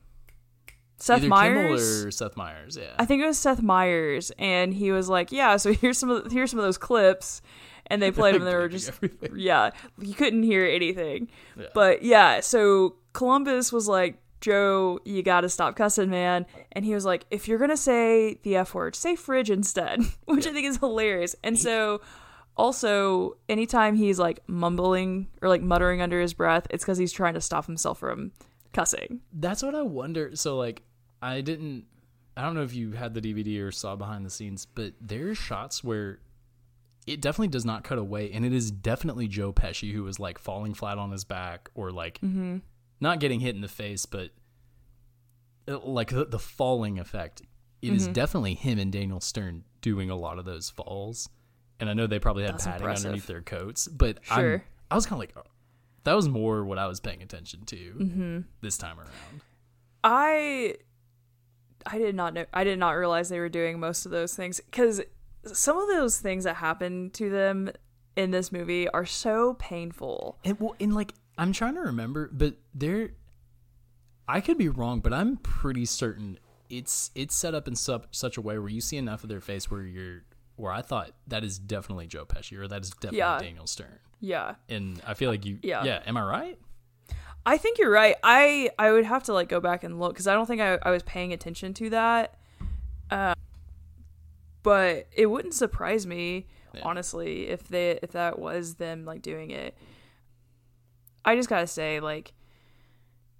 Seth 0.97 1.19
Either 1.19 1.27
Meyers. 1.29 1.81
Kimmel 1.97 2.07
or 2.07 2.11
Seth 2.11 2.37
Meyers. 2.37 2.77
Yeah, 2.77 2.93
I 2.99 3.05
think 3.05 3.23
it 3.23 3.25
was 3.25 3.37
Seth 3.37 3.61
Meyers, 3.61 4.31
and 4.37 4.73
he 4.73 4.91
was 4.91 5.09
like, 5.09 5.31
"Yeah, 5.31 5.57
so 5.57 5.73
here's 5.73 5.97
some 5.97 6.09
of 6.09 6.25
the, 6.25 6.29
here's 6.29 6.51
some 6.51 6.59
of 6.59 6.65
those 6.65 6.77
clips," 6.77 7.41
and 7.87 8.01
they 8.01 8.11
played 8.11 8.35
them, 8.35 8.41
and 8.41 8.51
they 8.51 8.55
were 8.55 8.69
just 8.69 8.89
everything. 8.89 9.33
yeah, 9.35 9.71
you 9.99 10.13
couldn't 10.13 10.43
hear 10.43 10.65
anything. 10.65 11.29
Yeah. 11.57 11.67
But 11.73 12.03
yeah, 12.03 12.39
so 12.39 12.95
Columbus 13.13 13.71
was 13.71 13.87
like, 13.87 14.19
Joe, 14.41 14.99
you 15.05 15.23
gotta 15.23 15.49
stop 15.49 15.75
cussing, 15.75 16.09
man. 16.09 16.45
And 16.71 16.85
he 16.85 16.93
was 16.93 17.05
like, 17.05 17.25
if 17.31 17.47
you're 17.47 17.57
gonna 17.57 17.77
say 17.77 18.39
the 18.43 18.57
F 18.57 18.73
word, 18.73 18.95
say 18.95 19.15
fridge 19.15 19.49
instead, 19.49 20.01
which 20.25 20.45
I 20.45 20.53
think 20.53 20.67
is 20.67 20.77
hilarious. 20.77 21.35
And 21.43 21.57
so 21.57 22.01
also, 22.57 23.37
anytime 23.49 23.95
he's 23.95 24.19
like 24.19 24.39
mumbling 24.47 25.27
or 25.41 25.49
like 25.49 25.61
muttering 25.61 26.01
under 26.01 26.21
his 26.21 26.33
breath, 26.33 26.67
it's 26.69 26.83
because 26.83 26.97
he's 26.97 27.11
trying 27.11 27.33
to 27.33 27.41
stop 27.41 27.65
himself 27.65 27.99
from 27.99 28.31
cussing. 28.71 29.21
That's 29.33 29.61
what 29.63 29.75
I 29.75 29.81
wonder. 29.81 30.35
So 30.35 30.57
like, 30.57 30.83
I 31.21 31.41
didn't. 31.41 31.85
I 32.37 32.43
don't 32.43 32.53
know 32.53 32.63
if 32.63 32.73
you 32.73 32.91
had 32.91 33.13
the 33.13 33.21
DVD 33.21 33.61
or 33.61 33.71
saw 33.71 33.95
behind 33.95 34.25
the 34.25 34.29
scenes, 34.29 34.65
but 34.65 34.93
there's 34.99 35.37
shots 35.37 35.83
where 35.83 36.19
it 37.07 37.21
definitely 37.21 37.49
does 37.49 37.65
not 37.65 37.83
cut 37.83 37.97
away, 37.97 38.31
and 38.31 38.43
it 38.45 38.53
is 38.53 38.71
definitely 38.71 39.27
Joe 39.27 39.53
Pesci 39.53 39.93
who 39.93 40.07
is 40.07 40.19
like 40.19 40.37
falling 40.39 40.73
flat 40.73 40.97
on 40.97 41.11
his 41.11 41.23
back 41.23 41.69
or 41.75 41.91
like 41.91 42.19
not 42.99 43.19
getting 43.19 43.39
hit 43.41 43.53
in 43.55 43.61
the 43.61 43.67
face, 43.67 44.05
but 44.05 44.31
uh, 45.67 45.79
like 45.79 46.09
the, 46.09 46.25
the 46.25 46.39
falling 46.39 46.99
effect. 46.99 47.41
It 47.81 47.93
is 47.93 48.07
definitely 48.07 48.55
him 48.55 48.79
and 48.79 48.91
Daniel 48.91 49.19
Stern 49.19 49.63
doing 49.81 50.09
a 50.09 50.15
lot 50.15 50.39
of 50.39 50.45
those 50.45 50.71
falls, 50.71 51.29
and 51.79 51.87
I 51.87 51.93
know 51.93 52.07
they 52.07 52.17
probably 52.17 52.43
had 52.43 52.53
That's 52.55 52.65
padding 52.65 52.81
impressive. 52.81 53.05
underneath 53.05 53.27
their 53.27 53.41
coats, 53.43 53.87
but 53.87 54.17
Sure. 54.25 54.63
I 54.89 54.95
was 54.95 55.05
kind 55.05 55.13
of 55.17 55.19
like, 55.19 55.33
oh, 55.37 55.49
that 56.03 56.13
was 56.15 56.27
more 56.27 56.65
what 56.65 56.79
I 56.79 56.87
was 56.87 56.99
paying 56.99 57.21
attention 57.21 57.65
to 57.65 57.75
Mm-hmm. 57.75 58.39
this 58.61 58.77
time 58.77 58.97
around. 58.99 59.41
I 60.03 60.75
I 61.85 61.97
did 61.99 62.15
not 62.15 62.33
know 62.33 62.45
I 62.53 62.63
did 62.63 62.79
not 62.79 62.91
realize 62.91 63.29
they 63.29 63.39
were 63.39 63.49
doing 63.49 63.79
most 63.79 64.05
of 64.05 64.11
those 64.11 64.33
things 64.35 64.61
cuz 64.71 65.01
some 65.45 65.77
of 65.77 65.87
those 65.87 66.19
things 66.19 66.43
that 66.43 66.55
happen 66.57 67.09
to 67.11 67.29
them 67.29 67.69
in 68.15 68.31
this 68.31 68.51
movie 68.51 68.87
are 68.89 69.05
so 69.05 69.53
painful. 69.55 70.37
And 70.43 70.59
well, 70.59 70.75
and 70.79 70.93
like 70.95 71.13
I'm 71.37 71.51
trying 71.53 71.75
to 71.75 71.81
remember, 71.81 72.29
but 72.31 72.55
there, 72.73 73.11
I 74.27 74.41
could 74.41 74.57
be 74.57 74.69
wrong, 74.69 74.99
but 75.01 75.13
I'm 75.13 75.37
pretty 75.37 75.85
certain 75.85 76.39
it's 76.69 77.11
it's 77.13 77.35
set 77.35 77.53
up 77.53 77.67
in 77.67 77.75
such 77.75 78.05
such 78.11 78.37
a 78.37 78.41
way 78.41 78.57
where 78.57 78.69
you 78.69 78.81
see 78.81 78.97
enough 78.97 79.23
of 79.23 79.29
their 79.29 79.41
face 79.41 79.69
where 79.69 79.83
you're 79.83 80.23
where 80.55 80.71
I 80.71 80.81
thought 80.81 81.11
that 81.27 81.43
is 81.43 81.59
definitely 81.59 82.07
Joe 82.07 82.25
Pesci 82.25 82.57
or 82.57 82.67
that 82.67 82.81
is 82.81 82.89
definitely 82.91 83.19
Yeah. 83.19 83.37
Daniel 83.39 83.67
Stern, 83.67 83.99
Yeah. 84.21 84.55
and 84.69 85.01
I 85.05 85.13
feel 85.13 85.29
like 85.29 85.45
you, 85.45 85.59
Yeah. 85.61 85.83
yeah, 85.83 86.01
am 86.07 86.15
I 86.17 86.23
right? 86.23 86.59
I 87.45 87.57
think 87.57 87.77
you're 87.77 87.91
right. 87.91 88.15
I 88.23 88.71
I 88.79 88.91
would 88.91 89.05
have 89.05 89.23
to 89.23 89.33
like 89.33 89.49
go 89.49 89.59
back 89.59 89.83
and 89.83 89.99
look 89.99 90.15
cuz 90.15 90.25
I 90.27 90.33
don't 90.33 90.45
think 90.47 90.61
I 90.61 90.79
I 90.81 90.89
was 90.91 91.03
paying 91.03 91.33
attention 91.33 91.73
to 91.75 91.89
that. 91.91 92.39
Uh 93.11 93.35
but 94.65 95.07
it 95.15 95.27
wouldn't 95.27 95.53
surprise 95.53 96.05
me 96.05 96.47
Yeah. 96.73 96.81
honestly 96.83 97.47
if 97.47 97.67
they 97.69 97.97
if 98.03 98.11
that 98.11 98.37
was 98.39 98.75
them 98.75 99.05
like 99.05 99.21
doing 99.21 99.51
it. 99.51 99.77
I 101.23 101.35
just 101.35 101.47
got 101.49 101.61
to 101.61 101.67
say 101.67 101.99
like 102.01 102.33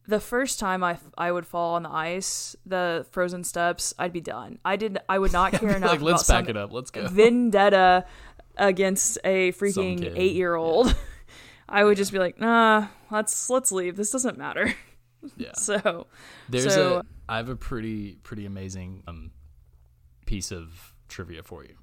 the 0.07 0.19
first 0.19 0.59
time 0.59 0.83
I, 0.83 0.97
I 1.17 1.31
would 1.31 1.45
fall 1.47 1.75
on 1.75 1.83
the 1.83 1.89
ice, 1.91 2.55
the 2.65 3.05
frozen 3.11 3.43
steps, 3.43 3.93
I'd 3.97 4.13
be 4.13 4.21
done. 4.21 4.59
I 4.63 4.75
did 4.75 4.99
I 5.09 5.19
would 5.19 5.33
not 5.33 5.51
care 5.59 5.75
enough 5.75 5.91
like 5.91 6.01
let's 6.01 6.29
about 6.29 6.43
back 6.45 6.49
it 6.49 6.57
up, 6.57 6.71
let's 6.71 6.91
go. 6.91 7.07
vendetta 7.07 8.05
against 8.57 9.17
a 9.23 9.51
freaking 9.53 9.99
8-year-old. 10.15 10.95
I 11.67 11.83
would 11.83 11.97
just 11.97 12.11
be 12.11 12.19
like, 12.19 12.39
"Nah, 12.39 12.87
let's 13.09 13.49
let's 13.49 13.71
leave. 13.71 13.95
This 13.97 14.11
doesn't 14.11 14.37
matter." 14.37 14.73
Yeah, 15.37 15.53
So, 15.55 16.05
there's 16.49 16.71
so- 16.71 16.97
a 16.97 17.03
I 17.27 17.37
have 17.37 17.49
a 17.49 17.55
pretty 17.55 18.17
pretty 18.21 18.45
amazing 18.45 19.01
um 19.07 19.31
piece 20.27 20.51
of 20.51 20.93
trivia 21.15 21.41
for 21.41 21.63
you. 21.63 21.75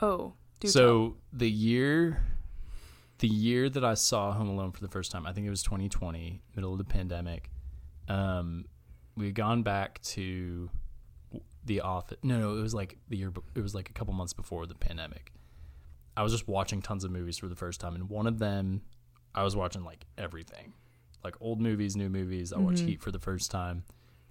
oh, 0.00 0.32
do 0.60 0.68
so 0.68 1.16
the 1.32 1.50
year 1.50 2.22
the 3.18 3.28
year 3.28 3.68
that 3.68 3.84
I 3.84 3.94
saw 3.94 4.32
Home 4.32 4.48
Alone 4.48 4.72
for 4.72 4.80
the 4.80 4.88
first 4.88 5.12
time, 5.12 5.26
I 5.26 5.32
think 5.32 5.46
it 5.46 5.50
was 5.50 5.62
2020, 5.62 6.42
middle 6.56 6.72
of 6.72 6.78
the 6.78 6.84
pandemic. 6.84 7.50
Um, 8.08 8.64
we 9.16 9.26
had 9.26 9.34
gone 9.36 9.62
back 9.62 10.02
to 10.02 10.68
the 11.64 11.82
office. 11.82 12.18
No, 12.24 12.40
no, 12.40 12.56
it 12.56 12.62
was 12.62 12.74
like 12.74 12.98
the 13.08 13.16
year. 13.16 13.32
It 13.54 13.60
was 13.60 13.76
like 13.76 13.90
a 13.90 13.92
couple 13.92 14.12
months 14.14 14.32
before 14.32 14.66
the 14.66 14.74
pandemic. 14.74 15.32
I 16.16 16.22
was 16.22 16.32
just 16.32 16.48
watching 16.48 16.82
tons 16.82 17.04
of 17.04 17.12
movies 17.12 17.38
for 17.38 17.46
the 17.46 17.54
first 17.54 17.80
time, 17.80 17.94
and 17.94 18.08
one 18.08 18.26
of 18.26 18.40
them, 18.40 18.82
I 19.34 19.44
was 19.44 19.54
watching 19.54 19.84
like 19.84 20.04
everything, 20.18 20.72
like 21.22 21.36
old 21.40 21.60
movies, 21.60 21.94
new 21.94 22.08
movies. 22.08 22.52
I 22.52 22.58
watched 22.58 22.80
Heat 22.80 23.00
for 23.00 23.12
the 23.12 23.20
first 23.20 23.50
time. 23.50 23.84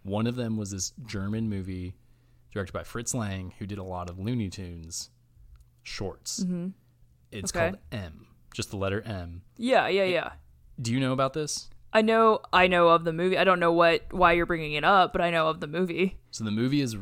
One 0.04 0.28
of 0.28 0.36
them 0.36 0.58
was 0.58 0.72
this 0.72 0.92
German 1.06 1.48
movie 1.48 1.96
directed 2.52 2.74
by 2.74 2.84
Fritz 2.84 3.14
Lang, 3.14 3.54
who 3.60 3.66
did 3.66 3.78
a 3.78 3.84
lot 3.84 4.10
of 4.10 4.20
Looney 4.20 4.50
Tunes 4.50 5.10
shorts. 5.84 6.42
Mm-hmm. 6.44 6.70
It's 7.32 7.52
Okay. 7.52 7.72
called 7.72 7.80
M, 7.92 8.28
just 8.54 8.72
the 8.72 8.78
letter 8.78 9.02
M. 9.02 9.42
Yeah, 9.58 9.88
yeah, 9.88 10.04
yeah. 10.04 10.32
Do 10.82 10.92
you 10.94 11.00
know 11.00 11.14
about 11.14 11.34
this? 11.34 11.70
I 11.94 12.02
know 12.02 12.40
I 12.54 12.68
know 12.68 12.90
of 12.90 13.04
the 13.04 13.14
movie. 13.14 13.38
I 13.38 13.44
don't 13.44 13.60
know 13.60 13.72
what 13.72 14.12
why 14.12 14.34
you're 14.34 14.46
bringing 14.46 14.74
it 14.74 14.84
up, 14.84 15.12
but 15.12 15.22
I 15.22 15.30
know 15.30 15.48
of 15.48 15.60
the 15.60 15.68
movie. 15.68 16.18
So 16.32 16.44
the 16.44 16.52
movie 16.52 16.82
is 16.82 16.96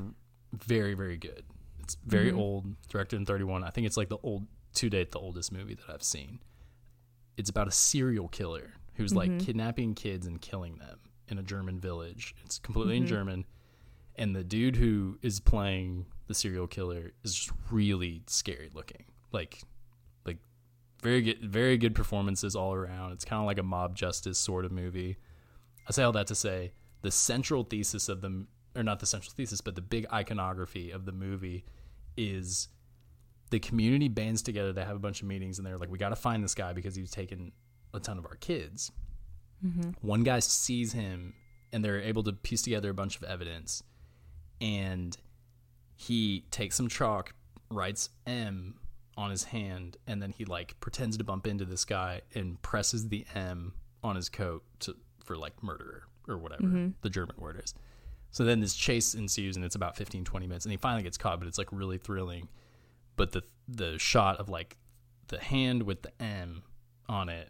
very, 0.54 0.94
very 0.94 1.18
good. 1.18 1.44
It's 1.80 1.98
very 2.06 2.30
mm-hmm. 2.30 2.40
old, 2.40 2.88
directed 2.88 3.18
in 3.18 3.26
31. 3.26 3.64
I 3.64 3.70
think 3.70 3.88
it's 3.88 3.98
like 3.98 4.10
the 4.10 4.18
old, 4.24 4.48
to 4.76 4.90
date, 4.90 5.12
the 5.12 5.20
oldest 5.20 5.52
movie 5.52 5.76
that 5.76 5.92
I've 5.92 6.04
seen. 6.04 6.40
It's 7.38 7.50
about 7.50 7.68
a 7.68 7.72
serial 7.72 8.28
killer 8.28 8.74
who's 8.96 9.14
like 9.14 9.30
mm-hmm. 9.30 9.46
kidnapping 9.46 9.96
kids 9.96 10.28
and 10.28 10.42
killing 10.42 10.78
them 10.78 11.00
in 11.28 11.38
a 11.38 11.44
German 11.44 11.80
village. 11.80 12.36
It's 12.44 12.60
completely 12.60 12.98
in 12.98 13.08
German. 13.08 13.46
And 14.16 14.36
the 14.36 14.44
dude 14.44 14.76
who 14.76 15.18
is 15.22 15.40
playing 15.40 16.06
the 16.28 16.34
serial 16.34 16.68
killer 16.68 17.14
is 17.24 17.34
just 17.34 17.52
really 17.72 18.24
scary 18.28 18.70
looking. 18.74 19.06
Like, 19.32 19.62
like 20.26 20.38
very 21.02 21.22
good, 21.22 21.40
very 21.42 21.78
good 21.78 21.96
performances 21.96 22.56
all 22.56 22.74
around. 22.74 23.14
It's 23.14 23.26
kind 23.26 23.40
of 23.40 23.46
like 23.46 23.58
a 23.58 23.64
mob 23.64 23.96
justice 23.96 24.38
sort 24.38 24.66
of 24.66 24.72
movie. 24.72 25.18
I 25.88 25.92
say 25.92 26.04
all 26.04 26.12
that 26.12 26.28
to 26.28 26.36
say 26.36 26.74
the 27.02 27.12
central 27.12 27.64
thesis 27.64 28.10
of 28.10 28.22
the, 28.22 28.46
or 28.76 28.84
not 28.84 29.00
the 29.00 29.06
central 29.06 29.34
thesis, 29.36 29.62
but 29.62 29.76
the 29.76 29.82
big 29.82 30.06
iconography 30.12 30.92
of 30.92 31.06
the 31.06 31.12
movie 31.12 31.66
is 32.18 32.68
the 33.50 33.60
community 33.60 34.08
bands 34.08 34.42
together. 34.42 34.74
They 34.74 34.84
have 34.84 34.96
a 34.96 35.00
bunch 35.00 35.22
of 35.22 35.28
meetings 35.28 35.58
and 35.58 35.66
they're 35.66 35.78
like, 35.78 35.90
we 35.90 35.98
got 35.98 36.10
to 36.10 36.16
find 36.16 36.44
this 36.44 36.54
guy 36.54 36.74
because 36.74 36.96
he's 36.96 37.12
taken 37.12 37.52
a 37.94 38.00
ton 38.00 38.18
of 38.18 38.26
our 38.26 38.36
kids. 38.36 38.92
Mm-hmm. 39.66 39.92
One 40.02 40.24
guy 40.24 40.40
sees 40.40 40.94
him 40.94 41.34
and 41.74 41.84
they're 41.84 42.02
able 42.02 42.24
to 42.24 42.34
piece 42.34 42.62
together 42.62 42.90
a 42.90 42.94
bunch 42.94 43.16
of 43.18 43.24
evidence. 43.24 43.84
And 44.62 45.16
he 45.96 46.46
takes 46.52 46.76
some 46.76 46.88
chalk, 46.88 47.34
writes 47.70 48.10
M 48.26 48.76
on 49.18 49.32
his 49.32 49.44
hand, 49.44 49.98
and 50.08 50.22
then 50.22 50.32
he 50.32 50.46
like 50.46 50.80
pretends 50.80 51.18
to 51.18 51.24
bump 51.24 51.46
into 51.48 51.66
this 51.66 51.86
guy 51.86 52.22
and 52.34 52.62
presses 52.62 53.10
the 53.10 53.26
M 53.36 53.74
on 54.04 54.16
his 54.16 54.30
coat 54.30 54.64
to, 54.80 54.96
for 55.24 55.36
like 55.36 55.62
murderer 55.62 56.04
or 56.28 56.38
whatever 56.38 56.64
mm-hmm. 56.64 56.90
the 57.02 57.10
German 57.10 57.36
word 57.38 57.62
is. 57.64 57.74
So 58.32 58.46
then 58.46 58.60
this 58.60 58.76
chase 58.76 59.16
ensues 59.16 59.56
and 59.56 59.66
it's 59.66 59.76
about 59.76 59.98
15, 59.98 60.24
20 60.24 60.48
minutes 60.48 60.66
and 60.66 60.72
he 60.72 60.78
finally 60.78 61.04
gets 61.04 61.18
caught, 61.18 61.40
but 61.40 61.48
it's 61.48 61.58
like 61.58 61.72
really 61.72 61.98
thrilling. 61.98 62.48
But 63.16 63.32
the 63.32 63.44
the 63.68 64.00
shot 64.00 64.38
of 64.38 64.50
like 64.50 64.78
the 65.28 65.40
hand 65.40 65.84
with 65.84 66.02
the 66.02 66.12
M 66.22 66.64
on 67.08 67.30
it 67.30 67.50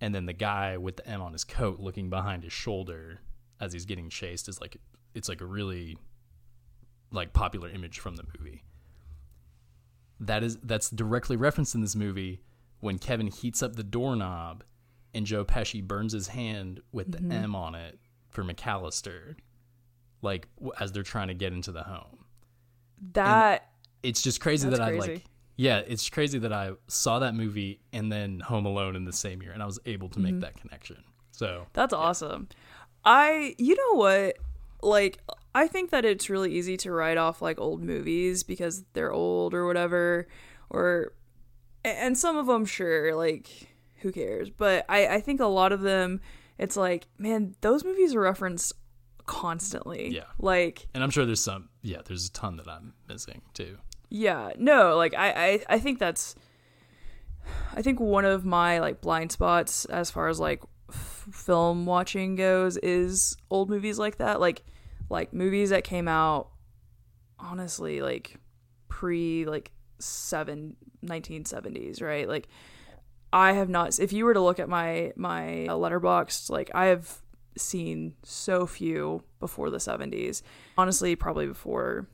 and 0.00 0.14
then 0.14 0.26
the 0.26 0.32
guy 0.32 0.76
with 0.76 0.96
the 0.96 1.08
M 1.08 1.20
on 1.20 1.32
his 1.32 1.44
coat 1.44 1.80
looking 1.80 2.10
behind 2.10 2.44
his 2.44 2.52
shoulder 2.52 3.20
as 3.60 3.72
he's 3.72 3.86
getting 3.86 4.08
chased 4.08 4.48
is 4.48 4.60
like 4.60 4.76
it's 5.14 5.28
like 5.28 5.40
a 5.40 5.46
really 5.46 5.96
like 7.10 7.32
popular 7.32 7.68
image 7.68 7.98
from 7.98 8.16
the 8.16 8.24
movie. 8.38 8.64
That 10.20 10.42
is 10.42 10.56
that's 10.62 10.90
directly 10.90 11.36
referenced 11.36 11.74
in 11.74 11.80
this 11.80 11.94
movie 11.94 12.40
when 12.80 12.98
Kevin 12.98 13.28
heats 13.28 13.62
up 13.62 13.76
the 13.76 13.84
doorknob 13.84 14.64
and 15.14 15.26
Joe 15.26 15.44
Pesci 15.44 15.82
burns 15.82 16.12
his 16.12 16.28
hand 16.28 16.80
with 16.92 17.12
the 17.12 17.18
mm-hmm. 17.18 17.32
M 17.32 17.54
on 17.54 17.74
it 17.74 17.98
for 18.28 18.44
McCallister, 18.44 19.36
like 20.22 20.48
as 20.78 20.92
they're 20.92 21.02
trying 21.02 21.28
to 21.28 21.34
get 21.34 21.52
into 21.52 21.72
the 21.72 21.82
home. 21.82 22.24
That 23.12 23.70
It's 24.02 24.22
just 24.22 24.40
crazy 24.40 24.68
that 24.68 24.80
I 24.80 24.90
crazy. 24.90 25.12
like. 25.12 25.24
Yeah, 25.58 25.78
it's 25.78 26.10
crazy 26.10 26.38
that 26.40 26.52
I 26.52 26.72
saw 26.86 27.18
that 27.20 27.34
movie 27.34 27.80
and 27.90 28.12
then 28.12 28.40
Home 28.40 28.66
Alone 28.66 28.94
in 28.94 29.06
the 29.06 29.12
same 29.12 29.40
year, 29.40 29.52
and 29.52 29.62
I 29.62 29.66
was 29.66 29.78
able 29.86 30.10
to 30.10 30.20
make 30.20 30.32
mm-hmm. 30.32 30.40
that 30.40 30.60
connection. 30.60 31.02
So 31.32 31.66
that's 31.72 31.94
awesome. 31.94 32.48
I 33.04 33.54
you 33.58 33.74
know 33.74 33.98
what? 33.98 34.36
Like 34.82 35.18
I 35.56 35.66
think 35.68 35.90
that 35.90 36.04
it's 36.04 36.28
really 36.28 36.52
easy 36.54 36.76
to 36.78 36.92
write 36.92 37.16
off 37.16 37.40
like 37.40 37.58
old 37.58 37.82
movies 37.82 38.42
because 38.44 38.84
they're 38.92 39.12
old 39.12 39.54
or 39.54 39.66
whatever 39.66 40.28
or 40.70 41.12
and 41.84 42.16
some 42.18 42.36
of 42.36 42.46
them 42.46 42.64
sure 42.66 43.14
like 43.14 43.48
who 44.02 44.12
cares 44.12 44.50
but 44.50 44.84
I, 44.88 45.06
I 45.16 45.20
think 45.20 45.40
a 45.40 45.46
lot 45.46 45.72
of 45.72 45.80
them 45.80 46.20
it's 46.58 46.76
like 46.76 47.06
man 47.18 47.54
those 47.60 47.84
movies 47.84 48.14
are 48.14 48.20
referenced 48.20 48.72
constantly 49.24 50.10
Yeah. 50.14 50.24
like 50.38 50.86
And 50.94 51.02
I'm 51.02 51.10
sure 51.10 51.24
there's 51.26 51.40
some, 51.42 51.68
yeah, 51.82 51.98
there's 52.04 52.26
a 52.28 52.32
ton 52.32 52.56
that 52.58 52.68
I'm 52.68 52.94
missing 53.08 53.42
too. 53.54 53.78
yeah 54.10 54.52
no 54.58 54.96
like 54.96 55.14
I, 55.14 55.28
I 55.30 55.50
i 55.76 55.78
think 55.80 55.98
that's 55.98 56.34
i 57.74 57.82
think 57.82 57.98
one 57.98 58.24
of 58.24 58.44
my 58.44 58.78
like 58.78 59.00
blind 59.00 59.32
spots 59.32 59.84
as 59.86 60.10
far 60.10 60.28
as 60.28 60.38
like 60.38 60.62
f- 60.90 61.26
film 61.32 61.86
watching 61.86 62.36
goes 62.36 62.76
is 62.78 63.36
old 63.50 63.68
movies 63.70 63.98
like 63.98 64.18
that 64.18 64.40
like 64.40 64.62
like 65.08 65.32
movies 65.32 65.70
that 65.70 65.84
came 65.84 66.08
out 66.08 66.50
honestly 67.38 68.00
like 68.00 68.38
pre 68.88 69.44
like 69.44 69.70
seven 69.98 70.76
1970s 71.04 72.02
right 72.02 72.28
like 72.28 72.48
i 73.32 73.52
have 73.52 73.68
not 73.68 73.98
if 73.98 74.12
you 74.12 74.24
were 74.24 74.34
to 74.34 74.40
look 74.40 74.58
at 74.58 74.68
my 74.68 75.12
my 75.16 75.66
uh, 75.66 75.74
letterboxd 75.74 76.50
like 76.50 76.70
i 76.74 76.86
have 76.86 77.20
seen 77.56 78.14
so 78.22 78.66
few 78.66 79.22
before 79.40 79.70
the 79.70 79.78
70s 79.78 80.42
honestly 80.76 81.16
probably 81.16 81.46
before 81.46 82.08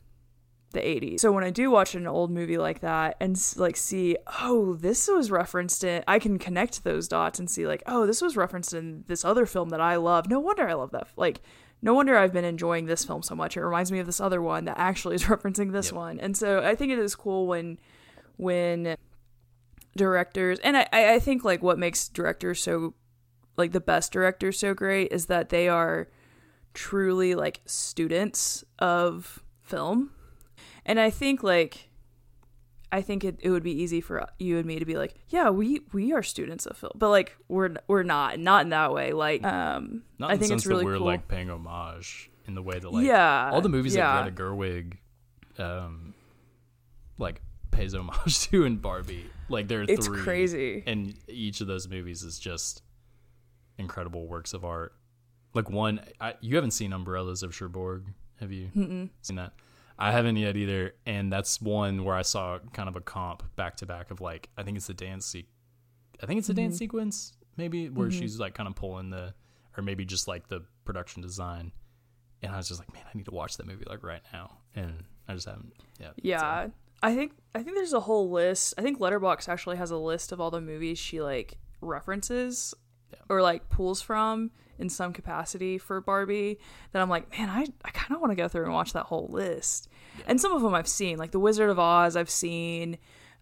the 0.72 0.80
80s. 0.80 1.20
So 1.20 1.32
when 1.32 1.44
I 1.44 1.50
do 1.50 1.70
watch 1.70 1.94
an 1.94 2.06
old 2.06 2.30
movie 2.30 2.58
like 2.58 2.80
that 2.80 3.16
and 3.20 3.38
like 3.56 3.76
see, 3.76 4.16
oh, 4.40 4.74
this 4.74 5.08
was 5.08 5.30
referenced 5.30 5.84
in, 5.84 6.02
I 6.08 6.18
can 6.18 6.38
connect 6.38 6.84
those 6.84 7.08
dots 7.08 7.38
and 7.38 7.50
see 7.50 7.66
like, 7.66 7.82
oh, 7.86 8.06
this 8.06 8.20
was 8.20 8.36
referenced 8.36 8.74
in 8.74 9.04
this 9.06 9.24
other 9.24 9.46
film 9.46 9.68
that 9.70 9.80
I 9.80 9.96
love. 9.96 10.28
No 10.28 10.40
wonder 10.40 10.68
I 10.68 10.74
love 10.74 10.90
that. 10.92 11.08
Like, 11.16 11.42
no 11.82 11.94
wonder 11.94 12.16
I've 12.16 12.32
been 12.32 12.44
enjoying 12.44 12.86
this 12.86 13.04
film 13.04 13.22
so 13.22 13.34
much. 13.34 13.56
It 13.56 13.64
reminds 13.64 13.90
me 13.90 13.98
of 13.98 14.06
this 14.06 14.20
other 14.20 14.40
one 14.40 14.64
that 14.66 14.78
actually 14.78 15.16
is 15.16 15.24
referencing 15.32 15.72
this 15.72 15.86
Yep. 15.88 15.94
one. 15.94 16.20
And 16.20 16.36
so 16.36 16.62
I 16.62 16.74
think 16.76 16.92
it 16.92 16.98
is 16.98 17.14
cool 17.14 17.46
when, 17.46 17.78
when 18.36 18.96
directors, 19.96 20.58
and 20.60 20.76
I, 20.76 20.86
I 20.92 21.14
I 21.14 21.18
think 21.18 21.44
like 21.44 21.62
what 21.62 21.78
makes 21.78 22.08
directors 22.08 22.62
so, 22.62 22.94
like 23.56 23.72
the 23.72 23.80
best 23.80 24.12
directors 24.12 24.58
so 24.58 24.72
great 24.74 25.12
is 25.12 25.26
that 25.26 25.48
they 25.50 25.68
are 25.68 26.08
truly 26.72 27.34
like 27.34 27.60
students 27.66 28.64
of 28.78 29.42
film 29.62 30.10
and 30.86 30.98
I 30.98 31.10
think 31.10 31.42
like 31.42 31.90
I 32.94 33.00
think 33.00 33.24
it, 33.24 33.38
it 33.40 33.48
would 33.50 33.62
be 33.62 33.72
easy 33.72 34.02
for 34.02 34.28
you 34.38 34.58
and 34.58 34.66
me 34.66 34.78
to 34.78 34.84
be 34.84 34.96
like, 34.96 35.14
yeah, 35.28 35.48
we 35.48 35.80
we 35.92 36.12
are 36.12 36.22
students 36.22 36.66
of 36.66 36.76
film, 36.76 36.92
but 36.94 37.08
like 37.08 37.34
we're 37.48 37.74
we're 37.88 38.02
not, 38.02 38.38
not 38.38 38.64
in 38.64 38.68
that 38.68 38.92
way. 38.92 39.12
Like, 39.12 39.42
um, 39.44 40.02
Not 40.18 40.30
I 40.30 40.34
in 40.34 40.38
the 40.38 40.42
think 40.44 40.50
sense 40.50 40.62
it's 40.62 40.66
really 40.66 40.84
that 40.84 40.90
we're 40.90 40.98
cool. 40.98 41.06
like 41.06 41.26
paying 41.26 41.48
homage 41.50 42.30
in 42.46 42.54
the 42.54 42.62
way 42.62 42.78
that 42.78 42.92
like 42.92 43.06
yeah, 43.06 43.50
all 43.50 43.62
the 43.62 43.70
movies 43.70 43.94
yeah. 43.96 44.22
that 44.22 44.34
Greta 44.34 44.54
Gerwig, 44.54 44.92
um, 45.58 46.12
like 47.18 47.40
pays 47.70 47.94
homage 47.94 48.40
to 48.50 48.64
in 48.64 48.76
Barbie. 48.76 49.24
Like 49.48 49.68
there 49.68 49.80
are 49.80 49.84
It's 49.88 50.06
three, 50.06 50.20
crazy. 50.22 50.82
and 50.86 51.14
each 51.28 51.60
of 51.62 51.66
those 51.66 51.88
movies 51.88 52.22
is 52.22 52.38
just 52.38 52.82
incredible 53.78 54.26
works 54.26 54.52
of 54.52 54.64
art. 54.64 54.92
Like 55.54 55.70
one, 55.70 56.00
I, 56.20 56.34
you 56.40 56.56
haven't 56.56 56.70
seen 56.72 56.92
Umbrellas 56.92 57.42
of 57.42 57.54
Cherbourg, 57.54 58.04
have 58.40 58.52
you 58.52 58.70
Mm-mm. 58.76 59.08
seen 59.22 59.36
that? 59.36 59.52
I 59.98 60.10
haven't 60.12 60.36
yet 60.36 60.56
either, 60.56 60.94
and 61.06 61.32
that's 61.32 61.60
one 61.60 62.04
where 62.04 62.14
I 62.16 62.22
saw 62.22 62.58
kind 62.72 62.88
of 62.88 62.96
a 62.96 63.00
comp 63.00 63.42
back 63.56 63.76
to 63.76 63.86
back 63.86 64.10
of 64.10 64.20
like 64.20 64.48
I 64.56 64.62
think 64.62 64.76
it's 64.76 64.86
the 64.86 64.94
dance 64.94 65.26
se- 65.26 65.46
I 66.22 66.26
think 66.26 66.38
it's 66.38 66.46
the 66.48 66.52
Mm-hmm. 66.54 66.62
dance 66.62 66.78
sequence 66.78 67.32
maybe 67.56 67.88
where 67.88 68.10
she's 68.10 68.38
like 68.40 68.54
kind 68.54 68.68
of 68.68 68.74
pulling 68.74 69.10
the 69.10 69.34
or 69.76 69.82
maybe 69.82 70.04
just 70.04 70.26
like 70.28 70.48
the 70.48 70.64
production 70.84 71.22
design, 71.22 71.72
and 72.42 72.52
I 72.52 72.56
was 72.56 72.68
just 72.68 72.80
like, 72.80 72.92
man, 72.92 73.04
I 73.06 73.16
need 73.16 73.24
to 73.26 73.30
watch 73.30 73.56
that 73.58 73.66
movie 73.66 73.84
like 73.88 74.02
right 74.02 74.22
now, 74.32 74.58
and 74.74 75.04
I 75.28 75.34
just 75.34 75.46
haven't. 75.46 75.72
Yeah, 76.00 76.10
Yeah, 76.16 76.68
I 77.02 77.14
think 77.14 77.32
I 77.54 77.62
think 77.62 77.76
there's 77.76 77.92
a 77.92 78.00
whole 78.00 78.30
list. 78.30 78.74
I 78.78 78.82
think 78.82 78.98
Letterboxd 78.98 79.48
actually 79.48 79.76
has 79.76 79.90
a 79.90 79.96
list 79.96 80.32
of 80.32 80.40
all 80.40 80.50
the 80.50 80.60
movies 80.60 80.98
she 80.98 81.20
like 81.22 81.58
references 81.80 82.74
Yeah. 83.12 83.18
or 83.28 83.42
like 83.42 83.68
pulls 83.68 84.00
from 84.02 84.50
in 84.78 84.88
some 84.88 85.12
capacity 85.12 85.78
for 85.78 86.00
Barbie. 86.00 86.58
That 86.92 87.02
I'm 87.02 87.08
like, 87.08 87.30
man, 87.38 87.48
I 87.48 87.66
I 87.84 87.90
kind 87.90 88.12
of 88.14 88.20
want 88.20 88.30
to 88.32 88.36
go 88.36 88.48
through 88.48 88.64
and 88.64 88.72
watch 88.72 88.92
that 88.94 89.04
whole 89.06 89.28
list. 89.30 89.88
And 90.26 90.40
some 90.40 90.52
of 90.52 90.62
them 90.62 90.74
I've 90.74 90.88
seen, 90.88 91.18
like 91.18 91.30
The 91.30 91.38
Wizard 91.40 91.70
of 91.70 91.78
Oz. 91.78 92.16
I've 92.16 92.30
seen. 92.30 92.98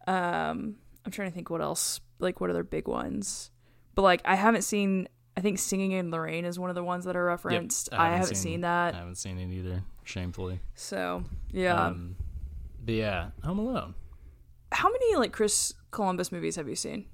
Um, 0.07 0.77
I'm 1.05 1.13
trying 1.13 1.29
to 1.31 1.35
think 1.35 1.51
what 1.51 1.61
else. 1.61 2.01
Like 2.19 2.41
what 2.41 2.51
other 2.51 2.63
big 2.65 2.89
ones? 2.89 3.51
But 3.95 4.03
like 4.03 4.23
I 4.25 4.35
haven't 4.35 4.63
seen. 4.63 5.09
I 5.37 5.43
think 5.43 5.59
Singing 5.59 5.93
in 5.93 6.11
the 6.11 6.21
Rain 6.21 6.45
is 6.45 6.59
one 6.59 6.69
of 6.71 6.75
the 6.75 6.85
ones 6.85 7.05
that 7.05 7.17
are 7.17 7.25
Yep, 7.25 7.45
referenced. 7.45 7.89
I 7.93 8.11
haven't, 8.17 8.35
seen, 8.35 8.61
that. 8.63 8.95
I 8.95 8.99
haven't 8.99 9.15
seen 9.17 9.39
it 9.39 9.51
either. 9.55 9.83
Shamefully. 10.05 10.61
So 10.75 11.25
yeah. 11.53 11.87
Um, 11.87 12.17
but 12.85 12.95
yeah, 12.95 13.31
Home 13.45 13.59
Alone. 13.61 13.95
How 14.73 14.91
many 14.91 15.17
like 15.17 15.33
Chris 15.33 15.73
Columbus 15.93 16.31
movies 16.33 16.57
have 16.57 16.69
you 16.69 16.75
seen? 16.75 17.07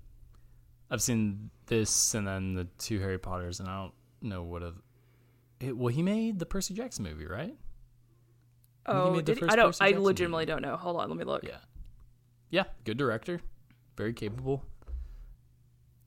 I've 0.91 1.03
seen 1.03 1.51
this 1.67 2.15
and 2.15 2.27
then 2.27 2.55
the 2.55 2.65
two 2.79 3.01
Harry 3.01 3.19
Potters, 3.19 3.61
and 3.61 3.69
I 3.69 3.77
don't 3.83 3.93
know 4.23 4.43
what 4.43 4.63
of. 4.63 4.77
It, 5.61 5.77
well, 5.77 5.89
he 5.89 6.03
made 6.03 6.39
the 6.39 6.47
Percy 6.47 6.75
Jackson 6.75 7.05
movie, 7.05 7.27
right? 7.27 7.55
I 8.87 8.93
Oh, 8.93 9.21
did 9.21 9.39
he? 9.39 9.45
I 9.49 9.57
don't. 9.57 9.69
Percy 9.69 9.83
I 9.85 9.89
Jackson 9.89 10.05
legitimately 10.05 10.43
movie. 10.45 10.53
don't 10.53 10.63
know. 10.63 10.77
Hold 10.77 10.97
on, 11.01 11.09
let 11.09 11.19
me 11.19 11.25
look. 11.25 11.43
Yeah. 11.45 11.59
Yeah, 12.51 12.65
good 12.85 12.97
director. 12.97 13.41
Very 13.97 14.13
capable. 14.13 14.63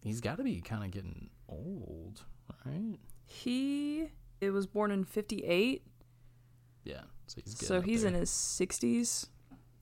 He's 0.01 0.21
got 0.21 0.37
to 0.37 0.43
be 0.43 0.61
kind 0.61 0.83
of 0.85 0.91
getting 0.91 1.29
old, 1.49 2.23
right? 2.65 2.95
He 3.25 4.09
it 4.39 4.51
was 4.51 4.65
born 4.65 4.91
in 4.91 5.03
'58, 5.03 5.83
Yeah. 6.85 7.01
So 7.27 7.41
he's 7.43 7.53
getting 7.55 7.67
so 7.67 7.81
he's 7.81 8.01
there. 8.03 8.13
in 8.13 8.17
his 8.19 8.29
60s. 8.29 9.27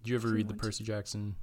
Did 0.04 0.10
you 0.10 0.16
ever 0.16 0.30
read 0.30 0.48
the 0.48 0.54
51. 0.54 0.58
Percy 0.58 0.84
Jackson 0.84 1.36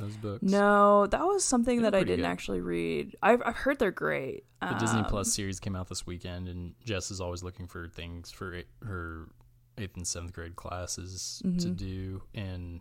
those 0.00 0.16
books? 0.16 0.42
No, 0.42 1.06
that 1.06 1.24
was 1.24 1.44
something 1.44 1.82
that 1.82 1.94
I 1.94 2.00
didn't 2.00 2.16
good. 2.24 2.24
actually 2.26 2.60
read. 2.60 3.14
I've 3.22 3.42
I've 3.44 3.56
heard 3.56 3.78
they're 3.78 3.90
great. 3.92 4.44
The 4.60 4.74
Disney 4.74 5.00
Um, 5.00 5.06
Plus 5.06 5.32
series 5.32 5.60
came 5.60 5.76
out 5.76 5.88
this 5.88 6.06
weekend, 6.06 6.48
and 6.48 6.74
Jess 6.84 7.10
is 7.10 7.20
always 7.20 7.42
looking 7.42 7.66
for 7.66 7.86
things 7.88 8.30
for 8.30 8.54
eight, 8.54 8.66
her 8.84 9.28
eighth 9.78 9.96
and 9.96 10.06
seventh 10.06 10.32
grade 10.32 10.56
classes 10.56 11.40
to 11.58 11.68
Mhm. 11.68 11.76
do, 11.76 12.22
and 12.34 12.80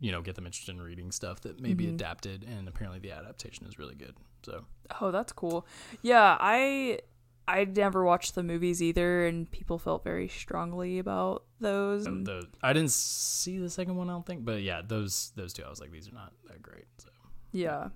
you 0.00 0.12
know, 0.12 0.22
get 0.22 0.36
them 0.36 0.46
interested 0.46 0.72
in 0.76 0.80
reading 0.80 1.10
stuff 1.10 1.40
that 1.40 1.58
may 1.60 1.74
be 1.74 1.86
Mhm. 1.86 1.94
adapted. 1.94 2.44
And 2.44 2.68
apparently, 2.68 3.00
the 3.00 3.10
adaptation 3.10 3.66
is 3.66 3.78
really 3.80 3.96
good. 3.96 4.14
So 4.44 4.64
Oh, 5.00 5.10
that's 5.10 5.32
cool. 5.32 5.66
Yeah, 6.02 6.36
I 6.40 7.00
I 7.48 7.64
never 7.64 8.04
watched 8.04 8.34
the 8.34 8.42
movies 8.42 8.82
either, 8.82 9.26
and 9.26 9.50
people 9.50 9.78
felt 9.78 10.04
very 10.04 10.28
strongly 10.28 10.98
about 10.98 11.44
those. 11.60 12.06
um, 12.06 12.24
the 12.24 12.46
I 12.62 12.72
didn't 12.74 12.92
see 12.92 13.58
the 13.58 13.70
second 13.70 13.96
one, 13.96 14.10
I 14.10 14.12
don't 14.12 14.26
think, 14.26 14.44
but 14.44 14.62
yeah, 14.62 14.82
those 14.86 15.32
those 15.34 15.52
two, 15.54 15.64
I 15.64 15.70
was 15.70 15.80
like, 15.80 15.90
these 15.90 16.08
are 16.08 16.14
not 16.14 16.32
that 16.48 16.60
great. 16.62 16.84
So 16.98 17.08
yeah, 17.52 17.88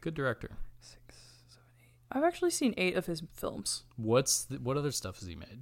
good 0.00 0.14
director. 0.14 0.50
Six, 0.80 1.00
seven, 1.48 1.64
eight. 1.82 1.88
I've 2.12 2.24
actually 2.24 2.50
seen 2.50 2.74
eight 2.76 2.96
of 2.96 3.06
his 3.06 3.22
films. 3.32 3.84
What's 3.96 4.44
the, 4.44 4.58
what 4.58 4.76
other 4.76 4.90
stuff 4.92 5.18
has 5.20 5.28
he 5.28 5.34
made? 5.34 5.60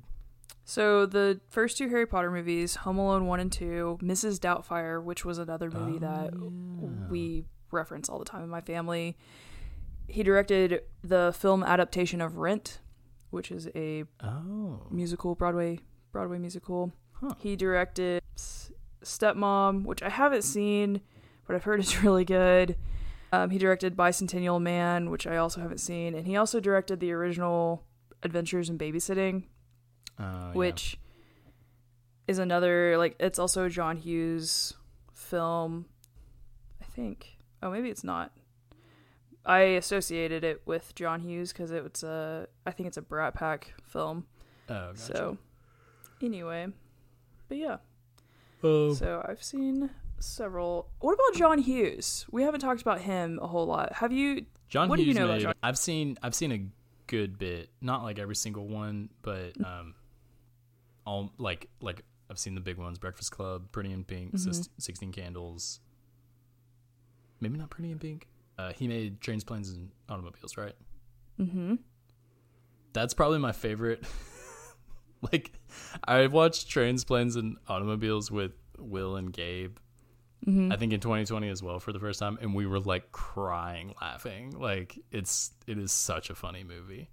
So 0.64 1.04
the 1.06 1.40
first 1.50 1.78
two 1.78 1.88
Harry 1.88 2.06
Potter 2.06 2.30
movies, 2.30 2.76
Home 2.76 2.98
Alone 2.98 3.26
one 3.26 3.40
and 3.40 3.50
two, 3.50 3.98
Mrs. 4.02 4.38
Doubtfire, 4.38 5.02
which 5.02 5.24
was 5.24 5.38
another 5.38 5.70
movie 5.70 5.96
Oh, 5.96 5.98
that 6.00 6.30
yeah. 6.34 7.08
we 7.08 7.44
reference 7.72 8.08
all 8.08 8.18
the 8.20 8.24
time 8.24 8.42
in 8.44 8.48
my 8.50 8.60
family. 8.60 9.16
He 10.10 10.22
directed 10.22 10.82
the 11.02 11.34
film 11.36 11.62
adaptation 11.62 12.20
of 12.20 12.36
Rent, 12.36 12.80
which 13.30 13.50
is 13.50 13.68
a 13.74 14.04
Oh, 14.22 14.86
musical 14.90 15.34
Broadway 15.34 15.78
Broadway 16.12 16.38
musical. 16.38 16.92
Huh. 17.12 17.34
He 17.38 17.54
directed 17.56 18.22
Stepmom, 19.04 19.84
which 19.84 20.02
I 20.02 20.08
haven't 20.08 20.42
seen, 20.42 21.00
but 21.46 21.54
I've 21.54 21.64
heard 21.64 21.80
is 21.80 22.02
really 22.02 22.24
good. 22.24 22.76
Um, 23.32 23.50
he 23.50 23.58
directed 23.58 23.96
Bicentennial 23.96 24.60
Man, 24.60 25.10
which 25.10 25.26
I 25.26 25.36
also 25.36 25.60
haven't 25.60 25.78
seen, 25.78 26.14
and 26.14 26.26
he 26.26 26.36
also 26.36 26.58
directed 26.58 26.98
the 26.98 27.12
original 27.12 27.84
Adventures 28.22 28.68
in 28.68 28.76
Babysitting, 28.76 29.44
uh, 30.18 30.22
yeah. 30.22 30.52
which 30.52 30.98
is 32.26 32.38
another 32.38 32.98
like 32.98 33.16
it's 33.20 33.38
also 33.38 33.64
a 33.64 33.70
John 33.70 33.96
Hughes 33.96 34.74
film. 35.14 35.86
I 36.80 36.84
think. 36.84 37.38
Oh, 37.62 37.70
maybe 37.70 37.88
it's 37.88 38.04
not. 38.04 38.32
I 39.50 39.60
associated 39.82 40.44
it 40.44 40.62
with 40.64 40.94
John 40.94 41.20
Hughes 41.20 41.52
because 41.52 41.70
it's 41.72 42.02
a. 42.02 42.46
I 42.64 42.70
think 42.70 42.86
it's 42.86 42.96
a 42.96 43.02
Brat 43.02 43.34
Pack 43.34 43.74
film. 43.82 44.26
oh, 44.68 44.92
gotcha. 44.92 44.96
So, 44.98 45.38
anyway, 46.22 46.68
but 47.48 47.58
yeah. 47.58 47.78
Oh. 48.62 48.94
So 48.94 49.24
I've 49.28 49.42
seen 49.42 49.90
several. 50.20 50.88
What 51.00 51.14
about 51.14 51.36
John 51.38 51.58
Hughes? 51.58 52.26
We 52.30 52.42
haven't 52.44 52.60
talked 52.60 52.80
about 52.82 53.00
him 53.00 53.38
a 53.42 53.46
whole 53.48 53.66
lot. 53.66 53.92
Have 53.94 54.12
you? 54.12 54.46
John 54.68 54.88
What 54.88 54.98
do 54.98 55.02
you 55.02 55.14
know 55.14 55.24
about 55.24 55.40
John- 55.40 55.54
I've 55.64 55.78
seen 55.78 56.16
I've 56.22 56.34
seen 56.34 56.52
a 56.52 56.64
good 57.08 57.36
bit, 57.38 57.70
not 57.80 58.04
like 58.04 58.20
every 58.20 58.36
single 58.36 58.68
one, 58.68 59.08
but 59.22 59.52
um, 59.64 59.94
all 61.04 61.32
like 61.38 61.68
like 61.80 62.02
I've 62.30 62.38
seen 62.38 62.54
the 62.54 62.60
big 62.60 62.76
ones: 62.76 62.98
Breakfast 63.00 63.32
Club, 63.32 63.72
Pretty 63.72 63.90
in 63.92 64.04
Pink, 64.04 64.32
Mm-hmm. 64.34 64.62
Sixteen 64.78 65.10
Candles. 65.10 65.80
Maybe 67.40 67.58
not 67.58 67.70
Pretty 67.70 67.90
in 67.90 67.98
Pink. 67.98 68.28
Uh, 68.60 68.72
he 68.74 68.86
made 68.86 69.20
Trains, 69.20 69.42
Planes, 69.42 69.70
and 69.70 69.90
Automobiles, 70.08 70.56
right? 70.56 70.74
Mm-hmm. 71.40 71.76
That's 72.92 73.14
probably 73.14 73.38
my 73.38 73.52
favorite. 73.52 74.04
like, 75.32 75.52
I've 76.04 76.32
watched 76.32 76.68
Trains, 76.68 77.04
Planes, 77.04 77.36
and 77.36 77.56
Automobiles 77.68 78.30
with 78.30 78.52
Will 78.78 79.16
and 79.16 79.32
Gabe. 79.32 79.78
Mm-hmm. 80.46 80.72
I 80.72 80.76
think 80.76 80.92
in 80.92 81.00
2020 81.00 81.48
as 81.48 81.62
well 81.62 81.80
for 81.80 81.92
the 81.92 81.98
first 81.98 82.18
time, 82.18 82.38
and 82.40 82.54
we 82.54 82.66
were 82.66 82.80
like 82.80 83.12
crying, 83.12 83.94
laughing. 84.00 84.58
Like 84.58 84.98
it's 85.12 85.52
it 85.66 85.76
is 85.78 85.92
such 85.92 86.30
a 86.30 86.34
funny 86.34 86.64
movie. 86.64 87.10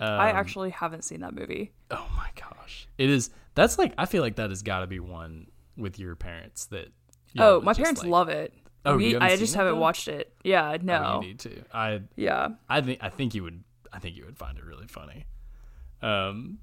Um, 0.00 0.08
I 0.08 0.30
actually 0.30 0.70
haven't 0.70 1.04
seen 1.04 1.20
that 1.20 1.32
movie. 1.32 1.72
oh 1.92 2.08
my 2.16 2.30
gosh, 2.34 2.88
it 2.98 3.08
is. 3.08 3.30
That's 3.54 3.78
like 3.78 3.94
I 3.98 4.06
feel 4.06 4.20
like 4.20 4.34
that 4.36 4.50
has 4.50 4.62
got 4.62 4.80
to 4.80 4.88
be 4.88 4.98
one 4.98 5.46
with 5.76 6.00
your 6.00 6.16
parents 6.16 6.66
that. 6.66 6.88
y'all 7.34 7.46
oh, 7.46 7.54
would 7.58 7.64
my 7.64 7.74
parents 7.74 8.02
like- 8.02 8.10
love 8.10 8.28
it. 8.28 8.52
Oh, 8.86 8.96
We- 8.96 9.16
I 9.16 9.36
just 9.36 9.54
haven't 9.54 9.74
though? 9.74 9.80
watched 9.80 10.08
it. 10.08 10.34
Yeah, 10.44 10.72
Oh, 10.72 10.76
no. 10.82 11.20
you 11.22 11.28
need 11.28 11.38
to. 11.40 11.62
I 11.72 12.02
yeah. 12.16 12.48
I 12.68 12.80
think 12.80 12.98
I 13.02 13.08
think 13.08 13.34
you 13.34 13.42
would 13.42 13.62
I 13.92 13.98
think 13.98 14.16
you 14.16 14.24
would 14.26 14.36
find 14.36 14.58
it 14.58 14.64
really 14.64 14.86
funny. 14.86 15.26
Um, 16.02 16.58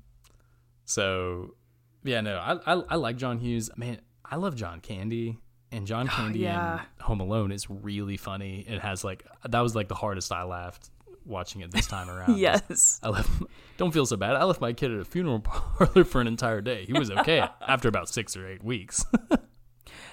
so 0.85 1.55
yeah, 2.03 2.21
no, 2.21 2.37
I 2.37 2.73
I, 2.73 2.83
I 2.89 2.95
like 2.95 3.17
John 3.17 3.37
Hughes. 3.39 3.69
Man, 3.75 3.99
I 4.25 4.35
love 4.35 4.55
John 4.55 4.79
Candy, 4.81 5.37
and 5.71 5.87
John 5.87 6.07
Candy 6.15 6.39
yeah. 6.39 6.81
in 6.81 7.03
Home 7.05 7.19
Alone 7.21 7.51
is 7.51 7.69
really 7.69 8.17
funny. 8.17 8.65
It 8.67 8.79
has 8.81 9.03
like 9.03 9.25
that 9.47 9.59
was 9.61 9.75
like 9.75 9.87
the 9.87 9.95
hardest 9.95 10.31
I 10.31 10.43
laughed 10.43 10.89
watching 11.25 11.61
it 11.61 11.71
this 11.71 11.87
time 11.87 12.09
around. 12.15 12.37
Yes. 12.37 12.99
I 13.03 13.09
left. 13.09 13.29
Don't 13.77 13.91
feel 13.91 14.05
so 14.05 14.17
bad. 14.17 14.35
I 14.35 14.43
left 14.43 14.59
my 14.61 14.73
kid 14.73 14.91
at 14.91 14.99
a 14.99 15.05
funeral 15.05 15.39
parlor 15.41 16.03
for 16.03 16.19
an 16.21 16.27
entire 16.27 16.61
day. 16.61 16.85
He 16.85 16.93
was 16.93 17.09
okay 17.11 17.39
after 17.67 17.87
about 17.87 18.09
six 18.09 18.35
or 18.35 18.47
eight 18.47 18.63
weeks. 18.63 19.05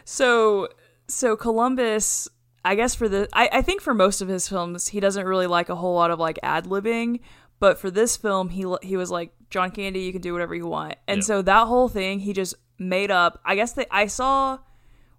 So 0.05 0.69
so 1.09 1.37
Columbus, 1.37 2.29
I 2.65 2.75
guess 2.75 2.95
for 2.95 3.09
the 3.09 3.29
I, 3.33 3.49
I 3.53 3.63
think 3.63 3.81
for 3.81 3.95
most 3.95 4.21
of 4.21 4.29
his 4.29 4.49
films 4.49 4.89
he 4.89 5.01
doesn't 5.01 5.27
really 5.27 5.47
like 5.47 5.69
a 5.69 5.75
whole 5.77 5.95
lot 5.95 6.11
of 6.11 6.19
like 6.19 6.39
ad 6.43 6.65
libbing, 6.67 7.21
but 7.61 7.79
for 7.79 7.91
this 7.91 8.17
film 8.17 8.49
he 8.51 8.65
he 8.83 8.97
was 8.97 9.11
like 9.11 9.33
John 9.51 9.71
Candy, 9.71 10.01
you 10.01 10.13
can 10.13 10.21
do 10.21 10.33
whatever 10.33 10.55
you 10.55 10.67
want, 10.67 10.97
and 11.07 11.19
Yeah. 11.19 11.25
so 11.25 11.43
that 11.43 11.67
whole 11.67 11.89
thing 11.89 12.21
he 12.21 12.33
just 12.33 12.55
made 12.79 13.11
up. 13.11 13.41
I 13.45 13.55
guess 13.57 13.73
they 13.73 13.87
I 13.91 14.07
saw 14.07 14.59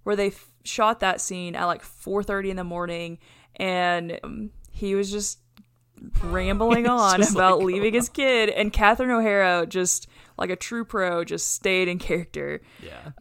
where 0.04 0.16
they 0.16 0.28
f- 0.28 0.48
shot 0.64 1.00
that 1.00 1.20
scene 1.22 1.56
at 1.56 1.66
like 1.66 1.82
four 1.82 2.22
thirty 2.24 2.50
in 2.52 2.56
the 2.58 2.64
morning, 2.64 3.18
and 3.56 4.20
um, 4.24 4.52
he 4.72 4.94
was 4.96 5.10
just 5.12 5.40
rambling 6.22 6.88
on 6.88 7.18
just 7.20 7.34
about 7.34 7.58
like, 7.60 7.66
leaving 7.68 7.94
his 7.94 8.10
kid, 8.10 8.50
and 8.50 8.72
Catherine 8.72 9.10
O'Hara 9.12 9.66
just 9.66 10.08
like 10.38 10.50
a 10.50 10.56
true 10.56 10.86
pro 10.86 11.24
just 11.24 11.52
stayed 11.54 11.88
in 11.88 12.00
character. 12.00 12.62
Yeah, 12.84 13.12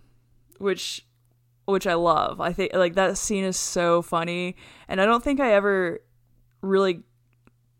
which 0.59 1.05
which 1.69 1.87
I 1.87 1.95
love. 1.95 2.41
I 2.41 2.53
think 2.53 2.73
like 2.73 2.95
that 2.95 3.19
scene 3.19 3.45
is 3.45 3.57
so 3.57 4.03
funny, 4.03 4.57
and 4.89 5.01
I 5.01 5.05
don't 5.05 5.23
think 5.23 5.39
I 5.39 5.53
ever 5.53 6.01
really 6.63 7.03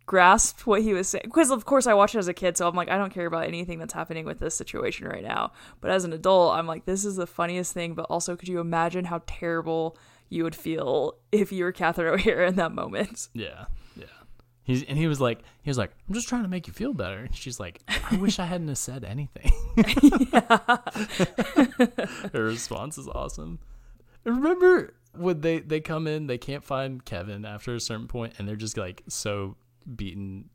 grasped 0.05 0.67
what 0.67 0.81
he 0.81 0.95
was 0.95 1.07
saying 1.07 1.25
because 1.27 1.51
of 1.51 1.67
course 1.67 1.87
I 1.87 1.93
watched 1.93 2.15
it 2.15 2.19
as 2.19 2.29
a 2.29 2.33
kid 2.33 2.57
so 2.57 2.67
I'm 2.67 2.75
like 2.75 2.89
I 2.89 2.97
don't 2.97 3.13
care 3.13 3.27
about 3.27 3.45
anything 3.45 3.79
that's 3.79 3.93
happening 3.93 4.25
with 4.25 4.39
this 4.39 4.55
situation 4.55 5.07
right 5.07 5.23
now 5.23 5.53
but 5.83 5.91
as 5.91 6.05
an 6.05 6.15
adult 6.15 6.55
I'm 6.55 6.67
like 6.67 6.87
this 6.87 7.05
is 7.05 7.17
the 7.17 7.27
funniest 7.27 7.75
thing 7.75 7.93
but 7.93 8.07
also 8.09 8.35
could 8.35 8.49
you 8.49 8.59
imagine 8.59 9.05
how 9.05 9.21
terrible 9.27 9.99
you 10.31 10.45
would 10.45 10.55
feel 10.55 11.19
if 11.31 11.53
you 11.53 11.63
were 11.63 11.73
Catherine 11.73 12.07
O'Hara 12.15 12.49
in 12.49 12.57
that 12.57 12.73
moment 12.73 13.29
Yeah, 13.35 13.67
yeah. 13.97 14.07
He's 14.69 14.83
and 14.83 14.99
he 14.99 15.07
was 15.07 15.21
like, 15.21 15.39
he 15.63 15.71
was 15.71 15.79
like, 15.79 15.93
I'm 16.07 16.15
just 16.15 16.29
trying 16.29 16.43
to 16.43 16.49
make 16.49 16.67
you 16.67 16.75
feel 16.75 16.93
better. 16.93 17.21
And 17.21 17.35
she's 17.35 17.59
like, 17.59 17.81
I 18.11 18.17
wish 18.17 18.39
I 18.39 18.45
hadn't 18.45 18.75
said 18.77 19.03
anything. 19.03 19.51
Her 22.35 22.45
response 22.45 22.99
is 22.99 23.09
awesome. 23.09 23.61
Remember 24.29 24.95
when 25.15 25.41
they 25.41 25.61
they 25.61 25.81
come 25.81 26.07
in, 26.07 26.27
they 26.27 26.39
can't 26.39 26.65
find 26.65 27.05
Kevin 27.05 27.45
after 27.45 27.75
a 27.75 27.81
certain 27.81 28.09
point, 28.09 28.35
and 28.39 28.47
they're 28.49 28.57
just 28.57 28.77
like 28.77 29.03
so 29.09 29.57
beaten, 29.97 30.51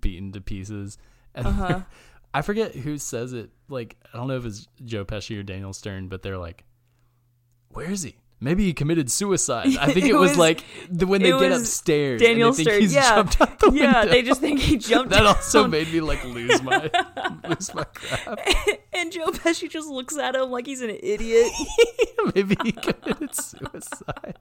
beaten 0.00 0.32
to 0.32 0.40
pieces. 0.40 0.98
And 1.34 1.46
Uh-huh. 1.46 1.80
I 2.34 2.42
forget 2.42 2.74
who 2.74 2.98
says 2.98 3.32
it. 3.32 3.50
Like 3.68 3.96
I 4.12 4.16
don't 4.18 4.28
know 4.28 4.36
if 4.36 4.44
it's 4.44 4.68
Joe 4.84 5.04
Pesci 5.04 5.38
or 5.38 5.42
Daniel 5.42 5.72
Stern, 5.72 6.08
but 6.08 6.22
they're 6.22 6.38
like, 6.38 6.64
"Where 7.70 7.90
is 7.90 8.02
he? 8.02 8.16
Maybe 8.40 8.64
he 8.64 8.72
committed 8.72 9.10
suicide." 9.10 9.76
I 9.78 9.86
think 9.92 10.06
it, 10.06 10.10
It 10.10 10.14
was, 10.14 10.30
was- 10.30 10.38
like 10.38 10.64
the, 10.90 11.06
when 11.06 11.22
they 11.22 11.30
get 11.38 11.52
upstairs. 11.52 12.20
Daniel 12.20 12.48
and 12.48 12.56
they 12.56 12.64
think 12.64 12.68
Stern 12.70 12.80
he's 12.82 12.94
yeah 12.94 13.14
jumped 13.16 13.40
out 13.40 13.58
the 13.58 13.70
yeah 13.74 14.04
they 14.04 14.22
just 14.22 14.40
think 14.40 14.60
he 14.60 14.76
jumped 14.90 15.10
that 15.10 15.26
also 15.26 15.66
made 15.66 15.92
me 15.92 16.00
like 16.00 16.22
lose 16.24 16.62
my 16.62 16.90
lose 17.48 17.74
my 17.74 17.84
crap. 17.84 18.38
and 18.92 19.10
Joe 19.12 19.26
Pesci 19.32 19.68
just 19.68 19.88
looks 19.88 20.16
at 20.16 20.34
him 20.36 20.50
like 20.50 20.66
he's 20.66 20.80
an 20.82 20.90
idiot 21.02 21.52
Maybe 22.34 22.56
he 22.62 22.72
committed 22.72 23.34
suicide. 23.34 24.36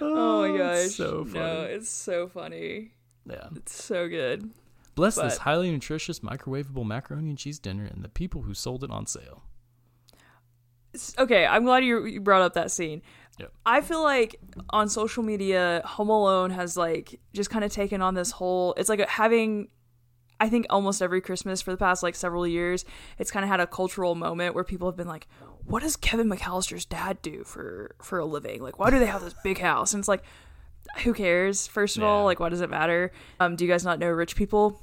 oh 0.00 0.48
my 0.52 0.58
gosh 0.58 0.78
it's 0.86 0.96
so 0.96 1.24
funny. 1.24 1.38
no 1.38 1.62
it's 1.62 1.88
so 1.88 2.28
funny 2.28 2.92
Yeah. 3.26 3.48
it's 3.56 3.82
so 3.84 4.08
good 4.08 4.50
Bless 4.96 5.14
this 5.16 5.38
highly 5.38 5.70
nutritious 5.70 6.20
microwavable 6.20 6.84
macaroni 6.84 7.30
and 7.30 7.38
cheese 7.38 7.58
dinner 7.58 7.84
and 7.84 8.02
the 8.04 8.08
people 8.08 8.42
who 8.42 8.52
sold 8.52 8.84
it 8.84 8.90
on 8.90 9.06
sale. 9.06 9.44
Okay 11.18 11.46
i'm 11.46 11.64
glad 11.64 11.84
you, 11.84 12.04
you 12.06 12.20
brought 12.20 12.42
up 12.42 12.54
that 12.54 12.70
scene. 12.70 13.02
Yep. 13.38 13.52
i 13.64 13.80
feel 13.80 14.02
like 14.02 14.36
on 14.68 14.88
social 14.88 15.22
media 15.22 15.80
home 15.86 16.10
alone 16.10 16.50
has 16.50 16.76
like 16.76 17.18
just 17.32 17.48
kind 17.48 17.64
of 17.64 17.72
taken 17.72 18.02
on 18.02 18.14
this 18.14 18.32
whole 18.32 18.74
it's 18.76 18.90
like 18.90 19.00
having 19.08 19.68
i 20.38 20.48
think 20.50 20.66
almost 20.68 21.00
every 21.00 21.22
christmas 21.22 21.62
for 21.62 21.70
the 21.70 21.78
past 21.78 22.02
like 22.02 22.14
several 22.14 22.46
years 22.46 22.84
it's 23.18 23.30
kind 23.30 23.42
of 23.42 23.48
had 23.48 23.58
a 23.58 23.66
cultural 23.66 24.14
moment 24.14 24.54
where 24.54 24.64
people 24.64 24.86
have 24.86 24.96
been 24.96 25.08
like 25.08 25.26
what 25.64 25.82
does 25.82 25.96
kevin 25.96 26.28
mccallister's 26.28 26.84
dad 26.84 27.22
do 27.22 27.44
for 27.44 27.94
for 28.02 28.18
a 28.18 28.24
living? 28.24 28.62
Like 28.62 28.78
why 28.78 28.90
do 28.90 28.98
they 28.98 29.06
have 29.06 29.22
this 29.22 29.34
big 29.44 29.58
house? 29.58 29.94
And 29.94 30.00
it's 30.00 30.08
like 30.08 30.24
who 31.04 31.14
cares? 31.14 31.66
First 31.66 31.96
of 31.96 32.02
all 32.02 32.24
like 32.24 32.40
why 32.40 32.48
does 32.48 32.60
it 32.60 32.70
matter? 32.70 33.12
Um 33.38 33.56
do 33.56 33.64
you 33.64 33.70
guys 33.70 33.84
not 33.84 33.98
know 33.98 34.08
rich 34.08 34.34
people 34.36 34.82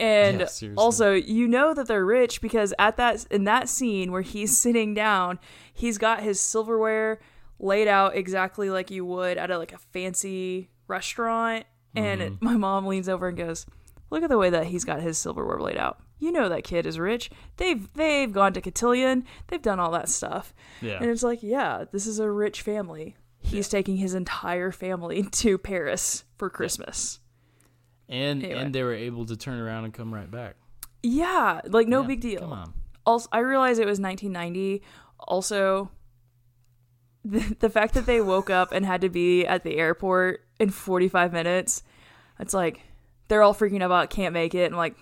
and 0.00 0.40
Yeah, 0.60 0.70
also 0.76 1.12
you 1.12 1.48
know 1.48 1.74
that 1.74 1.86
they're 1.88 2.04
rich 2.04 2.40
because 2.40 2.72
at 2.78 2.96
that 2.96 3.26
in 3.30 3.44
that 3.44 3.68
scene 3.68 4.12
where 4.12 4.22
he's 4.22 4.56
sitting 4.64 4.94
down 4.94 5.38
he's 5.72 5.98
got 5.98 6.22
his 6.22 6.40
silverware 6.40 7.18
laid 7.58 7.88
out 7.88 8.14
exactly 8.16 8.70
like 8.70 8.90
you 8.90 9.04
would 9.04 9.36
at 9.38 9.50
a 9.50 9.58
like 9.58 9.72
a 9.72 9.78
fancy 9.78 10.70
restaurant. 10.86 11.64
And 11.96 12.20
Mm-hmm. 12.20 12.44
my 12.44 12.56
mom 12.56 12.86
leans 12.86 13.08
over 13.08 13.28
and 13.28 13.36
goes 13.36 13.66
look 14.10 14.22
at 14.22 14.28
the 14.30 14.38
way 14.38 14.50
that 14.50 14.66
he's 14.66 14.84
got 14.84 15.00
his 15.02 15.18
silverware 15.18 15.58
laid 15.60 15.76
out. 15.78 15.98
You 16.20 16.32
know 16.32 16.48
that 16.48 16.64
kid 16.64 16.86
is 16.86 16.98
rich. 16.98 17.30
They've 17.56 17.92
they've 17.94 18.32
gone 18.32 18.52
to 18.52 18.60
cotillion. 18.60 19.24
They've 19.48 19.62
done 19.62 19.80
all 19.80 19.90
that 19.92 20.08
stuff. 20.08 20.54
Yeah. 20.80 20.98
and 21.00 21.10
it's 21.10 21.22
like 21.24 21.42
yeah 21.42 21.84
this 21.90 22.06
is 22.06 22.18
a 22.20 22.30
rich 22.30 22.62
family. 22.62 23.16
He's 23.40 23.68
taking 23.68 23.96
his 23.96 24.14
entire 24.14 24.70
family 24.72 25.22
to 25.32 25.58
paris 25.58 26.24
for 26.36 26.50
christmas 26.50 27.20
And 28.08 28.42
Anyway. 28.44 28.60
and 28.60 28.74
they 28.74 28.82
were 28.82 28.94
able 28.94 29.26
to 29.26 29.36
turn 29.36 29.58
around 29.58 29.84
and 29.84 29.92
come 29.94 30.12
right 30.14 30.30
back. 30.30 30.56
yeah 31.02 31.60
like 31.66 31.86
no 31.88 32.00
Yeah, 32.02 32.06
big 32.06 32.20
deal 32.20 32.40
Come 32.40 32.52
on. 32.52 32.72
also 33.06 33.28
i 33.32 33.38
realize 33.40 33.78
it 33.78 33.86
was 33.86 34.00
1990 34.00 34.82
also 35.20 35.90
the, 37.24 37.40
the 37.60 37.68
fact 37.70 37.94
that 37.94 38.06
they 38.06 38.20
woke 38.20 38.48
up 38.50 38.72
and 38.72 38.84
had 38.86 39.00
to 39.02 39.08
be 39.08 39.44
at 39.46 39.62
the 39.62 39.76
airport 39.76 40.44
in 40.58 40.70
45 40.70 41.32
minutes 41.32 41.82
it's 42.40 42.54
like 42.54 42.80
they're 43.28 43.42
all 43.42 43.54
freaking 43.54 43.82
out 43.82 43.86
about 43.86 44.10
can't 44.10 44.32
make 44.32 44.54
it 44.54 44.64
and 44.64 44.74
I'm 44.74 44.78
like 44.78 44.96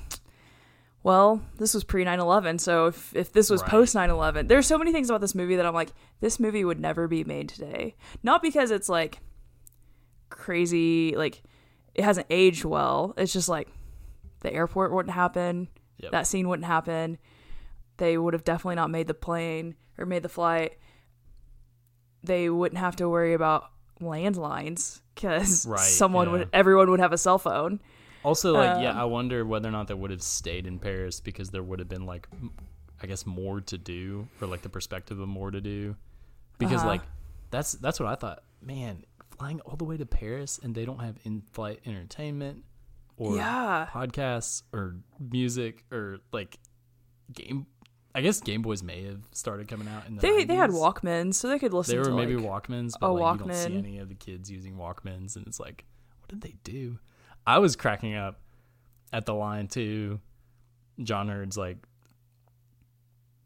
well 1.02 1.40
this 1.58 1.72
was 1.74 1.84
pre 1.84 2.04
9-11 2.04 2.58
so 2.60 2.86
if, 2.86 3.14
if 3.14 3.32
this 3.32 3.48
was 3.48 3.62
Right. 3.62 3.70
post 3.70 3.94
9-11 3.94 4.48
there's 4.48 4.66
so 4.66 4.76
many 4.78 4.90
things 4.92 5.08
about 5.08 5.20
this 5.20 5.34
movie 5.34 5.56
that 5.56 5.64
i'm 5.66 5.74
like 5.74 5.92
this 6.20 6.40
movie 6.40 6.64
would 6.64 6.80
never 6.80 7.06
be 7.06 7.22
made 7.24 7.48
today 7.48 7.94
not 8.24 8.42
because 8.42 8.70
it's 8.72 8.88
like 8.88 9.20
crazy 10.30 11.14
like 11.16 11.42
it 11.96 12.04
hasn't 12.04 12.26
aged 12.30 12.64
well 12.64 13.12
it's 13.16 13.32
just 13.32 13.48
like 13.48 13.68
the 14.40 14.52
airport 14.52 14.92
wouldn't 14.92 15.14
happen 15.14 15.68
Yep. 15.98 16.12
that 16.12 16.26
scene 16.26 16.46
wouldn't 16.48 16.66
happen 16.66 17.18
they 17.96 18.18
would 18.18 18.34
have 18.34 18.44
definitely 18.44 18.74
not 18.76 18.90
made 18.90 19.06
the 19.06 19.14
plane 19.14 19.74
or 19.98 20.04
made 20.04 20.22
the 20.22 20.28
flight. 20.28 20.76
They 22.22 22.50
wouldn't 22.50 22.78
have 22.78 22.96
to 22.96 23.08
worry 23.08 23.32
about 23.34 23.70
landlines 24.02 25.00
because 25.14 25.64
Right, 25.66 25.78
someone 25.80 26.26
yeah. 26.26 26.32
would, 26.32 26.48
everyone 26.52 26.90
would 26.90 27.00
have 27.00 27.12
a 27.12 27.18
cell 27.18 27.38
phone. 27.38 27.80
Also, 28.22 28.52
like, 28.52 28.82
yeah, 28.82 28.90
Um, 28.90 28.98
I 28.98 29.04
wonder 29.04 29.44
whether 29.46 29.68
or 29.68 29.72
not 29.72 29.86
they 29.88 29.94
would 29.94 30.10
have 30.10 30.22
stayed 30.22 30.66
in 30.66 30.78
Paris 30.78 31.20
because 31.20 31.50
there 31.50 31.62
would 31.62 31.78
have 31.78 31.88
been 31.88 32.04
like, 32.04 32.28
I 33.02 33.06
guess, 33.06 33.24
more 33.24 33.60
to 33.62 33.78
do, 33.78 34.28
or 34.40 34.48
like 34.48 34.62
the 34.62 34.68
perspective 34.68 35.18
of 35.20 35.28
more 35.28 35.50
to 35.50 35.60
do, 35.62 35.96
because 36.58 36.80
Uh-huh. 36.80 36.88
like, 36.88 37.02
that's 37.50 37.72
that's 37.72 38.00
what 38.00 38.08
I 38.08 38.16
thought. 38.16 38.42
Man, 38.60 39.04
flying 39.38 39.60
all 39.60 39.76
the 39.76 39.84
way 39.84 39.96
to 39.96 40.06
Paris 40.06 40.58
and 40.62 40.74
they 40.74 40.84
don't 40.84 41.00
have 41.00 41.16
in-flight 41.24 41.80
entertainment, 41.86 42.64
or 43.16 43.36
Yeah. 43.36 43.86
podcasts, 43.90 44.62
or 44.72 44.96
music, 45.18 45.84
or 45.92 46.18
like 46.32 46.58
game. 47.32 47.66
I 48.14 48.22
guess 48.22 48.40
Game 48.40 48.62
Boys 48.62 48.82
may 48.82 49.04
have 49.04 49.20
started 49.32 49.68
coming 49.68 49.88
out 49.88 50.06
in 50.06 50.14
the. 50.16 50.22
They 50.22 50.44
they 50.44 50.54
had 50.54 50.70
90s. 50.70 50.80
Walkmans, 51.02 51.34
so 51.34 51.48
they 51.48 51.58
could 51.58 51.74
listen 51.74 51.94
They 51.94 51.98
were 51.98 52.06
to 52.06 52.16
maybe 52.16 52.34
like, 52.36 52.64
Walkmans, 52.64 52.94
but 52.98 53.12
like, 53.12 53.34
you 53.40 53.44
don't 53.46 53.54
see 53.54 53.76
any 53.76 53.98
of 53.98 54.08
the 54.08 54.14
kids 54.14 54.50
using 54.50 54.76
Walkmans, 54.76 55.36
and 55.36 55.46
it's 55.46 55.60
like, 55.60 55.84
what 56.20 56.28
did 56.30 56.40
they 56.40 56.56
do? 56.64 56.98
I 57.46 57.58
was 57.58 57.76
cracking 57.76 58.14
up 58.14 58.40
at 59.12 59.26
the 59.26 59.34
line 59.34 59.68
too. 59.68 60.18
John 61.02 61.28
Heard's 61.28 61.58
like, 61.58 61.76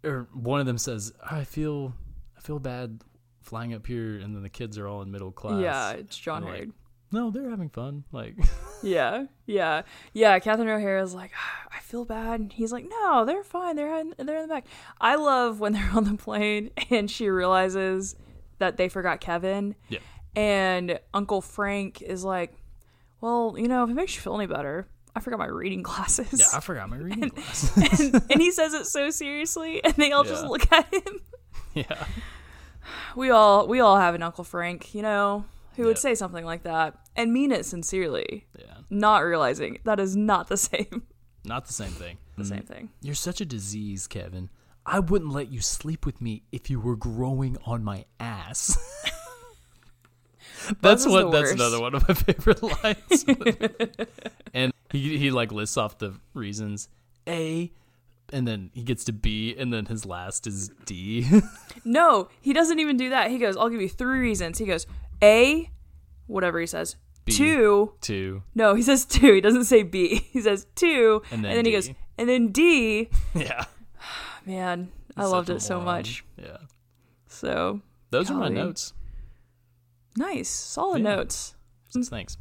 or 0.05 0.29
one 0.33 0.61
of 0.61 0.67
them 0.67 0.79
says, 0.79 1.13
"I 1.29 1.43
feel, 1.45 1.93
I 2.37 2.41
feel 2.41 2.59
bad 2.61 3.03
flying 3.41 3.75
up 3.75 3.87
here," 3.87 4.17
and 4.19 4.35
then 4.35 4.43
the 4.43 4.49
kids 4.49 4.79
are 4.79 4.87
all 4.87 5.03
in 5.03 5.11
middle 5.11 5.33
class. 5.33 5.61
yeah, 5.61 5.91
it's 5.93 6.17
John 6.17 6.45
Like, 6.45 6.69
No, 7.13 7.31
they're 7.31 7.51
having 7.51 7.69
fun. 7.71 8.05
Like, 8.13 8.37
Yeah, 8.83 9.27
yeah, 9.47 9.83
yeah. 10.15 10.39
Catherine 10.39 10.69
O'Hara's 10.69 11.13
like, 11.15 11.33
"Ah, 11.37 11.67
I 11.77 11.81
feel 11.81 12.05
bad. 12.05 12.41
And 12.41 12.53
he's 12.53 12.73
like, 12.73 12.87
No, 12.89 13.25
they're 13.25 13.43
fine. 13.45 13.77
They're 13.77 13.99
in, 14.01 14.15
they're 14.19 14.37
in 14.37 14.49
the 14.49 14.55
back. 14.55 14.67
I 15.01 15.17
love 15.17 15.61
when 15.61 15.73
they're 15.75 15.91
on 15.95 16.05
the 16.05 16.15
plane 16.17 16.71
and 16.91 17.11
she 17.11 17.29
realizes 17.29 18.15
that 18.59 18.77
they 18.77 18.89
forgot 18.89 19.21
Kevin. 19.21 19.75
Yeah. 19.89 19.99
And 20.37 21.01
Uncle 21.13 21.41
Frank 21.43 22.01
is 22.03 22.25
like, 22.25 22.55
Well, 23.21 23.55
you 23.59 23.69
know, 23.69 23.85
if 23.85 23.91
it 23.91 23.95
makes 23.95 24.15
you 24.15 24.21
feel 24.23 24.37
any 24.37 24.47
better, 24.47 24.87
I 25.15 25.21
forgot 25.21 25.41
my 25.41 25.47
reading 25.47 25.83
glasses. 25.83 26.39
yeah, 26.39 26.47
I 26.57 26.61
forgot 26.61 26.89
my 26.89 26.97
reading 26.99 27.29
glasses. 27.31 28.01
and, 28.01 28.23
and 28.31 28.41
he 28.41 28.53
says 28.53 28.73
it 28.75 28.87
so 28.87 29.11
seriously, 29.11 29.83
and 29.85 29.93
they 29.95 30.13
all 30.13 30.23
just 30.25 30.45
look 30.45 30.71
at 30.73 30.87
him. 30.95 31.21
yeah, 31.75 32.07
We 33.17 33.31
all 33.31 33.67
we 33.67 33.81
all 33.81 33.97
have 33.97 34.15
an 34.15 34.23
Uncle 34.23 34.45
Frank, 34.45 34.95
you 34.95 35.03
know, 35.03 35.45
who 35.77 35.85
would 35.85 35.99
say 35.99 36.15
something 36.15 36.45
like 36.45 36.63
that 36.65 36.99
and 37.17 37.33
mean 37.33 37.53
it 37.53 37.65
sincerely, 37.67 38.47
yeah, 38.59 38.75
not 38.89 39.19
realizing 39.19 39.79
that 39.85 40.01
is 40.01 40.17
not 40.17 40.49
the 40.49 40.57
same 40.69 41.03
not 41.45 41.67
the 41.67 41.73
same 41.73 41.91
thing. 41.91 42.19
the 42.37 42.45
same 42.45 42.63
thing. 42.63 42.91
You're 43.01 43.15
such 43.15 43.41
a 43.41 43.47
disease, 43.47 44.07
Kevin. 44.07 44.51
I 44.87 44.99
wouldn't 44.99 45.33
let 45.33 45.51
you 45.53 45.61
sleep 45.61 46.07
with 46.07 46.21
me 46.21 46.43
if 46.53 46.71
you 46.71 46.81
were 46.81 46.97
growing 46.97 47.57
on 47.65 47.85
my 47.85 48.05
ass. 48.19 48.79
that's 50.81 51.07
what 51.07 51.31
that's 51.31 51.53
another 51.53 51.81
one 51.81 51.95
of 51.95 52.09
my 52.09 52.15
favorite 52.33 52.63
lines. 52.63 53.25
and 54.55 54.73
he 54.91 55.19
he 55.19 55.31
like 55.31 55.53
lists 55.53 55.77
off 55.77 55.99
the 55.99 56.15
reasons. 56.35 56.89
A 57.29 57.71
and 58.33 58.47
then 58.47 58.71
he 58.75 58.83
gets 58.83 59.05
to 59.05 59.13
B 59.13 59.55
and 59.59 59.73
then 59.73 59.87
his 59.87 60.05
last 60.07 60.47
is 60.47 60.71
D. 60.87 61.27
No, 61.85 62.29
he 62.43 62.53
doesn't 62.53 62.79
even 62.79 62.97
do 62.99 63.09
that. 63.11 63.31
He 63.31 63.39
goes, 63.39 63.57
I'll 63.57 63.71
give 63.71 63.81
you 63.81 63.89
three 63.89 64.19
reasons. 64.19 64.59
He 64.59 64.67
goes, 64.67 64.87
A, 65.23 65.71
whatever 66.27 66.61
he 66.61 66.67
says. 66.67 66.97
B. 67.25 67.33
Two. 67.33 67.95
Two. 68.03 68.43
No, 68.55 68.75
he 68.75 68.83
says 68.83 69.07
two. 69.07 69.33
He 69.33 69.41
doesn't 69.41 69.65
say 69.65 69.83
B. 69.83 70.17
He 70.33 70.41
says 70.43 70.67
two. 70.75 71.23
And 71.31 71.43
then 71.45 71.65
he 71.65 71.73
goes, 71.73 71.91
and 72.19 72.29
then 72.29 72.49
D. 72.49 73.09
Yeah. 73.35 73.65
Man, 74.47 74.91
I 75.17 75.23
Such 75.23 75.31
loved 75.33 75.51
it 75.51 75.63
so 75.63 75.81
much. 75.81 76.23
Yeah. 76.37 76.59
So 77.29 77.81
Those 78.11 78.31
are 78.31 78.35
my 78.37 78.49
notes. 78.49 78.93
nice. 80.17 80.49
Solid 80.51 81.03
Yeah. 81.03 81.15
notes. 81.17 81.55
Thanks. 81.93 82.37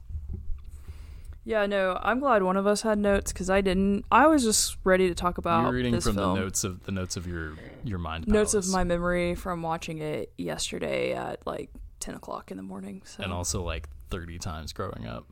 Yeah, 1.45 1.65
no, 1.65 1.97
I'm 2.01 2.19
glad 2.19 2.43
one 2.43 2.57
of 2.57 2.67
us 2.67 2.81
had 2.81 2.99
notes 2.99 3.31
because 3.33 3.49
I 3.49 3.61
didn't. 3.61 4.05
I 4.11 4.27
was 4.27 4.43
just 4.43 4.77
ready 4.83 5.07
to 5.07 5.15
talk 5.15 5.37
about 5.37 5.63
You're 5.63 5.71
reading 5.73 5.99
from 5.99 6.15
film. 6.15 6.35
the 6.35 6.41
notes 6.41 6.63
of 6.63 6.83
the 6.83 6.91
notes 6.91 7.17
of 7.17 7.25
your 7.25 7.53
your 7.83 7.97
mind. 7.97 8.27
Notes 8.27 8.53
of 8.53 8.67
my 8.69 8.83
memory 8.83 9.35
from 9.35 9.61
watching 9.61 9.99
it 9.99 10.31
yesterday 10.37 11.13
at 11.13 11.45
like 11.47 11.69
10 12.01 12.15
o'clock 12.15 12.51
in 12.51 12.57
the 12.57 12.63
morning. 12.63 13.01
So 13.05 13.23
and 13.23 13.33
also 13.33 13.63
like 13.63 13.87
30 14.09 14.37
times 14.39 14.73
growing 14.73 15.07
up. 15.07 15.25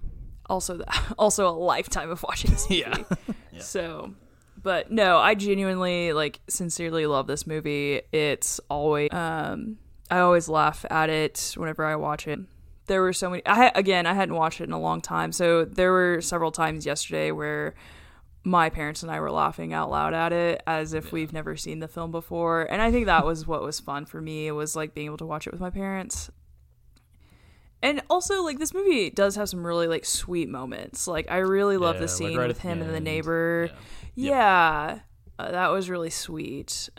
also 0.48 0.78
that, 0.78 1.14
also 1.20 1.48
a 1.48 1.52
lifetime 1.52 2.10
of 2.10 2.24
watching 2.24 2.52
this 2.52 2.68
movie. 2.70 2.82
Yeah. 2.82 2.98
Yeah. 3.54 3.64
So, 3.64 4.14
but 4.62 4.92
no, 4.92 5.18
I 5.18 5.34
genuinely 5.34 6.14
like 6.14 6.40
sincerely 6.48 7.06
love 7.08 7.26
this 7.28 7.48
movie. 7.48 8.02
It's 8.12 8.60
always 8.70 9.10
um 9.14 9.78
I 10.12 10.20
always 10.20 10.48
laugh 10.48 10.86
at 10.90 11.10
it 11.10 11.54
whenever 11.58 11.84
I 11.84 11.96
watch 11.96 12.28
it. 12.28 12.40
There 12.88 13.02
were 13.02 13.14
so 13.14 13.30
many 13.30 13.46
I 13.46 13.72
again, 13.76 14.06
I 14.06 14.14
hadn't 14.14 14.36
watched 14.36 14.62
it 14.62 14.66
in 14.66 14.72
a 14.72 14.80
long 14.80 15.02
time. 15.02 15.32
So 15.32 15.66
there 15.66 15.92
were 15.92 16.22
several 16.22 16.52
times 16.52 16.86
yesterday 16.86 17.32
where 17.32 17.76
my 18.44 18.70
parents 18.70 19.04
and 19.04 19.12
I 19.12 19.20
were 19.20 19.32
laughing 19.32 19.74
out 19.74 19.92
loud 19.92 20.14
at 20.14 20.32
it 20.32 20.64
as 20.66 20.94
if 20.94 21.12
we've 21.12 21.34
never 21.34 21.58
seen 21.58 21.80
the 21.80 21.88
film 21.88 22.12
before. 22.12 22.64
And 22.64 22.82
I 22.82 22.92
think 22.92 23.06
that 23.08 23.26
was 23.26 23.46
what 23.46 23.62
was 23.62 23.80
fun 23.80 24.06
for 24.06 24.22
me. 24.22 24.48
It 24.48 24.54
was 24.54 24.76
like 24.76 24.94
being 24.94 25.08
able 25.08 25.18
to 25.18 25.26
watch 25.26 25.48
it 25.48 25.52
with 25.52 25.60
my 25.60 25.70
parents. 25.70 26.32
And 27.84 28.02
also, 28.10 28.42
like 28.42 28.58
this 28.58 28.74
movie 28.74 29.10
does 29.10 29.36
have 29.36 29.50
some 29.50 29.66
really 29.66 29.88
like 29.88 30.06
sweet 30.06 30.50
moments. 30.50 31.08
Like 31.08 31.30
I 31.30 31.38
really 31.38 31.78
love 31.78 31.96
Yeah, 31.96 32.00
the 32.00 32.06
like, 32.08 32.16
scene 32.16 32.38
right 32.38 32.48
with 32.48 32.62
the 32.62 32.68
him 32.68 32.82
and 32.82 32.94
the 32.94 33.00
neighbor. 33.00 33.70
Yeah. 33.70 33.80
Yeah, 34.16 35.00
uh, 35.38 35.52
that 35.52 35.68
was 35.68 35.90
really 35.90 36.10
sweet. 36.10 36.90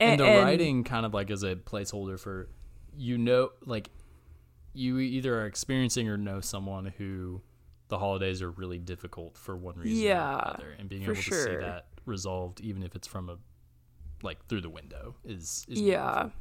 And, 0.00 0.18
the 0.18 0.24
writing 0.24 0.84
kind 0.84 1.04
of 1.04 1.12
like 1.12 1.30
as 1.30 1.42
a 1.42 1.54
placeholder 1.54 2.18
for 2.18 2.48
you 2.96 3.18
know 3.18 3.50
like 3.66 3.90
you 4.74 4.98
either 4.98 5.38
are 5.40 5.46
experiencing 5.46 6.08
or 6.08 6.16
know 6.16 6.40
someone 6.40 6.86
who 6.98 7.42
the 7.88 7.98
holidays 7.98 8.40
are 8.40 8.50
really 8.50 8.78
difficult 8.78 9.36
for 9.36 9.56
one 9.56 9.76
reason 9.76 10.02
Yeah, 10.04 10.34
or 10.34 10.40
another 10.54 10.76
and 10.78 10.88
being 10.88 11.02
able 11.02 11.14
to 11.14 11.22
see 11.22 11.56
that 11.56 11.86
resolved 12.06 12.60
even 12.60 12.82
if 12.82 12.94
it's 12.96 13.06
from 13.06 13.28
a 13.28 13.36
like 14.22 14.46
through 14.46 14.60
the 14.62 14.70
window 14.70 15.14
is, 15.24 15.64
is 15.68 15.80
yeah, 15.80 16.06
meaningful. 16.14 16.32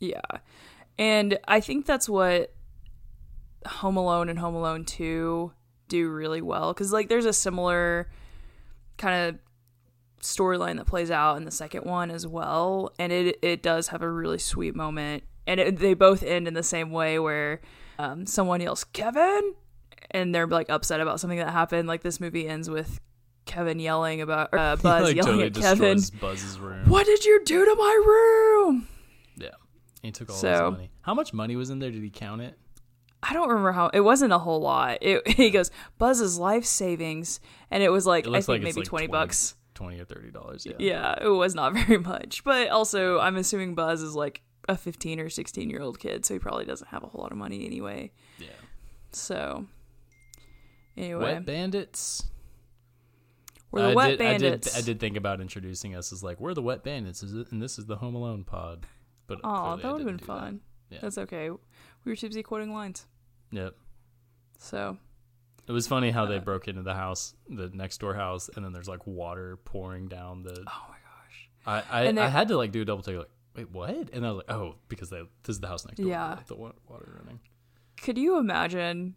yeah, 0.00 0.38
and 0.98 1.38
I 1.48 1.60
think 1.60 1.86
that's 1.86 2.08
what 2.08 2.52
Home 3.66 3.96
Alone 3.96 4.28
and 4.28 4.38
Home 4.38 4.54
Alone 4.54 4.84
Two 4.84 5.52
do 5.88 6.08
really 6.08 6.42
well 6.42 6.72
because 6.72 6.92
like 6.92 7.08
there's 7.08 7.24
a 7.26 7.32
similar 7.32 8.08
kind 8.98 9.28
of 9.28 9.38
storyline 10.22 10.76
that 10.76 10.86
plays 10.86 11.10
out 11.10 11.36
in 11.36 11.44
the 11.44 11.50
second 11.50 11.84
one 11.84 12.10
as 12.10 12.26
well, 12.26 12.92
and 12.98 13.12
it 13.12 13.38
it 13.42 13.62
does 13.62 13.88
have 13.88 14.02
a 14.02 14.10
really 14.10 14.38
sweet 14.38 14.76
moment, 14.76 15.24
and 15.46 15.60
it, 15.60 15.78
they 15.78 15.94
both 15.94 16.22
end 16.22 16.48
in 16.48 16.54
the 16.54 16.62
same 16.62 16.90
way 16.90 17.18
where 17.18 17.60
um, 17.98 18.26
someone 18.26 18.60
yells 18.60 18.84
Kevin, 18.84 19.54
and 20.10 20.34
they're 20.34 20.46
like 20.46 20.70
upset 20.70 21.00
about 21.00 21.20
something 21.20 21.38
that 21.38 21.50
happened. 21.50 21.88
Like 21.88 22.02
this 22.02 22.20
movie 22.20 22.46
ends 22.48 22.68
with 22.70 23.00
Kevin 23.46 23.78
yelling 23.78 24.20
about 24.20 24.52
uh, 24.54 24.76
Buzz 24.82 25.04
like, 25.04 25.16
yelling 25.16 25.32
totally 25.40 25.46
at 25.46 25.54
Kevin. 25.54 25.98
Buzz's 26.20 26.58
room. 26.58 26.88
What 26.88 27.06
did 27.06 27.24
you 27.24 27.42
do 27.44 27.64
to 27.64 27.74
my 27.76 28.02
room? 28.06 28.88
Yeah. 29.36 29.48
He 30.02 30.10
took 30.12 30.30
all 30.30 30.36
So- 30.36 30.50
his 30.52 30.72
money. 30.72 30.90
How 31.02 31.14
much 31.14 31.32
money 31.34 31.54
was 31.56 31.68
in 31.70 31.78
there? 31.80 31.90
Did 31.90 32.02
he 32.02 32.10
count 32.10 32.40
it? 32.40 32.56
I 33.22 33.32
don't 33.32 33.48
remember 33.48 33.72
how 33.72 33.88
it 33.94 34.00
wasn't 34.00 34.32
a 34.34 34.38
whole 34.38 34.60
lot. 34.60 34.98
It 35.00 35.26
he 35.36 35.50
goes 35.50 35.70
Buzz's 35.98 36.38
life 36.38 36.64
savings, 36.64 37.40
and 37.70 37.82
it 37.82 37.88
was 37.90 38.06
like 38.06 38.26
It 38.26 38.30
I 38.30 38.40
think 38.40 38.48
like 38.48 38.62
maybe 38.62 38.80
like 38.80 38.86
20 38.86 39.06
bucks. 39.08 39.54
20 39.74 39.98
or 39.98 40.04
30 40.04 40.30
dollars. 40.30 40.66
Yeah. 40.66 40.74
Yeah, 40.78 41.14
it 41.24 41.28
was 41.28 41.54
not 41.54 41.72
very 41.86 41.98
much. 41.98 42.44
But 42.44 42.68
also, 42.68 43.18
I'm 43.18 43.36
assuming 43.36 43.74
Buzz 43.74 44.02
is 44.02 44.14
like 44.14 44.42
a 44.68 44.76
15 44.76 45.20
or 45.20 45.28
16 45.28 45.68
year 45.70 45.80
old 45.82 45.98
kid, 45.98 46.24
so 46.24 46.34
he 46.34 46.40
probably 46.40 46.64
doesn't 46.64 46.88
have 46.88 47.02
a 47.02 47.06
whole 47.06 47.22
lot 47.22 47.32
of 47.32 47.38
money 47.38 47.66
anyway. 47.66 48.10
Yeah. 48.38 48.48
So, 49.12 49.66
anyway, 50.96 51.22
Wet 51.34 51.46
Bandits. 51.46 52.24
we're 53.70 53.82
the 53.82 53.88
I 53.90 53.94
Wet 53.94 54.08
did, 54.10 54.18
Bandits. 54.18 54.74
I 54.74 54.78
did, 54.78 54.82
I 54.82 54.86
did 54.86 55.00
think 55.00 55.16
about 55.16 55.40
introducing 55.40 55.94
us 55.94 56.12
as 56.12 56.22
like 56.22 56.40
we're 56.40 56.54
the 56.54 56.62
Wet 56.62 56.82
Bandits, 56.82 57.22
is 57.22 57.34
it- 57.34 57.50
and 57.52 57.60
this 57.62 57.78
is 57.78 57.86
the 57.86 57.96
Home 57.96 58.14
Alone 58.14 58.44
pod. 58.44 58.86
But 59.26 59.40
Oh, 59.44 59.76
that 59.76 59.90
would 59.90 60.00
have 60.00 60.06
been 60.06 60.18
fun. 60.18 60.60
Yeah. 60.90 60.98
That's 61.00 61.16
okay. 61.18 61.50
We 61.50 61.58
were 62.04 62.16
too 62.16 62.28
busy 62.28 62.42
quoting 62.42 62.72
lines. 62.72 63.06
Yep. 63.52 63.74
So, 64.58 64.98
It 65.66 65.72
was 65.72 65.86
funny 65.86 66.10
how 66.10 66.26
they 66.26 66.36
Uh, 66.36 66.40
broke 66.40 66.68
into 66.68 66.82
the 66.82 66.94
house, 66.94 67.34
the 67.48 67.70
next 67.70 67.98
door 67.98 68.14
house, 68.14 68.50
and 68.54 68.64
then 68.64 68.72
there's 68.72 68.88
like 68.88 69.06
water 69.06 69.56
pouring 69.64 70.08
down 70.08 70.42
the. 70.42 70.52
oh 70.66 70.86
my 70.88 70.96
gosh. 70.96 71.82
I 71.90 72.02
I, 72.10 72.24
I 72.24 72.28
had 72.28 72.48
to 72.48 72.56
like 72.58 72.70
do 72.70 72.82
a 72.82 72.84
double 72.84 73.02
take, 73.02 73.16
like 73.16 73.30
wait 73.56 73.70
what? 73.70 74.10
And 74.12 74.26
I 74.26 74.30
was 74.30 74.36
like 74.48 74.56
oh 74.56 74.76
because 74.88 75.10
they 75.10 75.22
this 75.44 75.56
is 75.56 75.60
the 75.60 75.68
house 75.68 75.84
next 75.84 75.98
door. 75.98 76.08
Yeah. 76.08 76.36
with 76.36 76.46
The 76.46 76.56
water 76.56 76.74
running. 76.88 77.40
Could 78.00 78.18
you 78.18 78.38
imagine? 78.38 79.14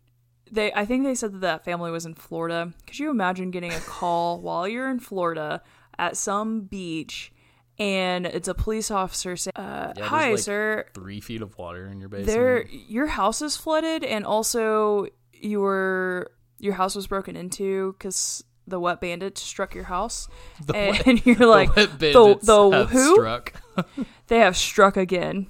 They, 0.49 0.71
I 0.71 0.85
think 0.85 1.03
they 1.03 1.15
said 1.15 1.33
that 1.33 1.41
that 1.41 1.65
family 1.65 1.91
was 1.91 2.05
in 2.05 2.13
Florida. 2.13 2.73
Could 2.85 2.99
you 2.99 3.09
imagine 3.09 3.51
getting 3.51 3.73
a 3.73 3.79
call 3.81 4.39
while 4.41 4.67
you're 4.67 4.89
in 4.89 4.99
Florida 4.99 5.61
at 5.99 6.15
some 6.15 6.61
beach, 6.61 7.33
and 7.77 8.25
it's 8.25 8.47
a 8.47 8.53
police 8.53 8.89
officer 8.89 9.35
saying, 9.35 9.51
uh, 9.57 9.91
there's, 9.93 10.07
"Hi, 10.07 10.31
like, 10.31 10.39
sir, 10.39 10.85
Three 10.93 11.19
feet 11.19 11.41
of 11.41 11.57
water 11.57 11.87
in 11.87 11.99
your 11.99 12.07
basement. 12.07 12.27
there, 12.27 12.65
your 12.67 13.07
house 13.07 13.41
is 13.41 13.57
flooded, 13.57 14.05
and 14.05 14.25
also 14.25 15.07
your 15.33 16.29
your 16.59 16.73
house 16.73 16.95
was 16.95 17.07
broken 17.07 17.35
into 17.35 17.93
because 17.93 18.43
the 18.67 18.79
wet 18.79 18.99
bandits 19.01 19.41
struck 19.41 19.73
your 19.73 19.85
house." 19.85 20.27
The 20.65 20.75
and 20.75 20.97
wet- 21.05 21.25
you're 21.25 21.47
like, 21.47 21.73
the, 21.75 21.87
the, 21.87 22.39
the 22.41 22.85
who? 22.87 23.15
struck. 23.15 23.53
They 24.27 24.39
have 24.39 24.57
struck 24.57 24.97
again. 24.97 25.47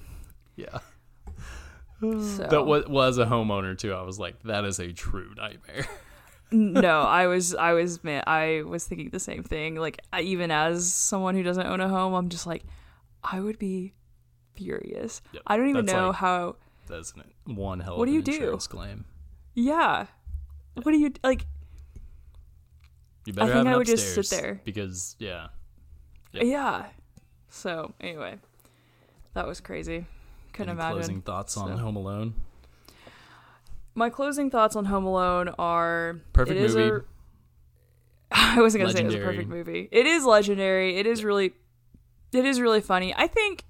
yeah. 0.56 0.78
So 2.00 2.06
That 2.48 2.64
was, 2.64 2.86
was 2.86 3.18
a 3.18 3.26
homeowner 3.26 3.76
too. 3.76 3.92
I 3.92 4.02
was 4.02 4.18
like, 4.20 4.40
that 4.44 4.64
is 4.64 4.78
a 4.78 4.92
true 4.92 5.32
nightmare. 5.36 5.86
no 6.52 7.00
i 7.02 7.26
was 7.26 7.54
i 7.54 7.74
was 7.74 8.02
man 8.02 8.22
i 8.26 8.62
was 8.64 8.86
thinking 8.86 9.10
the 9.10 9.20
same 9.20 9.42
thing 9.42 9.74
like 9.76 10.00
I, 10.14 10.22
even 10.22 10.50
as 10.50 10.90
someone 10.90 11.34
who 11.34 11.42
doesn't 11.42 11.66
own 11.66 11.78
a 11.82 11.88
home 11.90 12.14
i'm 12.14 12.30
just 12.30 12.46
like 12.46 12.62
i 13.22 13.38
would 13.38 13.58
be 13.58 13.92
furious 14.54 15.20
Yep, 15.32 15.42
i 15.46 15.58
don't 15.58 15.68
even 15.68 15.84
know 15.84 16.06
like- 16.06 16.16
how 16.16 16.56
That's 16.86 17.12
an, 17.12 17.24
one 17.54 17.80
hell 17.80 17.92
of 17.94 17.98
What 17.98 18.06
do 18.06 18.12
you 18.12 18.22
do? 18.22 18.56
claim. 18.56 19.04
yeah 19.54 20.06
what 20.82 20.90
do 20.92 20.96
you 20.98 21.12
like 21.22 21.44
You 23.28 23.34
better 23.34 23.52
think 23.52 23.66
have 23.66 23.74
I 23.74 23.76
would 23.76 23.86
just 23.86 24.14
sit 24.14 24.30
there. 24.30 24.58
because 24.64 25.14
yeah, 25.18 25.48
yeah, 26.32 26.86
so 27.50 27.92
anyway. 28.00 28.38
That 29.34 29.46
was 29.46 29.60
crazy. 29.60 30.06
Couldn't 30.54 30.70
Any 30.70 30.78
imagine. 30.78 30.96
closing 30.98 31.20
thoughts 31.20 31.56
on 31.58 31.76
So- 31.76 31.76
Home 31.76 31.96
Alone? 31.96 32.34
my 33.94 34.08
closing 34.10 34.48
thoughts 34.50 34.76
on 34.76 34.84
home 34.84 35.04
alone 35.04 35.48
are 35.58 36.20
Perfect 36.32 36.60
movie. 36.60 36.82
a 36.88 37.00
i 38.30 38.60
wasn't 38.60 38.82
gonna 38.82 38.92
say 38.94 39.00
it 39.02 39.06
was 39.06 39.14
a 39.14 39.18
perfect 39.18 39.48
movie. 39.48 39.88
It 39.90 40.06
is 40.06 40.24
legendary. 40.24 40.96
It 40.96 41.06
is 41.06 41.24
really 41.24 41.52
it 42.32 42.44
is 42.44 42.60
really 42.60 42.80
funny. 42.80 43.12
I 43.14 43.26
think 43.26 43.64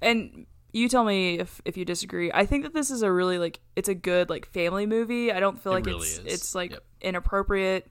and 0.00 0.46
you 0.72 0.88
tell 0.88 1.04
me 1.04 1.38
if 1.40 1.60
if 1.64 1.76
you 1.76 1.84
disagree. 1.84 2.30
I 2.32 2.46
think 2.46 2.62
that 2.62 2.74
this 2.74 2.90
is 2.90 3.02
a 3.02 3.10
really 3.10 3.38
like 3.38 3.58
it's 3.76 3.88
a 3.88 3.94
good 3.94 4.30
like 4.30 4.46
family 4.46 4.86
movie. 4.86 5.32
I 5.32 5.40
don't 5.40 5.60
feel 5.60 5.72
It 5.72 5.76
like 5.76 5.86
really 5.86 5.98
it's 6.06 6.18
is. 6.18 6.24
it's 6.26 6.54
like 6.54 6.70
Yep. 6.72 6.84
inappropriate 7.00 7.90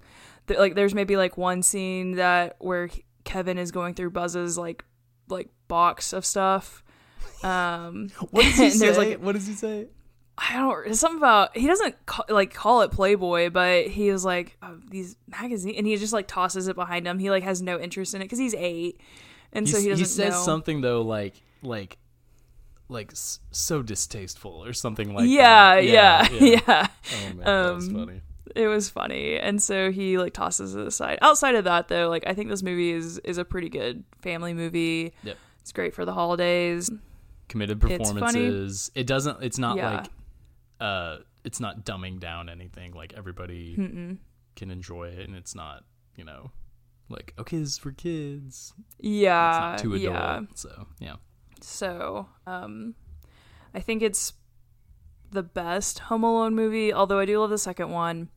Th- 0.49 0.59
like 0.59 0.75
there's 0.75 0.93
maybe 0.93 1.15
like 1.15 1.37
one 1.37 1.63
scene 1.63 2.17
that 2.17 2.57
where 2.59 2.87
he- 2.87 3.05
kevin 3.23 3.57
is 3.57 3.71
going 3.71 3.93
through 3.93 4.09
buzz's 4.09 4.57
like 4.57 4.83
like 5.29 5.47
box 5.69 6.11
of 6.11 6.25
stuff 6.25 6.83
um 7.43 8.09
What 8.31 8.43
does 8.43 8.57
he 8.57 8.69
say? 8.71 8.97
like, 8.97 9.19
what 9.21 9.31
does 9.33 9.47
he 9.47 9.53
say? 9.53 9.87
I 10.41 10.53
don't. 10.55 10.87
It's 10.87 10.99
something 11.01 11.17
about 11.17 11.55
he 11.57 11.67
doesn't 11.67 12.05
ca- 12.05 12.23
like 12.29 12.53
call 12.53 12.81
it 12.81 12.91
Playboy, 12.91 13.49
but 13.49 13.87
he 13.87 14.07
is 14.07 14.23
like 14.23 14.57
oh, 14.63 14.77
these 14.89 15.17
magazine, 15.27 15.75
and 15.77 15.85
he 15.85 15.97
just 15.97 16.13
like 16.13 16.27
tosses 16.27 16.67
it 16.69 16.75
behind 16.77 17.05
him. 17.05 17.19
He 17.19 17.29
like 17.29 17.43
has 17.43 17.61
no 17.61 17.77
interest 17.77 18.13
in 18.13 18.21
it 18.21 18.25
because 18.25 18.39
he's 18.39 18.53
eight, 18.55 19.01
and 19.51 19.67
so 19.67 19.77
he 19.79 19.89
doesn't 19.89 19.99
He 20.05 20.07
says 20.09 20.33
know. 20.35 20.41
something 20.43 20.79
though, 20.79 21.01
like 21.01 21.41
like 21.61 21.97
like 22.87 23.11
so 23.13 23.81
distasteful 23.83 24.63
or 24.63 24.71
something 24.71 25.13
like 25.13 25.27
yeah, 25.29 25.75
that. 25.75 25.83
yeah, 25.83 26.27
yeah, 26.31 26.87
Oh 27.13 27.33
man, 27.35 27.37
that 27.39 27.75
was 27.75 27.87
Um, 27.89 27.93
funny. 27.93 28.21
It 28.55 28.67
was 28.67 28.89
funny, 28.89 29.37
and 29.37 29.61
so 29.61 29.91
he 29.91 30.17
like 30.17 30.33
tosses 30.33 30.75
it 30.75 30.85
aside. 30.87 31.19
Outside 31.21 31.55
of 31.55 31.63
that, 31.65 31.87
though, 31.87 32.09
like 32.09 32.23
I 32.27 32.33
think 32.33 32.49
this 32.49 32.63
movie 32.63 32.91
is 32.91 33.17
is 33.19 33.37
a 33.37 33.45
pretty 33.45 33.69
good 33.69 34.03
family 34.21 34.53
movie. 34.53 35.13
Yep. 35.23 35.37
It's 35.61 35.71
great 35.71 35.93
for 35.93 36.05
the 36.05 36.13
holidays. 36.13 36.89
Committed 37.47 37.79
performances. 37.81 38.91
It 38.95 39.07
doesn't. 39.07 39.43
It's 39.43 39.57
not 39.57 39.77
Yeah. 39.77 39.91
like 39.97 40.07
uh, 40.79 41.17
it's 41.43 41.59
not 41.59 41.85
dumbing 41.85 42.19
down 42.19 42.49
anything. 42.49 42.93
Like 42.93 43.13
everybody 43.15 43.75
Mm-mm. 43.75 44.17
can 44.55 44.71
enjoy 44.71 45.09
it, 45.09 45.27
and 45.27 45.35
it's 45.35 45.55
not 45.55 45.83
you 46.15 46.23
know 46.23 46.51
like 47.09 47.33
okay, 47.39 47.57
this 47.57 47.69
is 47.69 47.77
for 47.77 47.91
kids. 47.91 48.73
Yeah, 48.99 49.73
it's 49.73 49.83
not 49.83 49.89
too 49.91 49.95
adult. 49.95 50.13
yeah. 50.13 50.41
So 50.55 50.87
yeah, 50.99 51.15
So, 51.61 52.27
um, 52.47 52.95
I 53.73 53.79
think 53.79 54.01
it's 54.03 54.33
the 55.31 55.43
best 55.43 55.99
Home 55.99 56.23
Alone 56.23 56.55
movie. 56.55 56.93
Although 56.93 57.19
I 57.19 57.25
do 57.25 57.39
love 57.39 57.49
the 57.49 57.57
second 57.57 57.89
one. 57.91 58.29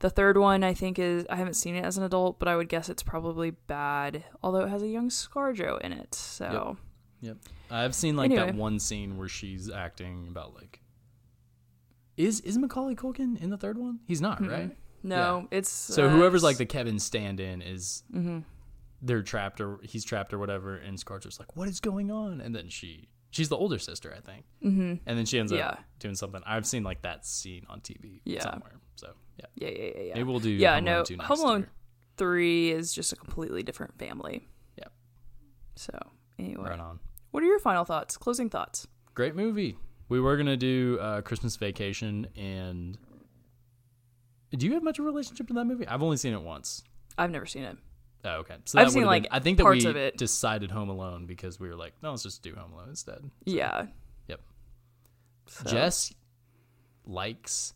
The 0.00 0.08
third 0.10 0.38
one, 0.38 0.64
I 0.64 0.72
think, 0.72 0.98
is 0.98 1.26
I 1.28 1.36
haven't 1.36 1.54
seen 1.54 1.74
it 1.76 1.84
as 1.84 1.98
an 1.98 2.04
adult, 2.04 2.38
but 2.38 2.48
I 2.48 2.56
would 2.56 2.70
guess 2.70 2.88
it's 2.88 3.02
probably 3.02 3.50
bad. 3.50 4.24
Although 4.42 4.60
it 4.64 4.70
has 4.70 4.82
a 4.82 4.88
young 4.88 5.10
ScarJo 5.10 5.78
in 5.82 5.92
it, 5.92 6.14
so 6.14 6.78
Yep. 7.20 7.36
I've 7.70 7.94
seen 7.94 8.16
like 8.16 8.30
Anyway. 8.30 8.46
that 8.46 8.54
one 8.54 8.78
scene 8.78 9.18
where 9.18 9.28
she's 9.28 9.70
acting 9.70 10.26
about 10.28 10.54
like 10.54 10.80
is 12.16 12.40
is 12.40 12.58
Macaulay 12.58 12.94
Culkin 12.94 13.40
in 13.40 13.50
the 13.50 13.56
third 13.58 13.78
one? 13.78 14.00
He's 14.06 14.20
not, 14.20 14.40
Mm-mm. 14.40 14.50
right? 14.50 14.76
No, 15.02 15.48
it's 15.50 15.68
So 15.70 16.06
uh, 16.06 16.08
whoever's 16.10 16.42
like 16.42 16.56
the 16.58 16.66
Kevin 16.66 16.98
stand-in 16.98 17.62
is 17.62 18.02
Mm-hmm. 18.14 18.40
they're 19.02 19.22
trapped 19.22 19.60
or 19.60 19.80
he's 19.82 20.04
trapped 20.04 20.32
or 20.32 20.38
whatever, 20.38 20.76
and 20.76 20.98
Scarlett's 20.98 21.38
like, 21.38 21.56
"What 21.56 21.68
is 21.68 21.80
going 21.80 22.10
on?" 22.10 22.40
And 22.40 22.54
then 22.54 22.68
she 22.68 23.08
she's 23.30 23.48
the 23.48 23.56
older 23.56 23.78
sister, 23.78 24.14
I 24.16 24.20
think, 24.20 24.44
mm-hmm. 24.62 24.94
and 25.06 25.18
then 25.18 25.24
she 25.26 25.38
ends 25.38 25.52
Yeah. 25.52 25.68
up 25.68 25.84
doing 25.98 26.14
something. 26.14 26.42
I've 26.46 26.66
seen 26.66 26.82
like 26.82 27.02
that 27.02 27.24
scene 27.26 27.64
on 27.68 27.80
TV 27.80 28.20
Yeah. 28.24 28.42
somewhere. 28.42 28.72
So 28.96 29.12
yeah, 29.38 29.46
yeah, 29.54 29.68
yeah, 29.68 29.76
yeah, 29.96 30.02
yeah. 30.02 30.14
maybe 30.14 30.24
we'll 30.28 30.40
do 30.40 30.50
yeah, 30.50 30.74
Home 30.76 30.84
no, 30.84 30.92
Alone 30.96 31.04
2 31.06 31.16
next 31.16 31.28
Home 31.28 31.40
Alone 31.40 31.60
year. 31.60 31.70
three 32.16 32.70
is 32.70 32.92
just 32.92 33.12
a 33.12 33.16
completely 33.16 33.62
different 33.62 33.98
family. 33.98 34.46
Yeah. 34.76 34.84
So 35.76 35.98
anyway, 36.38 36.70
Right 36.70 36.80
on. 36.80 36.98
what 37.30 37.42
are 37.42 37.46
your 37.46 37.58
final 37.60 37.84
thoughts? 37.84 38.16
Closing 38.16 38.50
thoughts? 38.50 38.86
Great 39.14 39.34
movie. 39.34 39.76
We 40.08 40.20
were 40.20 40.36
gonna 40.36 40.56
do 40.56 40.98
uh, 41.00 41.20
Christmas 41.22 41.56
Vacation, 41.56 42.26
and 42.36 42.98
do 44.50 44.66
you 44.66 44.74
have 44.74 44.82
much 44.82 44.98
of 44.98 45.04
a 45.04 45.08
relationship 45.08 45.46
to 45.48 45.54
that 45.54 45.64
movie? 45.64 45.86
I've 45.86 46.02
only 46.02 46.16
seen 46.16 46.32
it 46.34 46.42
once. 46.42 46.82
I've 47.16 47.30
never 47.30 47.46
seen 47.46 47.62
it. 47.62 47.76
Oh, 48.24 48.30
okay. 48.40 48.56
So 48.66 48.78
I've 48.78 48.86
that 48.88 48.92
seen, 48.92 49.04
like, 49.04 49.22
been- 49.24 49.32
I 49.32 49.38
think 49.40 49.56
that 49.58 49.62
parts 49.64 49.84
we 49.84 49.90
of 49.90 49.96
it. 49.96 50.16
decided 50.18 50.70
Home 50.70 50.88
Alone 50.90 51.26
because 51.26 51.58
we 51.58 51.68
were 51.68 51.76
like, 51.76 51.94
no, 52.02 52.10
let's 52.10 52.22
just 52.22 52.42
do 52.42 52.54
Home 52.54 52.72
Alone 52.72 52.90
instead. 52.90 53.30
Yeah. 53.44 53.86
Yep. 54.28 54.40
So- 55.46 55.70
Jess 55.70 56.12
likes. 57.06 57.74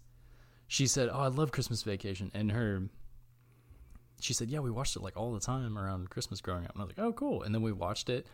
She 0.67 0.87
said, 0.87 1.09
"Oh, 1.13 1.21
I 1.21 1.29
love 1.29 1.53
Christmas 1.53 1.83
Vacation," 1.83 2.31
and 2.35 2.51
her. 2.53 2.83
She 4.21 4.33
said, 4.33 4.49
"Yeah, 4.49 4.61
we 4.61 4.71
watched 4.71 4.97
it 4.97 5.03
like 5.03 5.17
all 5.17 5.33
the 5.33 5.41
time 5.41 5.79
around 5.79 6.11
Christmas 6.11 6.41
growing 6.41 6.65
up." 6.65 6.73
And 6.73 6.81
I 6.83 6.85
was 6.87 6.97
like, 6.97 7.05
"Oh, 7.07 7.13
cool!" 7.13 7.43
And 7.43 7.55
then 7.55 7.63
we 7.63 7.71
watched 7.73 8.09
it, 8.09 8.27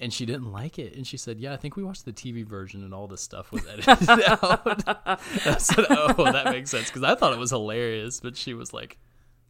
and 0.00 0.12
she 0.12 0.24
didn't 0.26 0.50
like 0.50 0.78
it, 0.78 0.96
and 0.96 1.06
she 1.06 1.16
said, 1.16 1.38
"Yeah, 1.38 1.52
I 1.52 1.56
think 1.56 1.76
we 1.76 1.84
watched 1.84 2.04
the 2.04 2.12
TV 2.12 2.42
version, 2.44 2.82
and 2.82 2.92
all 2.94 3.06
this 3.06 3.20
stuff 3.20 3.52
was 3.52 3.64
edited 3.66 3.88
out." 4.10 4.82
I 5.06 5.56
said, 5.58 5.84
"Oh, 5.90 6.30
that 6.32 6.46
makes 6.46 6.70
sense," 6.70 6.88
because 6.88 7.02
I 7.04 7.14
thought 7.14 7.32
it 7.32 7.38
was 7.38 7.50
hilarious, 7.50 8.20
but 8.20 8.36
she 8.36 8.54
was 8.54 8.72
like, 8.72 8.98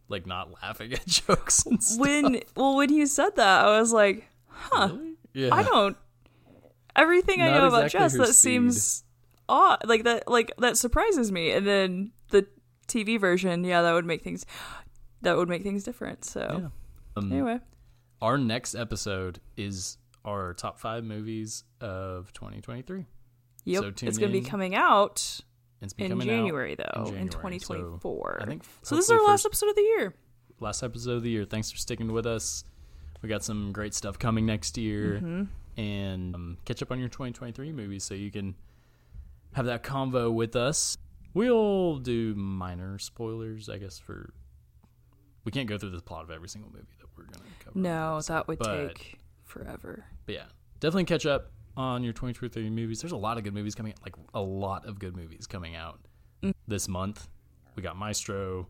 like 0.09 0.25
not 0.25 0.51
laughing 0.61 0.93
at 0.93 1.05
jokes 1.07 1.65
and 1.65 1.81
stuff. 1.83 1.99
When 1.99 2.41
well, 2.55 2.75
when 2.75 2.93
you 2.93 3.05
said 3.07 3.35
that, 3.35 3.65
I 3.65 3.79
was 3.79 3.91
like, 3.93 4.27
huh. 4.47 4.89
Really? 4.93 5.15
Yeah, 5.33 5.53
I 5.53 5.63
don't. 5.63 5.97
Everything 6.95 7.41
I 7.41 7.49
Not 7.49 7.57
know 7.57 7.67
about 7.67 7.85
exactly 7.85 7.99
Jess 8.05 8.11
her 8.13 8.17
that 8.19 8.25
speed. 8.27 8.33
seems 8.35 9.03
odd, 9.49 9.79
like 9.85 10.05
that, 10.05 10.29
like 10.29 10.51
that 10.59 10.77
surprises 10.77 11.29
me. 11.31 11.51
And 11.51 11.67
then 11.67 12.11
the 12.29 12.47
TV 12.87 13.19
version, 13.19 13.63
yeah, 13.65 13.81
that 13.81 13.91
would 13.93 14.05
make 14.05 14.23
things 14.23 14.45
that 15.21 15.35
would 15.35 15.49
make 15.49 15.63
things 15.63 15.83
different. 15.83 16.23
So 16.23 16.47
Yeah. 16.61 16.67
Um, 17.17 17.31
anyway, 17.31 17.59
Our 18.21 18.37
next 18.37 18.75
episode 18.75 19.39
is 19.57 19.97
our 20.23 20.53
top 20.53 20.79
five 20.79 21.03
movies 21.03 21.63
of 21.81 22.31
2023. 22.33 23.05
yep, 23.65 23.81
so 23.81 23.87
it's 23.87 24.17
going 24.17 24.31
to 24.31 24.39
be 24.39 24.41
coming 24.41 24.73
out 24.75 25.39
It's 25.85 25.93
in 25.97 26.05
becoming 26.07 26.27
January 26.27 26.75
though, 26.75 27.05
in, 27.07 27.29
January. 27.29 27.29
So 27.31 27.37
2024. 27.37 28.39
I 28.41 28.45
think 28.45 28.63
so. 28.83 28.95
This 28.95 29.05
is 29.05 29.11
our 29.11 29.23
last 29.23 29.45
episode 29.45 29.69
of 29.69 29.75
the 29.75 29.81
year. 29.81 30.13
last 30.59 30.83
episode 30.83 31.11
of 31.17 31.23
the 31.23 31.29
year. 31.29 31.45
Thanks 31.45 31.71
for 31.71 31.77
sticking 31.77 32.11
with 32.11 32.25
us. 32.25 32.63
We 33.21 33.29
got 33.29 33.43
some 33.43 33.71
great 33.71 33.93
stuff 33.93 34.19
coming 34.19 34.45
next 34.45 34.77
year, 34.77 35.15
Mm-hmm. 35.21 35.81
and 35.81 36.35
um, 36.35 36.57
catch 36.65 36.81
up 36.83 36.91
on 36.91 36.99
your 36.99 37.09
2023 37.09 37.71
movies 37.71 38.03
so 38.03 38.13
you 38.13 38.29
can 38.29 38.55
have 39.53 39.65
that 39.65 39.83
convo 39.83 40.31
with 40.31 40.55
us. 40.55 40.97
We'll 41.33 41.97
do 41.97 42.35
minor 42.35 42.99
spoilers, 42.99 43.67
I 43.69 43.77
guess. 43.77 43.97
For 43.99 44.33
we 45.43 45.51
can't 45.51 45.67
go 45.67 45.77
through 45.77 45.91
the 45.91 46.01
plot 46.01 46.23
of 46.23 46.31
every 46.31 46.49
single 46.49 46.71
movie 46.71 46.85
that 46.99 47.07
we're 47.17 47.23
gonna 47.25 47.43
cover. 47.63 47.77
No, 47.79 48.21
that 48.21 48.47
would 48.47 48.59
but- 48.59 48.95
take 48.95 49.19
forever. 49.43 50.05
But 50.25 50.35
yeah, 50.35 50.45
definitely 50.79 51.05
catch 51.05 51.25
up 51.25 51.51
on 51.77 52.03
your 52.03 52.13
2023 52.13 52.69
movies. 52.69 53.01
There's 53.01 53.11
a 53.11 53.17
lot 53.17 53.37
of 53.37 53.43
good 53.43 53.53
movies 53.53 53.75
coming, 53.75 53.93
out, 53.93 53.99
like 54.03 54.15
a 54.33 54.41
lot 54.41 54.85
of 54.85 54.99
good 54.99 55.15
movies 55.15 55.47
coming 55.47 55.75
out 55.75 55.99
this 56.67 56.87
month. 56.87 57.27
We 57.75 57.83
got 57.83 57.97
Maestro, 57.97 58.67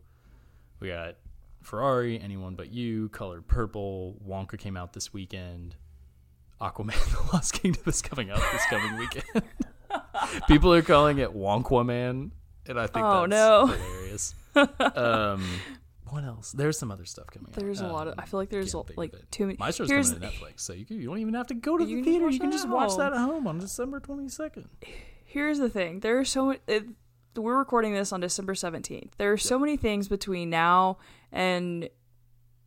we 0.80 0.88
got 0.88 1.16
Ferrari, 1.62 2.20
Anyone 2.20 2.54
But 2.54 2.72
You, 2.72 3.08
Colored 3.10 3.46
Purple, 3.46 4.16
Wonka 4.26 4.58
came 4.58 4.76
out 4.76 4.92
this 4.92 5.12
weekend. 5.12 5.76
Aquaman: 6.60 6.94
The 7.30 7.32
Lost 7.36 7.52
Kingdom 7.54 7.82
is 7.86 8.00
coming 8.02 8.30
out 8.30 8.40
this 8.52 8.64
coming 8.70 8.96
weekend. 8.98 9.42
People 10.48 10.72
are 10.72 10.82
calling 10.82 11.18
it 11.18 11.34
Wonkaman, 11.34 12.30
and 12.66 12.80
I 12.80 12.86
think 12.86 13.04
Oh, 13.06 13.26
that's 13.26 13.30
no. 13.30 13.66
hilarious. 13.66 14.34
um, 14.96 15.44
what 16.10 16.24
else? 16.24 16.52
There's 16.52 16.78
some 16.78 16.90
other 16.90 17.04
stuff 17.04 17.26
coming 17.28 17.48
out. 17.50 17.58
There's 17.58 17.80
a 17.80 17.88
lot 17.88 18.06
of. 18.06 18.14
Um, 18.14 18.20
I 18.20 18.26
feel 18.26 18.38
like 18.40 18.50
there's 18.50 18.74
like 18.96 19.12
too 19.30 19.46
many. 19.46 19.56
Maestro's 19.58 19.90
Here's 19.90 20.12
coming 20.12 20.30
to 20.30 20.36
Netflix, 20.36 20.60
so 20.60 20.72
you, 20.72 20.84
can, 20.84 21.00
you 21.00 21.06
don't 21.08 21.18
even 21.18 21.34
have 21.34 21.46
to 21.48 21.54
go 21.54 21.76
to 21.76 21.84
the 21.84 22.02
theater. 22.02 22.28
You 22.28 22.38
can 22.40 22.52
just 22.52 22.68
watch 22.68 22.96
that 22.96 23.12
at 23.12 23.18
home 23.18 23.46
on 23.46 23.58
December 23.58 24.00
22nd. 24.00 24.66
here's 25.24 25.58
the 25.58 25.68
thing 25.68 26.00
there 26.00 26.18
are 26.18 26.24
so 26.24 26.46
many 26.46 26.60
it, 26.66 26.84
we're 27.34 27.58
recording 27.58 27.92
this 27.92 28.12
on 28.12 28.20
december 28.20 28.54
17th 28.54 29.10
there 29.18 29.30
are 29.32 29.36
so 29.36 29.58
many 29.58 29.76
things 29.76 30.08
between 30.08 30.48
now 30.48 30.96
and 31.32 31.90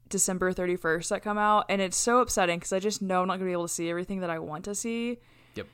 december 0.09 0.53
31st 0.53 1.09
that 1.09 1.23
come 1.23 1.37
out 1.39 1.65
and 1.69 1.81
it's 1.81 1.97
so 1.97 2.19
upsetting 2.19 2.59
because 2.59 2.73
i 2.73 2.77
just 2.79 3.01
know 3.01 3.21
i'm 3.21 3.27
not 3.27 3.33
going 3.35 3.41
to 3.41 3.45
be 3.45 3.51
able 3.53 3.67
to 3.67 3.73
see 3.73 3.89
everything 3.89 4.19
that 4.19 4.29
i 4.29 4.37
want 4.37 4.65
to 4.65 4.75
see 4.75 5.17
Yep. 5.55 5.67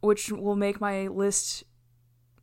which 0.00 0.30
will 0.32 0.56
make 0.56 0.80
my 0.80 1.08
list 1.08 1.64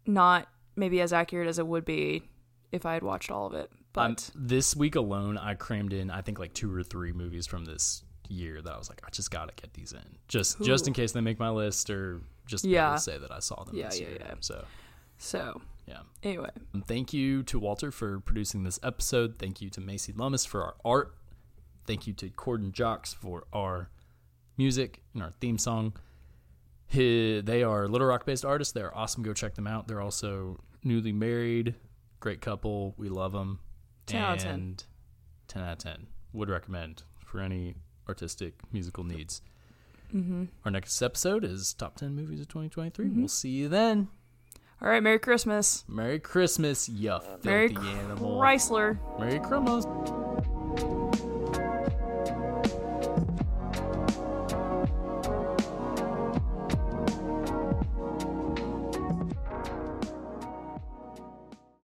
not 0.05 0.47
maybe 0.75 1.01
as 1.01 1.11
accurate 1.13 1.47
as 1.47 1.57
it 1.57 1.65
would 1.65 1.85
be 1.85 2.29
if 2.71 2.85
i 2.85 2.93
had 2.93 3.01
watched 3.03 3.31
all 3.31 3.47
of 3.47 3.53
it 3.53 3.71
but 3.93 4.31
Um, 4.35 4.41
this 4.47 4.75
week 4.75 4.95
alone, 4.95 5.37
I 5.37 5.55
crammed 5.55 5.93
in 5.93 6.09
I 6.09 6.21
think 6.21 6.39
like 6.39 6.53
two 6.53 6.73
or 6.73 6.83
three 6.83 7.11
movies 7.13 7.45
from 7.47 7.65
this 7.65 8.03
year 8.29 8.61
that 8.61 8.73
I 8.73 8.77
was 8.77 8.89
like, 8.89 9.01
I 9.05 9.09
just 9.09 9.31
gotta 9.31 9.53
get 9.61 9.73
these 9.73 9.91
in, 9.93 10.17
just 10.27 10.61
just 10.61 10.87
in 10.87 10.93
case 10.93 11.11
they 11.11 11.21
make 11.21 11.39
my 11.39 11.49
list 11.49 11.89
or 11.89 12.21
just 12.45 12.63
to 12.63 12.69
Yeah. 12.69 12.95
say 12.95 13.17
that 13.17 13.31
I 13.31 13.39
saw 13.39 13.63
them 13.63 13.75
Yeah, 13.75 13.89
this 13.89 13.99
yeah, 13.99 14.07
year. 14.07 14.17
yeah. 14.21 14.33
So 14.39 14.65
so 15.17 15.61
yeah. 15.87 15.99
anyway 16.23 16.49
Thank 16.85 17.11
you 17.13 17.43
to 17.43 17.59
Walter 17.59 17.91
for 17.91 18.19
producing 18.21 18.63
this 18.63 18.79
episode. 18.83 19.37
Thank 19.37 19.61
you 19.61 19.69
to 19.71 19.81
Macy 19.81 20.13
Lummis 20.13 20.45
for 20.45 20.63
our 20.63 20.75
art. 20.85 21.15
Thank 21.85 22.07
you 22.07 22.13
to 22.13 22.29
Corden 22.29 22.71
Jocks 22.71 23.13
for 23.13 23.45
our 23.51 23.89
music 24.57 25.01
and 25.13 25.21
our 25.23 25.31
theme 25.41 25.57
song. 25.57 25.93
He, 26.87 27.39
they 27.41 27.63
are 27.63 27.87
Little 27.87 28.07
Rock 28.07 28.25
based 28.25 28.43
artists. 28.45 28.73
They're 28.73 28.95
awesome. 28.95 29.23
Go 29.23 29.33
check 29.33 29.55
them 29.55 29.65
out. 29.67 29.87
They're 29.87 30.01
also 30.01 30.59
newly 30.83 31.11
married, 31.13 31.75
great 32.19 32.41
couple. 32.41 32.93
We 32.97 33.07
love 33.09 33.31
them. 33.31 33.59
10 34.07 34.21
out 34.21 34.37
of 34.37 34.43
10. 34.43 34.77
10 35.47 35.63
out 35.63 35.71
of 35.73 35.77
10. 35.79 36.07
Would 36.33 36.49
recommend 36.49 37.03
for 37.25 37.39
any 37.39 37.75
artistic 38.07 38.53
musical 38.71 39.03
needs. 39.03 39.41
Mm-hmm. 40.13 40.45
Our 40.65 40.71
next 40.71 41.01
episode 41.01 41.43
is 41.45 41.73
Top 41.73 41.95
10 41.95 42.13
Movies 42.15 42.41
of 42.41 42.47
2023. 42.49 43.09
We'll 43.09 43.27
see 43.27 43.49
you 43.49 43.69
then. 43.69 44.09
all 44.81 44.89
right 44.89 45.01
merry 45.03 45.19
christmas 45.19 45.85
Merry 45.87 46.19
Christmas, 46.19 46.89
you 46.89 47.17
merry 47.43 47.69
filthy 47.69 47.87
animal. 47.89 48.39
chrysler 48.41 48.97
Merry 49.19 49.39
Christmas. 49.39 49.85